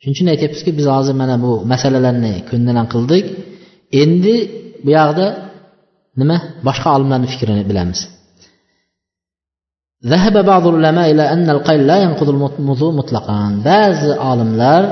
Shuning 0.00 0.14
uchun 0.16 0.28
aytyapmizki 0.34 0.70
biz 0.78 0.86
hozir 0.94 1.14
mana 1.22 1.36
bu 1.44 1.52
masalalarni 1.72 2.32
ko'ndalang 2.50 2.88
qildik. 2.94 3.24
Endi 4.02 4.34
bu 4.84 4.90
yoqda 4.98 5.26
nima? 6.20 6.36
Boshqa 6.66 6.88
olimlarni 6.96 7.28
fikrini 7.32 7.64
bilamiz. 7.70 8.00
ذهب 10.05 10.45
بعض 10.45 10.67
العلماء 10.67 11.11
إلى 11.11 11.33
أن 11.33 11.49
القيل 11.49 11.87
لا 11.87 11.97
ينقض 12.03 12.29
الوضوء 12.29 12.91
مطلقا 12.93 13.61
ba'zi 13.69 14.11
olimlar 14.31 14.83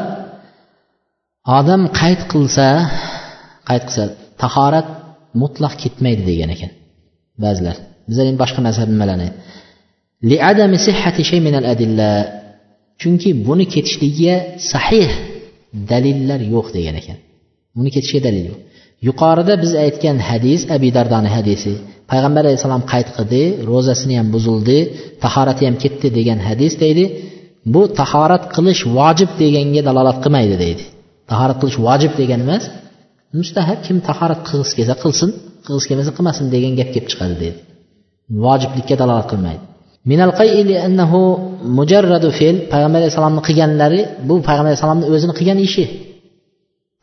odam 1.57 1.81
qayd 1.99 2.21
qilsa 2.31 2.67
qayd 3.69 3.83
qilsa 3.87 4.03
tahorat 4.41 4.87
mutlaq 5.41 5.73
ketmaydi 5.83 6.23
degan 6.29 6.49
ekan 6.55 6.71
ba'zilar 7.43 7.75
bizlar 8.09 8.25
endi 8.29 8.39
boshqa 8.43 8.59
mazhab 8.67 8.87
nimalarni 8.93 9.29
chunki 13.01 13.29
buni 13.47 13.65
ketishligiga 13.73 14.35
sahih 14.71 15.09
dalillar 15.91 16.39
yo'q 16.53 16.67
degan 16.77 16.95
ekan 17.01 17.17
buni 17.77 17.89
ketishiga 17.95 18.21
dalil 18.27 18.43
yo'q 18.51 18.59
yuqorida 19.07 19.53
biz 19.63 19.71
aytgan 19.85 20.17
hadis 20.29 20.61
abi 20.75 20.89
dardoni 20.97 21.29
hadisi 21.37 21.73
payg'ambar 22.10 22.42
alayhissalom 22.46 22.82
qayd 22.92 23.08
qildi 23.16 23.42
ro'zasini 23.70 24.14
ham 24.20 24.28
buzildi 24.34 24.78
tahorati 25.24 25.62
ham 25.68 25.76
ketdi 25.82 26.06
degan 26.18 26.38
hadis 26.48 26.72
deydi. 26.84 27.04
Bu 27.74 27.82
tahorat 28.00 28.44
qilish 28.54 28.82
vojib 28.98 29.30
deganga 29.42 29.82
dalolat 29.88 30.18
qilmaydi 30.24 30.56
deydi. 30.64 30.84
Tahorat 31.30 31.56
qilish 31.60 31.78
vojib 31.86 32.12
degani 32.20 32.42
emas 32.46 32.64
mustahab 33.38 33.78
kim 33.86 33.96
tahorat 34.08 34.40
qilg'isi 34.48 34.74
kelsa 34.78 34.94
qilsin 35.02 35.30
qilg'isi 35.66 35.86
kelmasa 35.90 36.10
qilmasin 36.16 36.44
degan 36.54 36.72
gap 36.78 36.88
kelib 36.94 37.06
chiqadi 37.12 37.34
deydi. 37.42 37.58
Vojiblikka 38.44 38.94
dalolat 39.02 39.26
qilmaydi. 39.32 39.62
Mujarradu 41.78 42.28
fe'l 42.38 42.56
payg'ambar 42.72 42.98
alayhissalomni 43.02 43.42
qilganlari 43.48 44.00
bu 44.28 44.34
payg'ambar 44.48 44.70
alayhissalomni 44.70 45.04
o'zini 45.14 45.34
qilgan 45.38 45.58
ishi. 45.68 45.84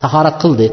Tahorat 0.03 0.35
qildi 0.43 0.65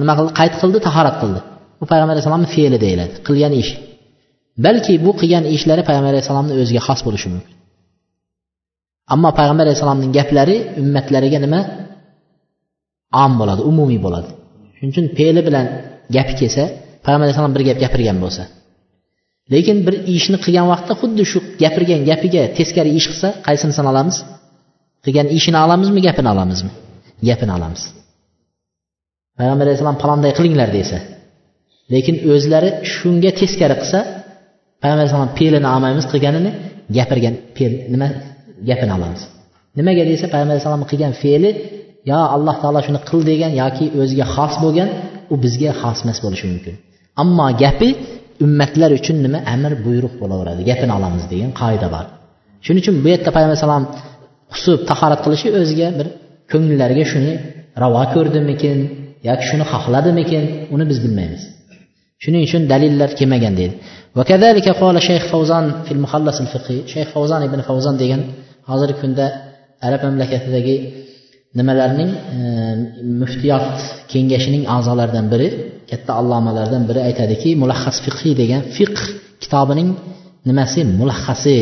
nima 0.00 0.14
qildi? 0.18 0.32
Qayd 0.40 0.54
qildi 0.60 0.78
tahorat 0.86 1.16
qildi. 1.22 1.40
Bu 1.80 1.84
payg'ambar 1.90 2.14
alayhissalomni 2.14 2.48
fe'li 2.54 2.78
deyiladi 2.84 3.14
qilgan 3.26 3.52
ish. 3.62 3.70
Balki 4.64 4.94
bu 5.04 5.10
qilgan 5.20 5.44
ishlari 5.56 5.82
payg'ambar 5.88 6.10
alayhissalomni 6.14 6.52
o'ziga 6.62 6.82
xos 6.86 7.00
bo'lishi 7.06 7.28
mumkin. 7.34 7.54
Ammo 9.14 9.30
payg'ambar 9.38 9.64
alayhissalomning 9.66 10.10
gaplari 10.18 10.56
ummatlariga 10.82 11.38
nima? 11.44 11.60
Om 13.24 13.32
bo'ladi 13.40 13.62
umumiy 13.70 14.00
bo'ladi. 14.06 14.30
Shuning 14.76 14.90
uchun 14.94 15.06
fe'li 15.18 15.40
bilan 15.48 15.66
gapi 16.16 16.32
kelsa 16.40 16.62
payg'ambar 17.04 17.24
alayhissalom 17.26 17.52
bir 17.56 17.62
gap 17.68 17.78
gapirgan 17.84 18.18
bo'lsa. 18.24 18.42
Lekin 19.52 19.78
bir 19.86 19.94
ishni 20.16 20.38
qilgan 20.44 20.66
vaqtda 20.72 20.94
xuddi 21.00 21.22
shu 21.30 21.38
gapirgan 21.62 22.00
gapiga 22.10 22.42
teskari 22.58 22.90
ish 22.98 23.06
qilsa 23.10 23.28
qaysinisini 23.46 23.88
olamiz? 23.92 24.16
Qilgan 25.04 25.28
ishini 25.38 25.58
olamizmi 25.66 26.00
gapini 26.06 26.28
olamizmi? 26.34 26.70
Gapini 27.28 27.52
olamiz. 27.58 27.82
Payg'ambar 29.38 29.64
alayhissalom 29.66 29.98
palonday 30.02 30.32
qilinglar 30.38 30.68
desa. 30.78 30.98
Lekin 31.92 32.16
o'zlari 32.32 32.70
shunga 32.94 33.30
teskari 33.40 33.74
qilsa 33.80 33.98
payg'ambar 34.80 35.02
alayhisalom 35.02 35.30
pelini 35.38 35.68
olmaymiz 35.74 36.04
qilganini 36.12 36.50
gapirgan 36.96 37.34
fe'l 37.56 37.72
nima 37.92 38.08
gapini 38.68 38.92
olamiz. 38.98 39.22
Nimaga 39.78 40.02
desa 40.10 40.26
payg'ambar 40.32 40.54
alayhissalom 40.54 40.84
qilgan 40.90 41.12
fe'li 41.22 41.50
yo 42.10 42.20
alloh 42.36 42.56
taolo 42.62 42.80
shuni 42.86 43.00
qil 43.08 43.20
degan 43.30 43.52
yoki 43.62 43.84
o'ziga 44.00 44.26
xos 44.34 44.54
bo'lgan 44.64 44.88
u 45.32 45.34
bizga 45.44 45.70
xos 45.80 45.98
emas 46.04 46.18
bo'lishi 46.24 46.46
mumkin. 46.52 46.74
Ammo 47.22 47.46
gapi 47.62 47.88
ummatlar 48.44 48.90
uchun 48.98 49.16
nima? 49.26 49.38
Amr 49.54 49.72
buyruq 49.86 50.14
bo'laveradi 50.22 50.62
gapini 50.70 50.92
olamiz 50.98 51.24
degan 51.32 51.50
qoida 51.60 51.88
bor. 51.94 52.04
Shuning 52.64 52.82
uchun 52.84 52.96
bu 53.02 53.06
yerda 53.12 53.30
payg'ambar 53.36 53.56
alayhisalom 53.56 53.84
husub 54.54 54.78
tahorat 54.90 55.20
qilishi 55.24 55.48
o'ziga 55.60 55.88
bir 55.98 56.06
ko'ngillariga 56.52 57.04
shuni 57.12 57.32
ravo 57.82 58.02
ko'rdimikin 58.14 58.78
yoki 59.28 59.44
shuni 59.50 59.64
xohladimikin 59.72 60.42
uni 60.74 60.84
biz 60.90 60.98
bilmaymiz. 61.04 61.42
shuning 62.24 62.42
uchun 62.46 62.62
dalillar 62.72 63.10
kelmagan 63.18 63.54
deydi. 63.60 63.74
Vakazalika 64.18 64.72
qola 64.80 65.00
shayx 65.08 65.24
favzon 65.32 65.64
fil 65.86 66.00
muhallas 66.04 66.38
fiqiy 66.52 66.78
shayx 66.92 67.08
favzon 67.14 67.40
ibn 67.48 67.60
favzon 67.68 67.94
degan 68.02 68.20
hozirgi 68.70 68.96
kunda 69.02 69.26
arab 69.86 70.00
mamlakatidagi 70.06 70.76
nimalarning 71.58 72.10
e, 72.36 72.38
muftiyot 73.20 73.66
kengashining 74.12 74.64
a'zolaridan 74.74 75.26
biri 75.32 75.48
katta 75.90 76.12
allomalardan 76.20 76.82
biri 76.88 77.00
aytadiki 77.08 77.50
mulahhas 77.62 77.96
fiqiy 78.06 78.32
degan 78.42 78.62
fiq 78.76 78.94
kitobining 79.42 79.88
nimasi? 80.48 80.80
Mulahhasi 81.00 81.56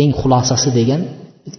eng 0.00 0.10
xulosasi 0.20 0.70
degan 0.78 1.00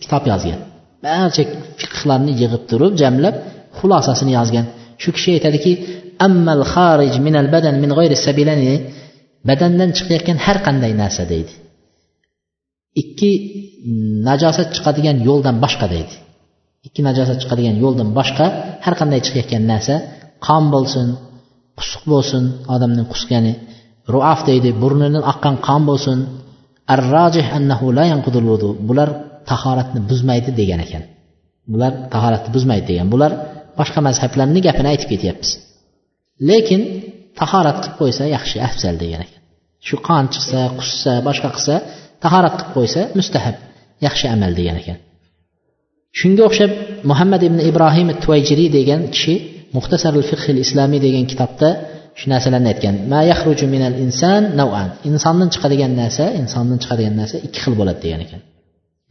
kitob 0.03 0.23
yozgan. 0.32 0.59
Barcha 1.05 1.43
fiqhlarni 1.79 2.32
yig'ib 2.41 2.63
turib 2.69 2.93
jamlab 3.01 3.36
xulosasini 3.79 4.32
yozgan. 4.39 4.65
Shu 5.01 5.09
kishi 5.15 5.29
aytadiki 5.38 5.71
ammal 6.28 6.61
xarij 6.74 7.13
minal 7.26 7.47
badan 7.55 7.76
min 7.84 7.91
g'ayri 7.97 8.15
sabilani 8.26 8.74
badandan 9.49 9.89
chiqayotgan 9.97 10.38
har 10.45 10.57
qanday 10.65 10.91
narsa 11.01 11.24
deydi. 11.34 11.53
Ikki 13.01 13.32
najosat 14.28 14.69
chiqadigan 14.76 15.17
yo'ldan 15.28 15.55
boshqa 15.63 15.88
deydi. 15.95 16.15
Ikki 16.88 17.01
najosat 17.07 17.38
chiqadigan 17.41 17.76
yo'ldan 17.84 18.09
boshqa 18.17 18.45
har 18.86 18.93
qanday 18.99 19.19
chiqayotgan 19.26 19.63
narsa 19.72 19.95
qon 20.47 20.63
bo'lsin 20.74 21.07
qusuq 21.80 22.03
bo'lsin 22.13 22.43
odamning 22.74 23.07
qusgani 23.13 23.53
ruaf 24.13 24.39
deydi 24.49 24.69
burnidan 24.82 25.24
oqqan 25.32 25.55
qon 25.67 25.82
bo'lsin. 25.89 26.19
Arrojih 26.95 27.47
annahu 27.57 27.86
la 27.97 28.03
yanqudul 28.11 28.45
vudu 28.51 28.69
bular 28.88 29.09
tahoratni 29.49 29.99
buzmaydi 30.09 30.49
degan 30.59 30.80
ekan. 30.86 31.03
Bular 31.74 31.91
tahoratni 32.13 32.49
buzmaydi 32.55 32.86
degan. 32.91 33.07
Bular 33.13 33.32
boshqa 33.80 33.99
mazhablarni 34.07 34.59
gapini 34.67 34.88
aytib 34.93 35.09
ketyapmiz. 35.13 35.51
Lekin 36.50 36.82
tahorat 37.39 37.78
qilib 37.84 37.96
qo'ysa 38.00 38.24
yaxshi 38.36 38.58
afzal 38.68 38.96
degan 39.04 39.22
ekan. 39.26 39.42
Shu 39.88 39.96
qon 40.08 40.26
chiqsa 40.34 40.60
qussa 40.80 41.14
boshqa 41.28 41.50
qilsa 41.56 41.76
tahorat 42.24 42.54
qilib 42.60 42.72
qo'ysa 42.78 43.02
mustahab 43.20 43.56
yaxshi 44.06 44.26
amal 44.36 44.52
degan 44.60 44.78
ekan. 44.82 44.98
Shunga 46.20 46.44
o'xshab 46.50 46.72
muhammad 47.10 47.42
ibn 47.50 47.60
ibrohim 47.70 48.08
tuvayjiriy 48.24 48.70
degan 48.78 49.02
kishi 49.14 49.34
muxtasarul 49.76 50.26
fiqhil 50.32 50.58
islomiy 50.66 51.00
degan 51.08 51.26
kitobda 51.32 51.70
shu 52.20 52.26
narsalarni 52.34 52.70
aytgan. 52.74 52.96
Ma 53.12 53.20
yaxruju 53.32 53.66
minal 53.76 53.96
inson 54.06 54.42
navan 54.60 54.89
insondan 55.10 55.50
chiqadigan 55.54 55.92
narsa 56.02 56.26
insondan 56.42 56.78
chiqadigan 56.84 57.16
narsa 57.22 57.38
ikki 57.48 57.60
xil 57.64 57.74
bo'ladi 57.80 58.00
degan 58.06 58.22
ekan. 58.26 58.42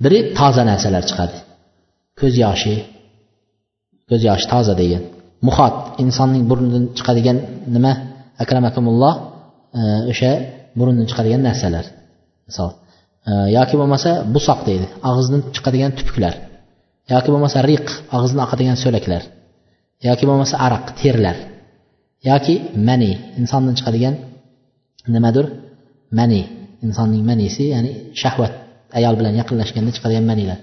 Biri 0.04 0.18
toza 0.38 0.62
narsalar 0.70 1.02
chiqadi. 1.10 1.38
Ko'z 2.20 2.34
yoshi 2.44 2.74
ko'z 4.08 4.22
yoshi 4.28 4.46
toza 4.52 4.74
degan. 4.82 5.02
Muhot 5.46 5.74
insonning 6.02 6.44
burnidan 6.50 6.84
chiqadigan 6.98 7.38
nima? 7.74 7.92
Akramakumulloh 8.42 9.14
e, 9.78 9.80
o'sha 10.12 10.30
burundan 10.78 11.06
chiqadigan 11.10 11.40
narsalar. 11.48 11.84
Misol 12.48 12.70
e, 13.28 13.32
yoki 13.56 13.74
bo'lmasa 13.80 14.10
busoq 14.34 14.60
deydi 14.68 14.86
og'izdan 15.08 15.40
chiqadigan 15.54 15.90
tupuklar. 15.98 16.34
Yoki 17.12 17.28
bo'lmasa 17.34 17.58
riq 17.70 17.86
og'izdan 18.16 18.40
oqadigan 18.46 18.76
so'laklar. 18.84 19.22
Yoki 20.08 20.24
bo'lmasa 20.30 20.54
araq 20.66 20.84
terlar. 21.00 21.36
Yoki 22.30 22.54
mani 22.88 23.10
insondan 23.40 23.74
chiqadigan 23.78 24.14
nimadir? 25.14 25.46
Mani 26.18 26.40
insonning 26.86 27.22
manisi 27.30 27.64
ya'ni 27.74 27.90
shahvat 28.22 28.52
ayol 28.98 29.14
bilan 29.20 29.34
yaqinlashganda 29.40 29.90
chiqadigan 29.96 30.24
manilar. 30.30 30.58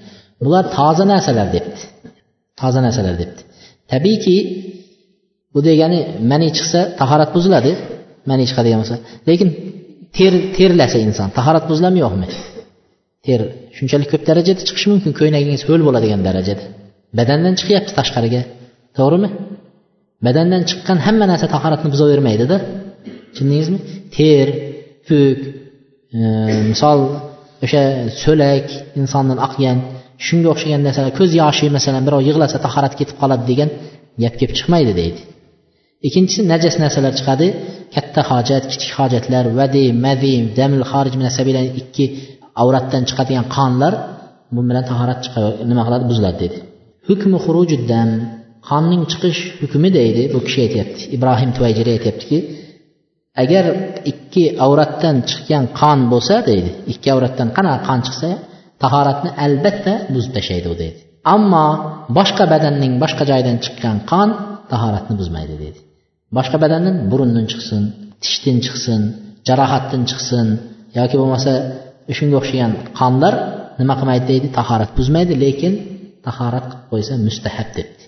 Bular 0.45 0.63
toza 0.77 1.05
narsalar 1.13 1.47
debdi. 1.55 1.81
Toza 2.59 2.79
narsalar 2.85 3.15
debdi. 3.21 3.41
Tabiiyki 3.91 4.37
bu 5.53 5.59
degani 5.67 5.99
mani 6.31 6.47
chiqsa 6.57 6.79
tahorat 6.99 7.29
buziladi 7.35 7.71
mani 8.29 8.43
chiqadigan 8.49 8.79
bo'lsa. 8.81 8.95
Lekin 9.29 9.49
ter 10.17 10.33
terlasa 10.57 10.97
inson 11.07 11.29
tahorat 11.37 11.65
buziladimi 11.69 12.01
yo'qmi? 12.05 12.27
Ter 13.25 13.39
shunchalik 13.77 14.07
ko'p 14.13 14.23
darajada 14.29 14.61
chiqishi 14.67 14.87
mumkin 14.93 15.11
ko'ylagingiz 15.19 15.61
ho'l 15.69 15.81
bo'ladigan 15.87 16.21
darajada. 16.27 16.63
Badandan 17.19 17.53
chiqyapti 17.59 17.91
tashqariga 17.99 18.41
to'g'rimi? 18.97 19.29
Badandan 20.25 20.61
chiqqan 20.69 20.97
hamma 21.05 21.25
narsa 21.31 21.47
tahoratni 21.55 21.89
buzavermaydida 21.93 22.57
tushundingizmi? 23.33 23.79
Ter 24.17 24.47
puk 25.07 25.39
e, 26.19 26.21
misol 26.71 26.99
o'sha 27.65 27.83
so'lak 28.23 28.65
insondan 29.01 29.39
oqgan 29.47 29.77
shunga 30.25 30.47
o'xshagan 30.53 30.81
narsalar 30.87 31.11
ko'z 31.19 31.31
yoshi 31.41 31.65
masalan 31.77 32.03
birov 32.07 32.21
yig'lasa 32.29 32.57
tahorat 32.65 32.93
ketib 32.99 33.15
qoladi 33.21 33.43
degan 33.51 33.69
gap 34.23 34.33
kelib 34.39 34.55
chiqmaydi 34.59 34.93
deydi. 35.01 35.21
Ikkinchisi 36.07 36.41
najas 36.53 36.75
narsalar 36.83 37.13
chiqadi. 37.19 37.47
Katta 37.95 38.21
hojat 38.31 38.63
kichik 38.71 38.91
hojatlar 38.99 39.45
vadi 39.59 39.83
madi 40.05 40.33
damil 40.59 40.83
xorij 40.91 41.13
ikki 41.81 42.05
avratdan 42.61 43.03
chiqadigan 43.09 43.45
qonlar 43.55 43.93
bu 44.55 44.61
bilan 44.69 44.83
tahorat 44.91 45.21
nima 45.69 45.83
qiladi? 45.87 46.03
Buziladi 46.11 46.39
dedi 46.45 46.59
hukmi 47.09 47.37
xurujiddam 47.45 48.09
qonning 48.69 49.03
chiqish 49.11 49.41
hukmi 49.61 49.89
deydi 49.99 50.23
bu 50.33 50.39
kishi 50.47 50.59
aytyapti 50.65 51.01
ibrohim 51.15 51.49
tuvayjiri 51.55 51.89
aytyaptiki 51.97 52.37
agar 53.43 53.65
ikki 54.11 54.43
avratdan 54.65 55.17
chiqqan 55.29 55.63
qon 55.79 55.99
bo'lsa 56.11 56.35
deydi 56.49 56.69
ikki 56.93 57.07
avratdan 57.15 57.49
qanaqa 57.57 57.79
qon 57.89 57.99
chiqsa 58.05 58.29
tahoratni 58.83 59.29
albatta 59.45 59.93
buzib 60.13 60.31
tashlaydi 60.37 60.67
u 60.73 60.75
deydi 60.81 60.99
ammo 61.35 61.65
boshqa 62.17 62.43
badanning 62.53 62.93
boshqa 63.03 63.23
joyidan 63.31 63.57
chiqqan 63.65 63.97
qon 64.11 64.29
tahoratni 64.71 65.13
buzmaydi 65.21 65.55
deydi 65.63 65.79
boshqa 66.37 66.57
badandan 66.63 66.95
burundan 67.11 67.45
chiqsin 67.51 67.83
tishdan 68.23 68.57
chiqsin 68.65 69.01
jarohatdan 69.47 70.01
chiqsin 70.09 70.47
yoki 70.97 71.15
bo'lmasa 71.21 71.51
shunga 72.17 72.35
o'xshagan 72.41 72.71
qonlar 72.99 73.33
nima 73.79 73.93
qilmaydi 73.99 74.25
deydi 74.31 74.47
tahorat 74.57 74.91
buzmaydi 74.99 75.33
lekin 75.43 75.73
tahorat 76.27 76.65
qilib 76.69 76.85
qo'ysa 76.91 77.13
mustahab 77.27 77.69
debdi. 77.77 78.03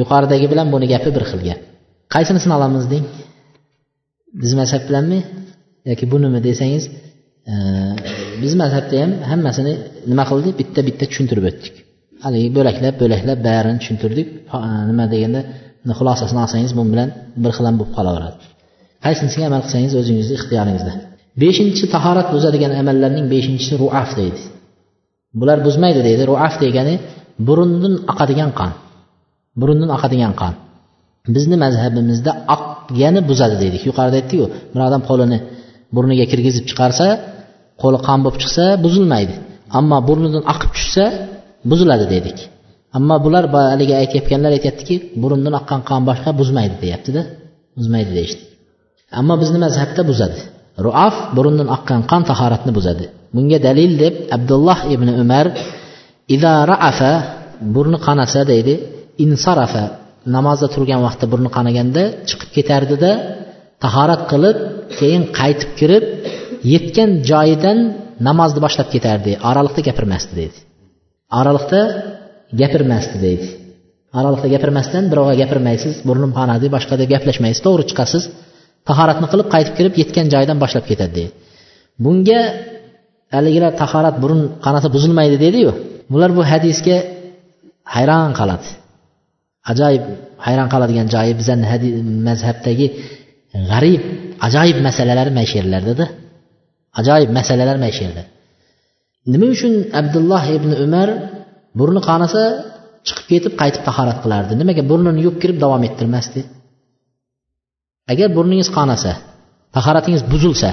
Yuqoridagi 0.00 0.46
bilan 0.52 0.66
buni 0.74 0.86
gapi 0.94 1.10
bir 1.16 1.24
xil 1.30 1.40
gap 1.48 1.60
qaysinisini 2.14 2.54
olamiz 2.58 2.84
deng? 2.92 3.04
Biz 4.42 4.52
mazhab 4.60 4.82
bilanmi? 4.88 5.20
Yoki 5.90 6.04
bunimi 6.12 6.40
desangiz 6.48 6.84
biz 8.42 8.52
mazhabda 8.62 8.94
ham 9.02 9.12
hammasini 9.30 9.72
nima 10.10 10.24
qildik? 10.30 10.54
Bitta 10.60 10.80
bitta 10.88 11.04
tushuntirib 11.10 11.44
o'tdik. 11.50 11.74
Haligi 12.24 12.48
bo'laklab 12.56 12.94
bo'laklab 13.02 13.38
barini 13.48 13.78
tushuntirdik. 13.82 14.26
Nima 14.90 15.04
deganda 15.14 15.40
xulosasini 15.98 16.40
olsangiz 16.44 16.72
bu 16.78 16.82
bilan 16.92 17.08
bir 17.42 17.50
xil 17.56 17.64
ham 17.68 17.76
bo'lib 17.80 17.92
qolaveradi. 17.98 18.36
Qaysinisiga 19.04 19.44
amal 19.50 19.60
qilsangiz 19.64 19.92
o'zingizni 20.00 20.34
ixtiyoringizda. 20.38 20.92
Beshinchi 21.42 21.84
tahorat 21.94 22.28
buzadigan 22.34 22.72
amallarning 22.80 23.26
beshinchisi 23.34 23.74
ruaf 23.82 24.10
deydi. 24.20 24.40
Bular 25.40 25.58
buzmaydi 25.66 26.00
deydi. 26.08 26.22
Ruaf 26.30 26.54
degani 26.64 26.94
burundan 27.46 27.94
oqadigan 28.12 28.50
qon. 28.58 28.72
Burundan 29.60 29.90
oqadigan 29.96 30.32
qon. 30.40 30.54
Bizni 31.34 31.56
mazhabimizda 31.64 32.32
oqqani 32.54 33.20
buzadi 33.30 33.56
deydik 33.62 33.82
yuqorida 33.88 34.16
aytdikku 34.20 34.46
bir 34.72 34.80
odam 34.88 35.02
qo'lini 35.10 35.38
burniga 35.94 36.24
kirgizib 36.32 36.64
chiqarsa 36.70 37.06
qo'li 37.82 37.98
qon 38.06 38.18
bo'lib 38.24 38.38
chiqsa 38.42 38.64
buzilmaydi. 38.84 39.34
Ammo 39.78 39.98
burnidan 40.08 40.44
oqib 40.52 40.70
tushsa 40.76 41.04
buziladi 41.70 42.06
dedik. 42.14 42.38
Ammo 42.96 43.16
bular 43.24 43.44
haligi 43.72 43.94
aytayotganlar 44.02 44.52
aytyaptiki 44.56 44.94
burundan 45.22 45.54
oqqan 45.60 45.80
qon 45.88 46.02
boshqa 46.08 46.30
buzmaydi 46.40 46.76
deyaptida 46.84 47.22
buzmaydi 47.78 48.10
deyishdi. 48.18 48.42
Ammo 49.20 49.34
bizni 49.42 49.58
mazhabda 49.64 50.02
buzadi. 50.10 50.40
Ruaf 50.86 51.14
burundan 51.36 51.68
oqqan 51.76 52.00
qon 52.10 52.22
tahoratni 52.30 52.72
buzadi. 52.78 53.04
Bunga 53.34 53.58
dalil 53.66 53.92
deb 54.02 54.14
abdulloh 54.36 54.78
ibn 54.94 55.08
umar 55.22 55.46
ida 56.34 56.52
raafa 56.72 57.12
burni 57.74 57.98
qanasa 58.06 58.40
deydi 58.52 58.74
insarafa 59.24 59.84
namozda 60.36 60.66
turgan 60.74 61.00
vaqtda 61.06 61.26
burni 61.32 61.50
qanaganda 61.56 62.02
chiqib 62.28 62.50
ketardida 62.56 63.10
tahorat 63.84 64.22
qilib 64.30 64.56
keyin 64.98 65.22
qaytib 65.38 65.70
kirib 65.78 66.04
yetgan 66.72 67.10
joyidan 67.30 67.78
namozni 68.28 68.60
boshlab 68.66 68.88
ketardi. 68.94 69.32
Oraliqda 69.48 69.80
gapirmasdi 69.88 70.32
deydi 70.40 70.58
oraliqda 71.38 71.80
gapirmasdi 72.60 73.16
deydi 73.26 73.46
oraliqda 74.18 74.48
gapirmasdan 74.54 75.04
birovga 75.12 75.34
gapirmaysiz 75.42 75.94
burnim 76.08 76.32
qonadi 76.38 76.66
boshqa 76.76 76.94
deb 77.00 77.08
gaplashmaysiz 77.14 77.60
to'g'ri 77.66 77.84
chiqasiz. 77.90 78.22
Tahoratni 78.88 79.26
qilib 79.32 79.48
qaytib 79.54 79.74
kirib 79.78 79.94
yetgan 80.00 80.26
joyidan 80.34 80.58
boshlab 80.64 80.84
ketadi 80.90 81.12
deydi 81.18 81.32
bunga 82.04 82.40
haligilar 83.36 83.72
tahorat 83.82 84.16
burun 84.22 84.40
qanasi 84.64 84.88
buzilmaydi 84.96 85.36
dediyu. 85.46 85.70
Bular 86.12 86.30
bu 86.38 86.42
hadisga 86.52 86.96
hayron 87.94 88.32
qoladi. 88.40 88.66
Ajoyib 89.72 90.04
hayron 90.46 90.68
qoladigan 90.74 91.06
joyi 91.14 91.32
bizani 91.40 91.64
mazhabdagi 92.28 92.86
g'arib 93.70 94.02
ajoyib 94.46 94.78
masalalar 94.86 95.26
mana 95.36 95.46
shu 95.50 95.56
yerlardada 95.60 96.04
ajoyib 97.00 97.30
masalalar 97.38 97.76
mana 97.82 97.92
shu 97.96 98.02
yerda. 98.06 98.22
Nima 99.32 99.46
uchun 99.54 99.72
abdulloh 100.00 100.44
ibn 100.58 100.70
umar 100.84 101.08
burni 101.78 102.00
qonasa 102.08 102.42
chiqib 103.06 103.26
ketib 103.32 103.52
qaytib 103.60 103.82
tahorat 103.88 104.18
qilardi? 104.24 104.52
Nimaga 104.60 104.82
burnini 104.90 105.20
yuvib 105.24 105.38
kirib 105.42 105.58
davom 105.64 105.82
ettirmasdi? 105.88 106.40
Agar 108.12 108.28
burningiz 108.36 108.68
qonasa 108.76 109.12
tahoratingiz 109.76 110.22
buzilsa 110.32 110.70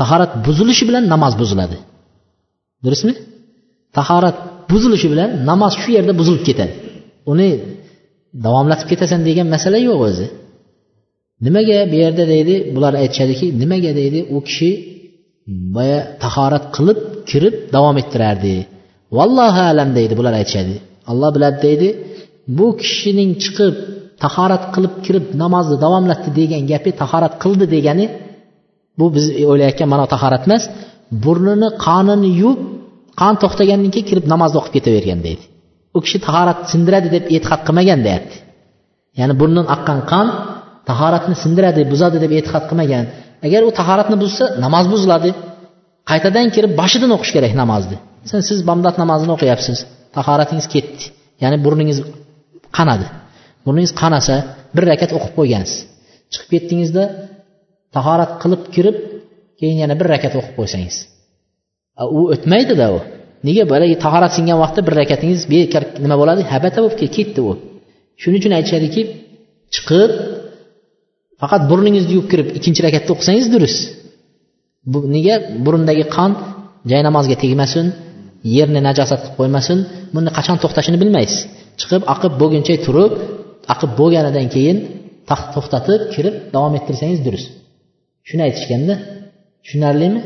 tahorat 0.00 0.32
buzilishi 0.46 0.84
bilan 0.88 1.04
namoz 1.12 1.32
buziladi. 1.40 1.76
Durustmi? 2.84 3.12
Tahorat 3.96 4.36
buzilishi 4.70 5.08
bilan 5.12 5.30
namoz 5.50 5.72
shu 5.82 5.88
yerda 5.96 6.12
buzilib 6.20 6.42
ketadi. 6.48 6.72
Uni 7.32 7.48
davomlatib 8.44 8.86
ketasan 8.92 9.20
degan 9.28 9.46
masala 9.54 9.78
yo'q 9.88 10.00
o'zi. 10.08 10.26
Nimaga 11.46 11.78
bu 11.90 11.96
yerda 12.04 12.24
deydi? 12.32 12.54
Bular 12.74 12.92
aytishadiki 13.02 13.46
nimaga 13.60 13.92
deydi? 14.00 14.20
U 14.34 14.36
kishi 14.48 14.70
boya 15.74 15.98
tahorat 16.22 16.64
qilib 16.76 16.98
kirib 17.30 17.54
davom 17.74 17.96
ettirardi. 18.02 18.56
Vallohu 19.16 19.62
alam 19.72 19.88
deydi 19.98 20.14
bular 20.18 20.34
aytishadi. 20.40 20.74
Olloh 21.10 21.30
biladi 21.36 21.58
deydi 21.66 21.88
bu 22.58 22.66
kishining 22.82 23.30
chiqib 23.42 23.74
tahorat 24.22 24.64
qilib 24.74 24.94
kirib 25.04 25.24
namozni 25.42 25.76
davomlatdi 25.84 26.30
degan 26.40 26.62
gapi 26.72 26.90
tahorat 27.02 27.34
qildi 27.42 27.66
degani 27.74 28.06
bu 28.98 29.06
biz 29.14 29.26
o'ylayotgan 29.50 29.88
mana 29.94 30.04
tahorat 30.14 30.42
emas 30.48 30.64
burnini 31.24 31.68
qonini 31.86 32.30
yuvib 32.42 32.60
qon 33.20 33.34
to'xtagandan 33.42 33.90
keyin 33.94 34.06
kirib 34.10 34.26
namozni 34.32 34.56
o'qib 34.60 34.72
ketavergan 34.76 35.20
deydi. 35.26 35.44
U 35.96 35.98
kishi 36.04 36.18
tahorat 36.26 36.58
sindiradi 36.72 37.08
deb 37.16 37.24
e'tiqod 37.34 37.60
qilmagan 37.66 38.00
deyapti. 38.06 38.36
Ya'ni 39.18 39.34
burnidan 39.40 39.66
oqqan 39.74 40.00
qon 40.12 40.26
tahoratni 40.88 41.34
sindiradi 41.42 41.80
buzadi 41.92 42.16
deb 42.24 42.32
e'tiqod 42.38 42.64
qilmagan. 42.70 43.04
Agar 43.46 43.62
u 43.68 43.70
tahoratni 43.80 44.16
buzsa 44.24 44.44
namoz 44.64 44.86
buziladi. 44.92 45.30
Qaytadan 46.10 46.46
kirib 46.54 46.72
boshidan 46.80 47.10
o'qish 47.16 47.32
kerak 47.36 47.52
namozni 47.62 47.96
masalan 48.26 48.44
siz 48.50 48.58
bomdod 48.68 48.96
namozini 49.02 49.32
o'qiyapsiz. 49.36 49.78
Tahoratingiz 50.16 50.66
ketdi. 50.74 51.04
Ya'ni 51.42 51.56
burningiz 51.64 51.98
qanadi. 52.76 53.06
Burningiz 53.64 53.92
qanasa 54.02 54.34
bir 54.76 54.84
rakat 54.90 55.10
o'qib 55.16 55.32
qo'ygansiz. 55.38 55.78
Chiqib 56.32 56.48
ketdingizda 56.54 57.04
tahorat 57.96 58.32
qilib 58.42 58.62
kirib 58.74 58.96
keyin 59.60 59.76
yana 59.82 59.94
bir 60.00 60.06
rakat 60.14 60.32
o'qib 60.38 60.54
qo'ysangiz. 60.58 60.96
U 62.18 62.20
o'tmaydida 62.34 62.86
u. 62.96 62.98
Nega 63.48 63.64
boyagi 63.72 63.96
tahorat 64.04 64.32
singan 64.36 64.58
vaqtda 64.62 64.80
bir 64.88 64.94
rakatingiz 65.02 65.42
bekor 65.52 65.82
nima 66.04 66.16
bo'ladi? 66.20 66.42
Habata 66.52 66.78
bo'lib 66.84 66.96
ketdi 67.16 67.40
u. 67.48 67.52
Shuning 68.22 68.40
uchun 68.40 68.52
aytishadiki 68.58 69.02
chiqib 69.74 70.10
faqat 71.42 71.62
burningizni 71.70 72.12
yuvib 72.16 72.28
kirib 72.32 72.48
ikkinchi 72.58 72.80
rakatda 72.86 73.10
o'qisangiz 73.14 73.46
durust. 73.54 73.80
Bu 74.92 74.98
nega? 75.14 75.34
Burundagi 75.64 76.04
qon 76.16 76.30
joy 76.90 77.02
namozga 77.08 77.36
tegmasin 77.42 77.86
yerni 78.56 78.80
najosat 78.88 79.20
qilib 79.22 79.36
qo'ymasin 79.40 79.78
buni 80.14 80.30
qachon 80.38 80.56
to'xtashini 80.62 80.98
bilmaysiz. 81.02 81.38
Chiqib 81.80 82.02
oqib 82.14 82.32
bo'lguncha 82.40 82.74
turib 82.86 83.12
oqib 83.72 83.90
bo'lganidan 84.00 84.46
keyin 84.54 84.78
to'xtatib 85.54 86.00
kirib 86.14 86.34
davom 86.54 86.72
ettirsangiz 86.78 87.20
durust. 87.26 87.48
Shuni 88.28 88.42
aytishganda 88.48 88.94
tushunarlimi? 89.64 90.20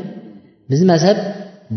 Bizni 0.71 0.85
mazhab 0.93 1.17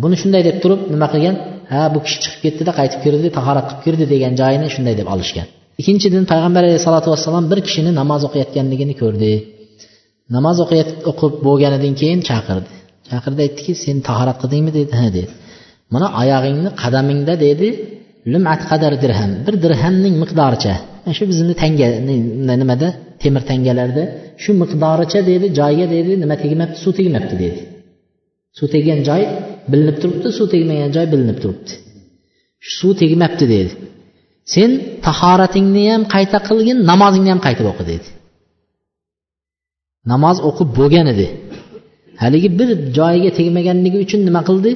buni 0.03 0.17
shunday 0.23 0.43
deb 0.49 0.57
turib 0.63 0.81
nima 0.95 1.07
qilgan? 1.15 1.37
Ha 1.73 1.81
bu 1.95 1.99
kishi 2.05 2.19
chiqib 2.25 2.41
ketdida 2.45 2.73
qaytib 2.79 3.01
kirdi 3.05 3.29
tahorat 3.39 3.67
qilib 3.69 3.83
kirdi 3.87 4.05
degan 4.15 4.33
joyini 4.41 4.67
shunday 4.75 4.95
deb 5.01 5.09
olishgan. 5.15 5.47
Ikkinchidan 5.81 6.25
payg'ambar 6.33 6.63
alayhisalotu 6.67 7.09
vassalom 7.13 7.45
bir 7.53 7.59
kishini 7.67 7.91
namoz 8.01 8.23
o'qiyotganligini 8.29 8.95
ko'rdi. 9.03 9.33
Namoz 10.37 10.57
o'qib 10.65 11.33
bo'lganidan 11.47 11.95
keyin 12.01 12.21
chaqirdi. 12.29 12.71
Chaqirdi 13.11 13.41
aytdiki 13.47 13.73
sen 13.85 13.97
tahorat 14.09 14.37
qildingmi? 14.43 14.73
dedi. 14.79 14.93
Ha 15.01 15.07
dedi. 15.17 15.31
Mana 15.95 16.09
oyog'ingni 16.21 16.71
qadamingda 16.83 17.35
dedi. 17.47 17.69
Lumat 18.33 18.61
qadar 18.71 18.93
dirham 19.03 19.31
bir 19.47 19.55
dirhamning 19.65 20.15
miqdoricha. 20.23 20.75
Shu 21.17 21.25
bizni 21.31 21.55
tanga 21.63 21.89
nimada? 22.63 22.89
Temir 23.23 23.43
tangalarda. 23.51 24.05
Shu 24.43 24.51
miqdoricha 24.63 25.21
dedi. 25.31 25.47
Joyga 25.61 25.87
dedi. 25.95 26.13
Nima 26.23 26.37
tegmabdi? 26.43 26.77
Suv 26.85 26.93
tegmabdi 26.99 27.35
dedi. 27.45 27.61
Suv 28.59 28.69
teggan 28.75 29.01
joy 29.09 29.23
bilinib 29.73 29.97
turibdi 30.03 30.29
suv 30.39 30.47
tegmagan 30.55 30.91
joy 30.97 31.07
bilinib 31.13 31.39
turibdi. 31.43 31.73
Suv 32.77 32.93
tegmabdi 33.03 33.45
dedi. 33.55 33.73
Sen 34.53 34.71
tahoratingni 35.07 35.85
ham 35.93 36.03
qayta 36.15 36.39
qilgin 36.49 36.79
namozingni 36.91 37.31
ham 37.35 37.41
qaytib 37.47 37.67
o'qi 37.73 37.85
dedi. 37.93 38.09
Namoz 40.13 40.37
o'qib 40.49 40.69
bo'lgan 40.79 41.07
edi. 41.15 41.27
Haligi 42.23 42.49
bir 42.59 42.69
joyiga 42.99 43.31
tegmaganligi 43.39 43.99
uchun 44.05 44.21
nima 44.29 44.41
qildi? 44.49 44.71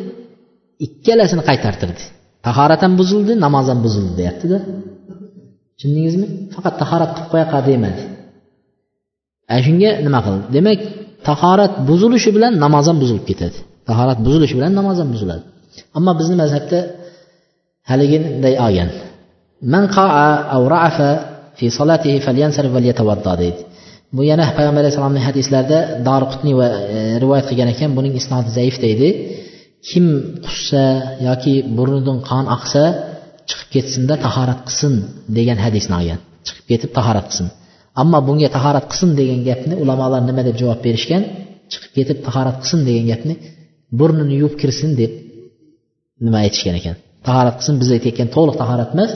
Ikkalasini 0.86 1.42
qaytartirdi. 1.48 2.02
Tahorat 2.46 2.80
ham 2.84 2.92
buzildi 3.00 3.32
namoz 3.44 3.66
ham 3.70 3.78
buzildi 3.86 4.12
deyaptida. 4.20 4.58
Tushundingizmi? 5.76 6.26
Faqat 6.54 6.74
tahorat 6.82 7.10
qilib 7.14 7.28
qo'ya 7.32 7.46
demadi 7.70 8.02
ana 9.50 9.60
shunga 9.66 9.90
nima 10.06 10.20
qildi? 10.26 10.44
Demak 10.56 10.80
tahorat 11.28 11.72
buzilishi 11.88 12.30
bilan 12.36 12.52
namoz 12.64 12.84
ham 12.90 12.96
buzilib 13.02 13.24
ketadi. 13.30 13.58
Tahorat 13.88 14.18
buzilishi 14.26 14.54
bilan 14.58 14.72
namoz 14.78 14.96
ham 15.00 15.08
buziladi. 15.14 15.44
Ammo 15.96 16.12
bizni 16.20 16.36
mazhabda 16.42 16.78
haliginday 17.90 18.54
olgan. 18.66 18.90
Man 19.62 19.84
qaa 19.96 20.30
aw 20.54 20.62
ra'afa 20.74 21.10
fi 21.58 21.66
solatihi 21.78 22.18
falyansarif 22.26 22.72
val 22.76 22.86
yatawaddo 22.90 23.32
deydi. 23.42 23.60
Bu 24.16 24.22
yana 24.30 24.44
payg'ambar 24.56 24.82
alayhissalomning 24.82 25.24
hadislarida 25.30 25.78
dorqutniy 26.08 26.54
va 26.60 26.68
e, 26.94 26.98
rivoyat 27.22 27.46
qilgan 27.50 27.68
ekan 27.74 27.90
buning 27.98 28.14
isnodi 28.20 28.50
zaif 28.58 28.76
deydi. 28.84 29.08
Kim 29.88 30.06
qussa 30.44 30.84
yoki 31.28 31.54
burnidan 31.76 32.18
qon 32.28 32.44
oqsa 32.56 32.82
chiqib 33.48 33.68
ketsinda 33.74 34.14
tahorat 34.24 34.60
qilsin 34.66 34.94
degan 35.38 35.58
hadisni 35.64 35.94
olgan 36.00 36.20
chiqib 36.46 36.64
ketib 36.70 36.90
tahorat 36.98 37.26
qilsin. 37.30 37.48
Ammo 38.02 38.18
bunga 38.28 38.48
tahorat 38.56 38.84
qilsin 38.90 39.10
degan 39.20 39.40
gapni 39.48 39.74
ulamolar 39.82 40.20
nima 40.28 40.42
deb 40.48 40.56
javob 40.60 40.80
berishgan? 40.86 41.22
Chiqib 41.72 41.92
ketib 41.98 42.18
tahorat 42.26 42.56
qilsin 42.62 42.80
degan 42.88 43.06
gapni 43.12 43.34
burnini 43.98 44.34
yuvib 44.40 44.54
kirsin 44.62 44.90
deb 45.00 45.12
nima 46.24 46.38
aytishgan 46.44 46.74
ekan? 46.80 46.94
Tahorat 47.26 47.54
qilsin 47.58 47.74
biz 47.80 47.88
aytayotgan 47.96 48.28
to'liq 48.36 48.56
tahorat 48.62 48.90
emas 48.96 49.10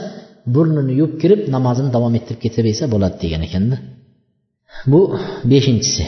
burnini 0.55 0.93
yuvib 0.99 1.15
kirib 1.21 1.41
namozini 1.55 1.89
davom 1.95 2.13
ettirib 2.19 2.41
ketaversa 2.45 2.85
bo'ladi 2.93 3.17
degan 3.23 3.41
ekanda. 3.47 3.77
Bu 4.91 5.01
beshinchisi. 5.51 6.03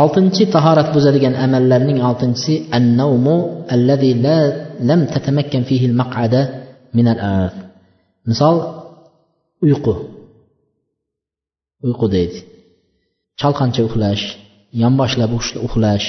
Oltinchi 0.00 0.44
tahorat 0.54 0.88
buzadigan 0.96 1.34
amallarning 1.44 1.98
oltinchisi 2.08 2.54
annavmu 2.78 3.36
allazi 3.74 4.10
la 4.24 4.38
lam 4.88 5.00
tatamakkan 5.12 5.62
fihi 5.68 5.84
al-maq'ada 5.90 6.40
min 6.96 7.06
al 7.12 7.18
misol 8.30 8.56
uyqu. 9.66 9.94
Uyqu 11.86 12.06
deydi. 12.16 12.38
Chalqancha 13.40 13.82
uxlash 13.88 14.24
yonboshlab 14.82 15.30
uxlash 15.66 16.08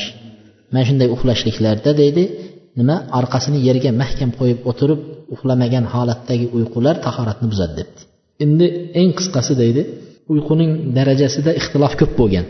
mana 0.72 0.84
shunday 0.88 1.07
uxlashliklarda 1.15 1.91
deydi 2.01 2.24
nima? 2.80 2.96
Orqasini 3.20 3.60
yerga 3.68 3.92
mahkam 4.02 4.30
qo'yib 4.40 4.60
o'tirib 4.70 5.00
uxlamagan 5.36 5.86
holatdagi 5.94 6.46
uyqular 6.58 6.96
tahoratni 7.06 7.48
buzadi 7.52 7.74
debdi. 7.80 8.00
Endi 8.44 8.66
eng 9.00 9.10
qisqasi 9.18 9.54
deydi 9.62 9.82
uyquning 10.34 10.72
darajasida 10.98 11.52
ixtilof 11.60 11.94
ko'p 12.00 12.12
bo'lgan. 12.20 12.46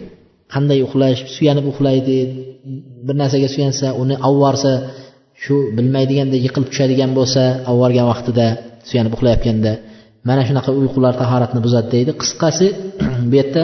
Qanday 0.54 0.80
uxlash 0.88 1.20
suyanib 1.36 1.66
uxlaydi 1.72 2.18
bir 3.08 3.16
narsaga 3.22 3.48
suyansa 3.56 3.88
uni 4.02 4.16
avvorsa 4.28 4.72
shu 5.44 5.56
bilmaydiganda 5.78 6.38
yiqilib 6.46 6.70
tushadigan 6.72 7.12
bo'lsa 7.18 7.44
avvorgan 7.72 8.06
vaqtida 8.12 8.48
suyanib 8.90 9.12
uxlayotganda 9.16 9.72
mana 10.28 10.42
shunaqa 10.48 10.72
uyqular 10.82 11.14
tahoratni 11.22 11.60
buzadi 11.66 11.88
deydi. 11.96 12.12
Qisqasi 12.22 12.68
bu 13.30 13.36
yerda 13.40 13.64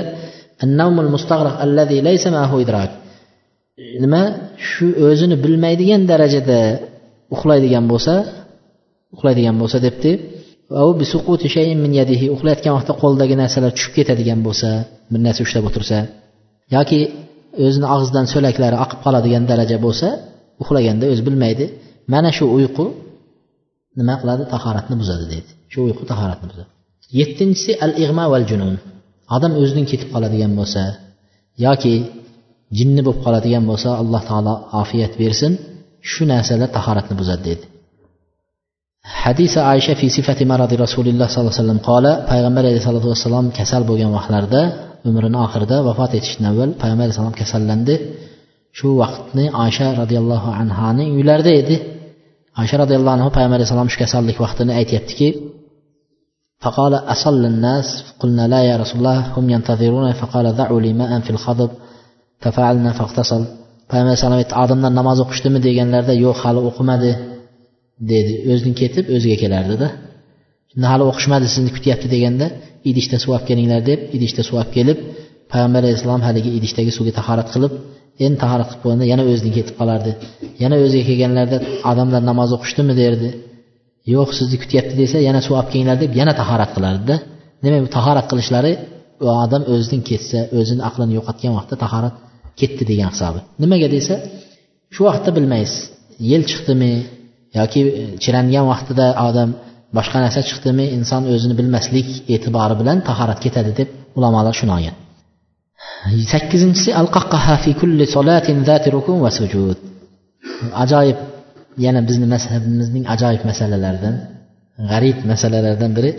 nima? 4.04 4.24
Shu 4.70 4.86
o'zini 5.08 5.36
bilmaydigan 5.44 6.02
darajada 6.12 6.60
uxlaydigan 7.36 7.86
bo'lsa 7.92 8.14
uxlaydigan 9.16 9.56
bo'lsa 9.62 9.78
debdi. 9.88 10.12
Uxlayotgan 12.36 12.74
vaqtda 12.78 12.94
qo'lidagi 13.02 13.36
narsalar 13.44 13.72
tushib 13.78 13.94
ketadigan 13.98 14.40
bo'lsa 14.48 14.70
bir 15.12 15.20
narsa 15.26 15.42
ushlab 15.48 15.64
o'tirsa 15.70 15.98
yoki 16.76 17.00
o'zini 17.66 17.88
og'zidan 17.96 18.26
so'laklari 18.34 18.78
oqib 18.84 19.00
qoladigan 19.06 19.44
daraja 19.52 19.78
bo'lsa 19.86 20.08
uxlaganda 20.62 21.06
o'zi 21.14 21.22
bilmaydi. 21.28 21.66
Mana 22.14 22.30
shu 22.38 22.46
uyqu 22.58 22.86
nima 24.00 24.16
qiladi? 24.22 24.44
Tahoratni 24.54 24.96
buzadi 25.02 25.26
deydi. 25.34 25.50
Shu 25.72 25.80
uyqu 25.88 26.04
tahoratni 26.12 26.48
buzadi. 26.52 26.70
Yettinchisi 27.20 27.72
al 27.86 27.94
ig'ma 28.04 28.26
val 28.34 28.46
junun 28.52 28.76
odam 29.36 29.52
o'zidan 29.62 29.86
ketib 29.92 30.10
qoladigan 30.14 30.52
bo'lsa 30.60 30.82
yoki 31.66 31.94
jinni 32.79 33.01
bo'lib 33.07 33.21
qoladigan 33.25 33.65
bo'lsa 33.71 33.89
alloh 34.03 34.23
taolo 34.31 34.55
ofiyat 34.83 35.13
bersin 35.23 35.53
shu 36.11 36.23
narsalar 36.33 36.69
tahoratni 36.77 37.15
buzadi 37.21 37.43
deydi 37.49 37.67
hadisi 39.23 39.59
aysha 39.73 39.93
fi 40.01 40.07
sifati 40.17 40.45
maradi 40.53 40.75
rasulilloh 40.85 41.27
sollallohu 41.29 41.53
alayhi 41.53 41.63
vasallam 41.63 41.81
qola 41.91 42.13
payg'ambar 42.31 42.63
alayhisalotu 42.71 43.07
vassalom 43.13 43.47
kasal 43.59 43.83
bo'lgan 43.91 44.11
vaqtlarida 44.17 44.63
umrini 45.09 45.39
oxirida 45.45 45.77
vafot 45.89 46.11
etishdan 46.19 46.47
avval 46.53 46.71
payg'ambar 46.83 47.05
alayhissalom 47.07 47.37
kasallandi 47.41 47.95
shu 48.79 48.89
vaqtni 49.03 49.45
oysha 49.65 49.89
roziyallohu 50.01 50.49
anhoning 50.63 51.09
uylarida 51.19 51.53
edi 51.63 51.77
oysha 52.61 52.77
roziyallohu 52.83 53.15
anhu 53.19 53.29
payg'ambar 53.37 53.57
alayhissalom 53.59 53.89
shu 53.93 53.99
kasallik 54.05 54.37
vaqtini 54.45 54.73
aytyaptiki 54.81 55.31
فقال 56.65 56.95
أصل 57.15 57.45
الناس 57.53 58.05
قلنا 58.21 58.45
لا 58.49 58.61
يا 58.71 58.77
رسول 58.83 58.99
الله 59.01 59.19
هم 59.37 59.51
ينتظرون 59.55 60.13
فقال 60.21 60.47
ضعوا 60.61 60.81
لي 60.85 60.93
ماء 61.01 61.21
في 61.21 61.31
الخضب 61.31 61.71
tafalna 62.46 62.92
faqtasol 63.00 63.44
payg'ambar 63.90 64.12
alayhisalom 64.12 64.40
aytdi 64.42 64.56
odamlar 64.64 64.92
namoz 65.00 65.18
o'qishdimi? 65.24 65.60
deganlarda 65.68 66.14
yo'q 66.26 66.38
hali 66.44 66.60
o'qimadi 66.70 67.12
dedi. 68.12 68.34
O'zini 68.52 68.74
ketib 68.82 69.06
o'ziga 69.16 69.38
kelardida 69.44 69.88
shunda 70.72 70.88
hali 70.94 71.04
o'qishmadi 71.12 71.48
sizni 71.54 71.72
kutyapti 71.78 72.08
deganda 72.16 72.46
idishda 72.90 73.18
suv 73.24 73.32
olib 73.36 73.46
kelinglar 73.50 73.82
deb 73.90 74.00
idishda 74.16 74.42
suv 74.48 74.56
olib 74.62 74.72
kelib 74.78 74.98
payg'ambar 75.52 75.82
alayhissalom 75.86 76.22
haligi 76.28 76.50
idishdagi 76.58 76.92
suvga 76.98 77.14
tahorat 77.20 77.50
qilib 77.54 77.74
endi 78.26 78.38
tahorat 78.44 78.68
qilib 78.70 78.82
qo'yganda 78.84 79.06
yana 79.14 79.24
o'zini 79.32 79.52
ketib 79.58 79.76
qolardi. 79.80 80.12
Yana 80.64 80.76
o'ziga 80.86 81.06
kelganlarida 81.10 81.58
odamlar 81.92 82.22
namoz 82.32 82.50
o'qishdimi? 82.58 82.94
derdi. 83.02 83.30
Yo'q 84.14 84.30
sizni 84.40 84.58
kutyapti 84.64 84.94
desa 85.02 85.18
yana 85.28 85.40
suv 85.46 85.54
olib 85.60 85.70
kelinglar 85.74 85.98
deb 86.04 86.12
yana 86.20 86.34
tahorat 86.42 86.72
qilardida 86.76 87.16
demak 87.64 87.82
bu 87.86 87.90
tahorat 87.98 88.26
qilishlari 88.32 88.72
u 89.24 89.28
odam 89.44 89.64
o'zidan 89.74 90.02
ketsa 90.10 90.40
o'zini 90.60 90.82
aqlini 90.90 91.14
yo'qotgan 91.18 91.52
vaqtda 91.58 91.76
tahorat 91.86 92.16
ketdi 92.60 92.84
degan 92.92 93.10
hisobi. 93.14 93.40
Nimaga 93.64 93.88
desa 93.96 94.16
shu 94.94 95.02
vaqtda 95.08 95.30
bilmaysiz. 95.38 95.80
Yel 96.32 96.44
chiqdimi 96.50 96.92
yoki 97.60 97.82
e, 98.00 98.04
chirangan 98.24 98.66
vaqtida 98.72 99.06
odam 99.30 99.50
boshqa 99.98 100.18
narsa 100.24 100.42
chiqdimi 100.50 100.86
inson 100.98 101.22
o'zini 101.34 101.56
bilmaslik 101.60 102.08
e'tibori 102.34 102.76
bilan 102.82 102.98
tahorat 103.10 103.40
ketadi 103.46 103.72
deb 103.80 103.90
ulamolar 104.18 104.54
shuni 104.60 104.72
olgan. 104.78 104.96
Sakkizinchisi 106.34 106.90
al 107.00 107.08
fi 107.64 107.72
kulli 107.82 108.06
solatin 108.16 108.58
zati 108.70 108.88
rukun 108.96 109.18
va 109.26 109.32
sujud. 109.40 109.78
Ajoyib 110.84 111.20
yana 111.86 112.02
bizni 112.10 112.28
mazhabimizning 112.34 113.06
ajoyib 113.14 113.44
masalalaridan 113.50 114.16
g'arib 114.90 115.18
masalalardan 115.32 115.92
biri 115.98 116.12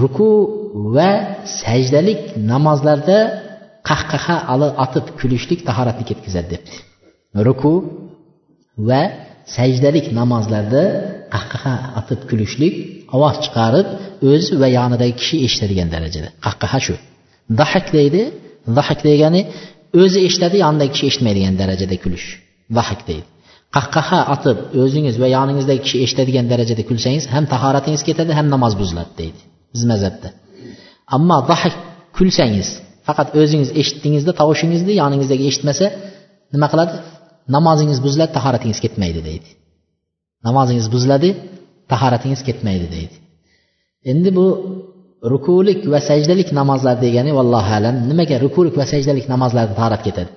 ruku 0.00 0.30
va 0.96 1.10
sajdalik 1.60 2.20
namozlarda 2.52 3.18
qahqaha 3.90 4.36
otib 4.84 5.06
kulishlik 5.20 5.60
tahoratni 5.68 6.04
ketkazadi 6.10 6.48
debdi 6.54 6.74
ruku 7.46 7.74
va 8.88 9.02
sajdalik 9.56 10.06
namozlarda 10.18 10.82
qahqaha 11.34 11.74
otib 12.00 12.20
kulishlik 12.30 12.74
ovoz 13.16 13.36
chiqarib 13.44 13.86
o'zi 14.30 14.52
va 14.62 14.68
yonidagi 14.78 15.14
kishi 15.20 15.36
eshitadigan 15.46 15.88
darajada 15.94 16.28
qahqaha 16.46 16.78
shu 16.86 16.94
dahak 17.60 17.86
deydi 17.96 18.22
dahak 18.78 19.00
degani 19.08 19.42
o'zi 20.02 20.18
eshitadi 20.28 20.56
yonidagi 20.64 20.92
kishi 20.94 21.06
eshitmaydigan 21.10 21.54
darajada 21.62 21.96
kulish 22.04 22.26
dahak 22.78 23.00
deydi. 23.08 23.26
Qahqaha 23.76 24.20
otib 24.34 24.56
o'zingiz 24.82 25.16
va 25.22 25.28
yoningizdagi 25.36 25.80
kishi 25.86 25.98
eshitadigan 26.04 26.46
darajada 26.52 26.82
kulsangiz 26.90 27.24
ham 27.34 27.44
tahoratingiz 27.52 28.02
ketadi 28.08 28.32
ham 28.38 28.46
namoz 28.54 28.72
buziladi 28.80 29.12
deydi. 29.20 29.40
Biz 29.74 29.82
mazhabda 29.92 30.28
ammo 31.16 31.38
dahak 31.50 31.74
kulsangiz 32.16 32.68
faqat 33.06 33.28
o'zingiz 33.40 33.70
eshitdingizda 33.80 34.32
tovushingizni 34.40 34.92
yoningizdagi 35.02 35.44
eshitmasa 35.50 35.86
nima 36.54 36.66
qiladi? 36.72 36.94
Namozingiz 37.56 37.98
buziladi 38.06 38.32
tahoratingiz 38.38 38.78
ketmaydi 38.84 39.20
deydi. 39.28 39.48
Namozingiz 40.46 40.86
buziladi 40.94 41.30
tahoratingiz 41.92 42.40
ketmaydi 42.48 42.86
deydi. 42.94 43.16
Endi 44.10 44.30
bu 44.38 44.46
rukulik 45.32 45.80
va 45.92 46.00
sajdalik 46.10 46.48
namozlar 46.60 46.96
degani 47.04 47.32
vallohu 47.38 47.70
alam 47.78 47.96
nimaga 48.10 48.36
rukulik 48.44 48.74
va 48.80 48.86
sajdalik 48.92 49.26
namozlarda 49.34 49.74
tahorat 49.80 50.02
ketadi? 50.06 50.30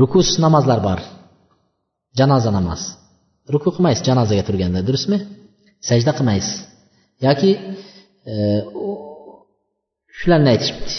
Rukusiz 0.00 0.36
namozlar 0.46 0.80
bor. 0.88 1.00
Janoza 2.18 2.50
namoz. 2.58 2.80
Ruku 3.54 3.68
qilmaysiz 3.76 4.04
janozaga 4.08 4.42
turganda 4.48 4.80
durustmi? 4.88 5.18
Sajda 5.88 6.12
qilmaysiz. 6.18 6.54
Yoki 7.26 7.50
e, 8.32 8.34
shularni 10.18 10.48
aytishibdi. 10.54 10.94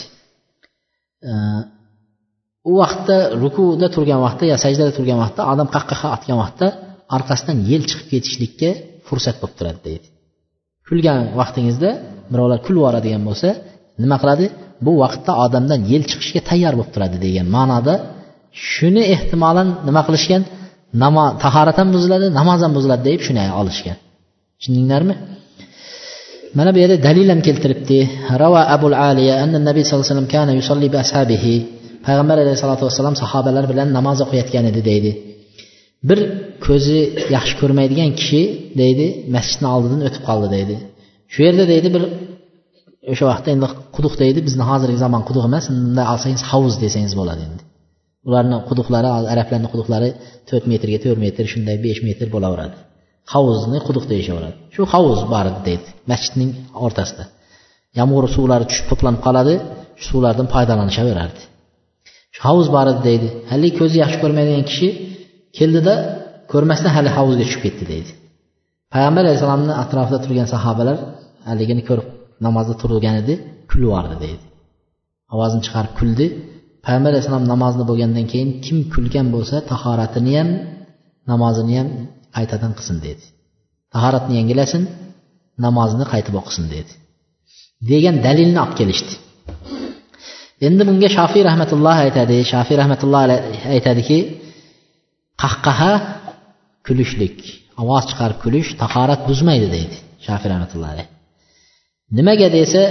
U 2.70 2.74
vaqtda 2.82 3.18
rukuda 3.44 3.88
turgan 3.96 4.20
vaqtda 4.26 4.46
yo 4.52 4.58
sajdada 4.64 4.92
turgan 4.98 5.20
vaqtda 5.24 5.42
odam 5.54 5.68
qahqaha 5.76 6.08
otgan 6.16 6.38
vaqtda 6.44 6.68
orqasidan 7.16 7.58
yel 7.72 7.84
chiqib 7.90 8.08
ketishlikka 8.14 8.70
fursat 9.08 9.36
bo'lib 9.42 9.56
turadi 9.60 9.80
deydi. 9.88 10.08
Kulgan 10.88 11.20
vaqtingizda 11.40 11.90
birovlar 12.32 12.60
kulib 12.66 12.80
yuboradigan 12.82 13.24
bo'lsa 13.30 13.50
nima 14.04 14.18
qiladi? 14.22 14.46
Bu 14.86 14.92
vaqtda 15.04 15.32
odamdan 15.46 15.82
yel 15.92 16.04
chiqishga 16.10 16.42
tayyor 16.50 16.74
bo'lib 16.80 16.92
turadi 16.96 17.18
degan 17.26 17.48
ma'noda 17.58 17.94
shuni 18.72 19.04
ehtimolan 19.16 19.68
nima 19.88 20.02
qilishgan? 20.08 20.44
Namoz 21.04 21.30
tahorat 21.44 21.78
ham 21.82 21.90
buziladi 21.96 22.28
namoz 22.40 22.60
ham 22.66 22.72
buziladi 22.78 23.04
deb 23.10 23.20
shuni 23.28 23.44
olishgan. 23.62 23.98
Tushundinglarmi? 24.60 25.16
Mana 26.58 26.70
bu 26.76 26.80
yerda 26.84 26.98
dalil 27.08 27.28
ham 27.34 27.42
keltiribdi. 27.48 28.00
Rava 28.44 28.62
abul 28.76 28.96
aliya 29.10 29.36
anna 29.44 29.60
nabiy 29.70 29.84
sallallohu 29.84 30.06
alayhi 30.06 30.14
vasallam 30.14 30.30
kana 30.36 30.52
yusolli 30.60 30.88
bi 30.94 30.98
ashabihi. 31.04 31.56
Payg'ambar 32.06 32.38
alayhisalotu 32.44 32.84
vassalam 32.88 33.16
sahobalar 33.24 33.66
bilan 33.72 33.88
namoz 33.98 34.18
o'qiyotgan 34.26 34.66
edi 34.72 34.82
deydi. 34.90 35.12
Bir 36.10 36.20
ko'zi 36.66 37.00
yaxshi 37.36 37.56
ko'rmaydigan 37.62 38.12
kishi 38.20 38.42
deydi 38.82 39.06
masjidni 39.36 39.68
oldidan 39.76 40.02
o'tib 40.08 40.24
qoldi 40.30 40.48
deydi. 40.56 40.76
Shu 41.34 41.40
yerda 41.48 41.66
deydi 41.74 41.88
bir 41.96 42.04
o'sha 43.12 43.26
vaqtda 43.32 43.50
endi 43.56 43.68
quduq 43.96 44.14
deydi 44.24 44.40
bizni 44.48 44.64
hozirgi 44.70 45.00
zamon 45.06 45.22
quduq 45.30 45.44
emas 45.50 45.66
bunday 45.72 46.08
olsangiz 46.14 46.42
hovuz 46.52 46.76
desangiz 46.84 47.14
bo'ladi 47.20 47.42
endi. 47.48 47.62
Ularni 48.28 48.58
quduqlari 48.70 49.10
arablarni 49.34 49.70
quduqlari 49.74 50.10
to'rt 50.50 50.66
metrga 50.72 50.98
to'rt 51.06 51.20
metr 51.26 51.44
shunday 51.54 51.78
besh 51.86 52.00
metr 52.08 52.28
bo'laveradi. 52.36 52.78
Hovuzni 53.34 53.80
quduq 53.88 54.06
deyishaveradi. 54.12 54.56
Shu 54.76 54.82
hovuz 54.94 55.22
bor 55.34 55.46
deydi. 55.68 55.88
Masjidning 56.12 56.52
o'rtasida. 56.86 57.24
Yomg'ir 58.00 58.26
suvlari 58.36 58.66
tushib 58.70 58.86
to'planib 58.92 59.22
qoladi 59.28 59.54
shu 60.00 60.06
suvlardan 60.12 60.48
foydalanishaverardi. 60.54 61.42
Shu 62.36 62.42
hovuz 62.48 62.68
bor 62.76 62.86
edi 62.92 63.02
deydi. 63.10 63.28
Haligi 63.52 63.76
ko'zi 63.80 63.96
yaxshi 64.04 64.18
ko'rmaydigan 64.24 64.64
kishi 64.70 64.88
keldida 65.58 65.94
ko'rmasdan 66.52 66.92
hali 66.98 67.10
hovuzga 67.18 67.44
tushib 67.48 67.62
ketdi 67.66 67.84
deydi. 67.92 68.12
Payg'ambar 68.94 69.22
alayhissalomni 69.26 69.74
atrofida 69.84 70.20
turgan 70.26 70.48
sahobalar 70.54 70.98
haligini 71.50 71.84
ko'rib 71.90 72.08
namozda 72.46 72.74
turgan 72.82 73.16
edi 73.22 73.34
kulib 73.70 73.86
yubordi 73.88 74.16
deydi. 74.26 74.44
Ovozini 75.34 75.62
chiqarib 75.66 75.94
kuldi. 76.00 76.26
Payg'ambar 76.86 77.10
alayhissalom 77.14 77.46
namozni 77.54 77.84
bo'lgandan 77.90 78.26
keyin 78.32 78.50
kim 78.66 78.78
kulgan 78.94 79.28
bo'lsa 79.36 79.56
tahoratini 79.72 80.34
ham 80.40 80.50
namozini 81.32 81.74
ham 81.80 81.90
qaytadan 82.36 82.72
qilsin 82.78 82.98
dedi. 83.08 83.24
Tahoratni 83.94 84.34
yangilasin 84.40 84.84
namozini 85.66 86.06
qaytib 86.14 86.36
o'qisin 86.42 86.66
dedi. 86.76 86.92
Degan 87.92 88.16
dalilni 88.26 88.60
olib 88.64 88.76
kelishdi. 88.80 89.14
Endi 90.68 90.84
bunga 90.90 91.10
shofiy 91.18 91.44
rahmatulloh 91.50 91.98
aytadi. 92.06 92.36
Shofiy 92.52 92.76
rahmatulloh 92.82 93.22
aytadiki 93.76 94.18
qahqaha 95.44 95.94
kulishlik 96.88 97.38
ovoz 97.82 98.04
chiqarib 98.10 98.38
kulish 98.44 98.70
tahorat 98.82 99.22
buzmaydi 99.30 99.68
deydi 99.76 99.98
shofiy 100.26 100.50
rahmatulloh 100.54 100.90
alayh. 100.94 101.08
Nimaga 102.18 102.48
desa 102.58 102.82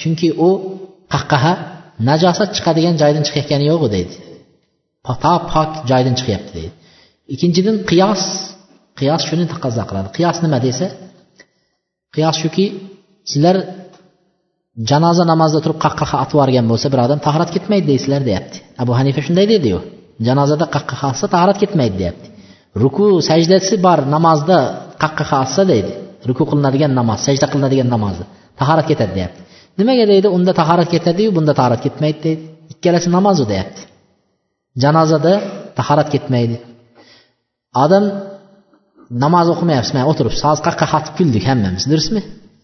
chunki 0.00 0.28
u 0.48 0.50
qahqaha 1.12 1.52
najosat 2.08 2.50
chiqadigan 2.56 2.94
joydan 3.02 3.22
chiqayotgani 3.26 3.64
yo'q 3.72 3.82
deydi. 3.94 4.14
To 5.06 5.12
pok 5.52 5.70
joydan 5.90 6.14
chiqyapti 6.18 6.52
deydi. 6.58 6.74
Ikkinchidan 7.34 7.76
qiyos 7.90 8.22
qiyos 8.98 9.22
shuni 9.28 9.44
taqozo 9.52 9.82
qiladi 9.88 10.08
qiyos 10.16 10.36
nima 10.44 10.58
desa? 10.66 10.86
Qiyos 12.14 12.36
shuki 12.42 12.64
sizlar 13.30 13.56
janoza 14.90 15.24
namozida 15.32 15.60
turib 15.64 15.78
qahqaha 15.84 16.16
otib 16.22 16.36
yuborgan 16.36 16.66
bo'lsa 16.70 16.86
bir 16.92 17.00
odam 17.06 17.18
tahorat 17.26 17.50
ketmaydi 17.54 17.86
deysizlar 17.92 18.22
deyapti. 18.28 18.56
Abu 18.82 18.92
hanifa 18.98 19.20
shunday 19.26 19.46
dediyu 19.54 19.78
janozada 20.26 20.66
qahqaha 20.74 21.06
otsa 21.12 21.26
tahorat 21.34 21.58
ketmaydi 21.62 21.96
deyapti. 22.02 22.26
Ruku 22.82 23.06
sajdasi 23.28 23.74
bor 23.86 23.98
namozda 24.14 24.58
qahqaha 25.02 25.36
otsa 25.44 25.62
deydi. 25.72 25.92
Ruku 26.28 26.42
qilinadigan 26.50 26.92
namoz 27.00 27.18
sajda 27.26 27.46
qilinadigan 27.52 27.88
namozda 27.94 28.24
tahorat 28.60 28.86
ketadi 28.90 29.12
deyapti. 29.18 29.40
Nimaga 29.78 30.04
deydi? 30.12 30.28
Unda 30.36 30.52
tahorat 30.60 30.88
ketadiyu 30.94 31.30
bunda 31.36 31.52
tahorat 31.58 31.80
ketmaydi 31.86 32.18
deydi. 32.26 32.42
Ikkalasi 32.72 33.08
namozu 33.16 33.44
deyapti. 33.52 33.82
Janozada 34.82 35.32
tahorat 35.78 36.08
ketmaydi. 36.14 36.56
Odam 37.84 38.04
namoz 39.24 39.46
o'qimayapmiz 39.54 39.90
mana 39.96 40.04
o'tirib 40.10 40.32
hozir 40.32 40.62
qayerqa 40.66 40.86
xatib 40.92 41.14
kuldik 41.18 41.44
hammamiz 41.50 41.84
durustmi? 41.90 42.20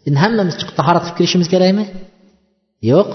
Endi 0.07 0.19
hammamiz 0.25 0.55
chiqib 0.61 0.75
tahorat 0.81 1.03
qilib 1.05 1.17
kirishimiz 1.19 1.49
kerakmi? 1.55 1.85
Yo'q. 2.91 3.09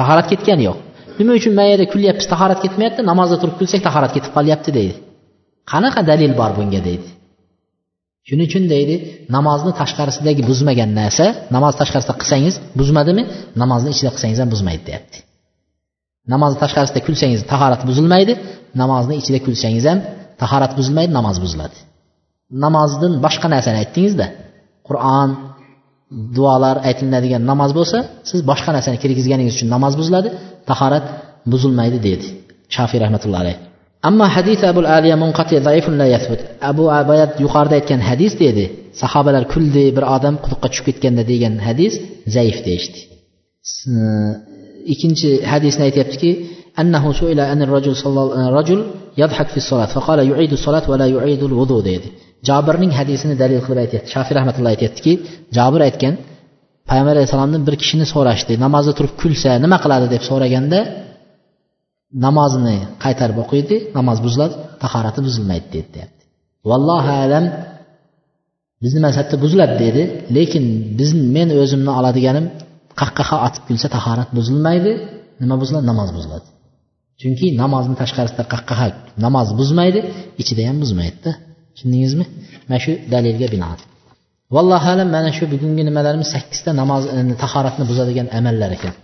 Tahorat 0.00 0.26
ketgani 0.32 0.62
yo'q. 0.68 0.78
Nima 1.18 1.32
uchun 1.38 1.52
mana 1.58 1.68
yerda 1.72 1.86
kulyapmiz 1.92 2.26
tahorat 2.32 2.58
ketmayapti 2.64 3.00
namozda 3.10 3.36
turib 3.42 3.56
kulsak 3.60 3.80
tahorat 3.86 4.12
ketib 4.16 4.32
qolyapti 4.36 4.70
deydi. 4.78 4.94
Qanaqa 5.72 6.00
dalil 6.10 6.32
bor 6.40 6.50
bunga 6.58 6.80
deydi. 6.88 7.08
Shuning 8.28 8.46
uchun 8.50 8.64
deydi 8.74 8.94
namozni 9.36 9.72
tashqarisidagi 9.80 10.42
buzmagan 10.50 10.90
narsa 11.00 11.26
namoz 11.56 11.74
tashqarisida 11.80 12.14
qilsangiz 12.20 12.54
buzmadimi? 12.80 13.22
Namozni 13.62 13.90
ichida 13.94 14.10
qilsangiz 14.14 14.38
ham 14.42 14.50
buzmaydi 14.54 14.82
deyapti. 14.88 15.18
Namozni 16.32 16.58
tashqarisida 16.64 17.00
kulsangiz 17.06 17.40
tahorat 17.52 17.82
buzilmaydi 17.88 18.32
namozni 18.80 19.14
ichida 19.20 19.38
kulsangiz 19.46 19.84
ham 19.90 19.98
tahorat 20.40 20.72
buzilmaydi 20.78 21.12
namoz 21.18 21.36
buziladi. 21.44 21.76
Namozdan 22.64 23.12
boshqa 23.24 23.48
narsani 23.54 23.78
aytdingizda 23.82 24.26
qur'on 24.88 25.28
duolar 26.36 26.76
aytilinadigan 26.88 27.42
namoz 27.50 27.70
bo'lsa 27.78 27.98
siz 28.30 28.40
boshqa 28.50 28.70
narsani 28.76 28.98
kirgizganingiz 29.02 29.54
uchun 29.56 29.68
namoz 29.76 29.94
buziladi 30.00 30.28
tahorat 30.70 31.04
buzilmaydi 31.52 31.98
dedi 32.08 32.26
shofiy 32.76 32.98
rahmatullohi 33.04 33.42
alayh. 33.44 33.58
Ammo 34.08 34.26
hadis 34.36 34.60
abu 34.70 34.80
aliya 34.96 35.16
munqati 35.24 35.54
zaifun 35.68 35.94
la 36.00 36.06
yathbut. 36.14 36.40
Abu 36.70 36.84
abayat 37.00 37.32
yuqorida 37.44 37.74
aytgan 37.80 38.00
hadis 38.10 38.32
dedi 38.44 38.64
sahobalar 39.02 39.44
kuldi 39.52 39.84
bir 39.96 40.04
odam 40.16 40.34
quduqqa 40.44 40.66
tushib 40.70 40.86
ketganda 40.88 41.22
degan 41.32 41.54
hadis 41.66 41.92
zaif 42.36 42.56
deyishdi. 42.66 42.98
Ikkinchi 44.92 45.30
hadisni 45.52 45.82
aytyaptiki 45.88 46.30
أنه 46.81 47.03
سئل 47.19 47.39
عن 47.51 47.59
الرجل 47.65 47.93
صلى 48.03 48.21
رجل 48.59 48.79
يضحك 49.21 49.47
في 49.53 49.59
الصلاة 49.63 49.89
فقال 49.95 50.19
يعيد 50.31 50.51
الصلاة 50.57 50.85
ولا 50.91 51.07
يعيد 51.15 51.41
الوضوء 51.49 51.81
deydi 51.89 52.09
jobirning 52.49 52.91
hadisini 52.99 53.35
dalil 53.41 53.59
qilib 53.65 53.79
aytyapti 53.83 54.09
shofiy 54.15 54.33
rahmatulloh 54.39 54.71
aytyaptiki 54.75 55.13
jobir 55.57 55.81
aytgan 55.87 56.13
payg'ambar 56.89 57.13
alayhissalomdan 57.17 57.61
bir 57.67 57.75
kishini 57.81 58.05
so'rashdi 58.13 58.53
namozda 58.65 58.91
turib 58.97 59.13
kulsa 59.21 59.49
nima 59.63 59.77
qiladi 59.83 60.07
deb 60.13 60.23
so'raganda 60.29 60.79
namozini 62.25 62.77
qaytarib 63.03 63.37
o'qiydi 63.43 63.75
namoz 63.97 64.17
buziladi 64.25 64.55
tahorati 64.83 65.19
buzilmaydi 65.27 65.67
dedi 65.75 65.87
deyapti 65.95 66.23
vallohu 66.69 67.11
alam 67.23 67.45
bizni 68.83 68.99
mazhabda 69.07 69.35
buziladi 69.43 69.75
dedi 69.85 70.01
lekin 70.37 70.63
biz 70.99 71.09
men 71.35 71.47
o'zimni 71.61 71.91
oladiganim 71.99 72.45
qahqaha 72.99 73.35
otib 73.47 73.63
kulsa 73.67 73.87
tahorat 73.95 74.29
buzilmaydi 74.37 74.91
nima 75.41 75.55
buziladi 75.61 75.85
namoz 75.91 76.09
buziladi 76.17 76.47
chunki 77.20 77.46
namozni 77.62 77.94
tashqarisida 78.02 78.44
qahqaha 78.52 78.86
namoz 79.24 79.48
buzmaydi 79.60 80.00
ichida 80.42 80.62
ham 80.68 80.76
buzmaydida. 80.82 81.30
Tushundingizmi? 81.74 82.24
Mana 82.68 82.78
shu 82.84 82.92
dalilga 83.12 83.46
binoan. 83.54 83.78
Vallohu 84.56 84.88
alam 84.94 85.08
mana 85.16 85.30
shu 85.36 85.44
bugungi 85.52 85.82
nimalarimiz 85.88 86.28
sakkizta 86.34 86.70
namoz 86.80 87.02
e, 87.16 87.18
tahoratni 87.42 87.84
buzadigan 87.90 88.26
amallar 88.38 88.70
ekan. 88.76 88.94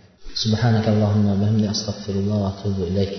Subhanakallohumma 0.43 1.31
va 1.33 1.39
bihamdi 1.43 1.67
astag'firulloh 1.75 2.39
va 2.45 2.49
atubu 2.53 2.83
ilayk. 2.91 3.13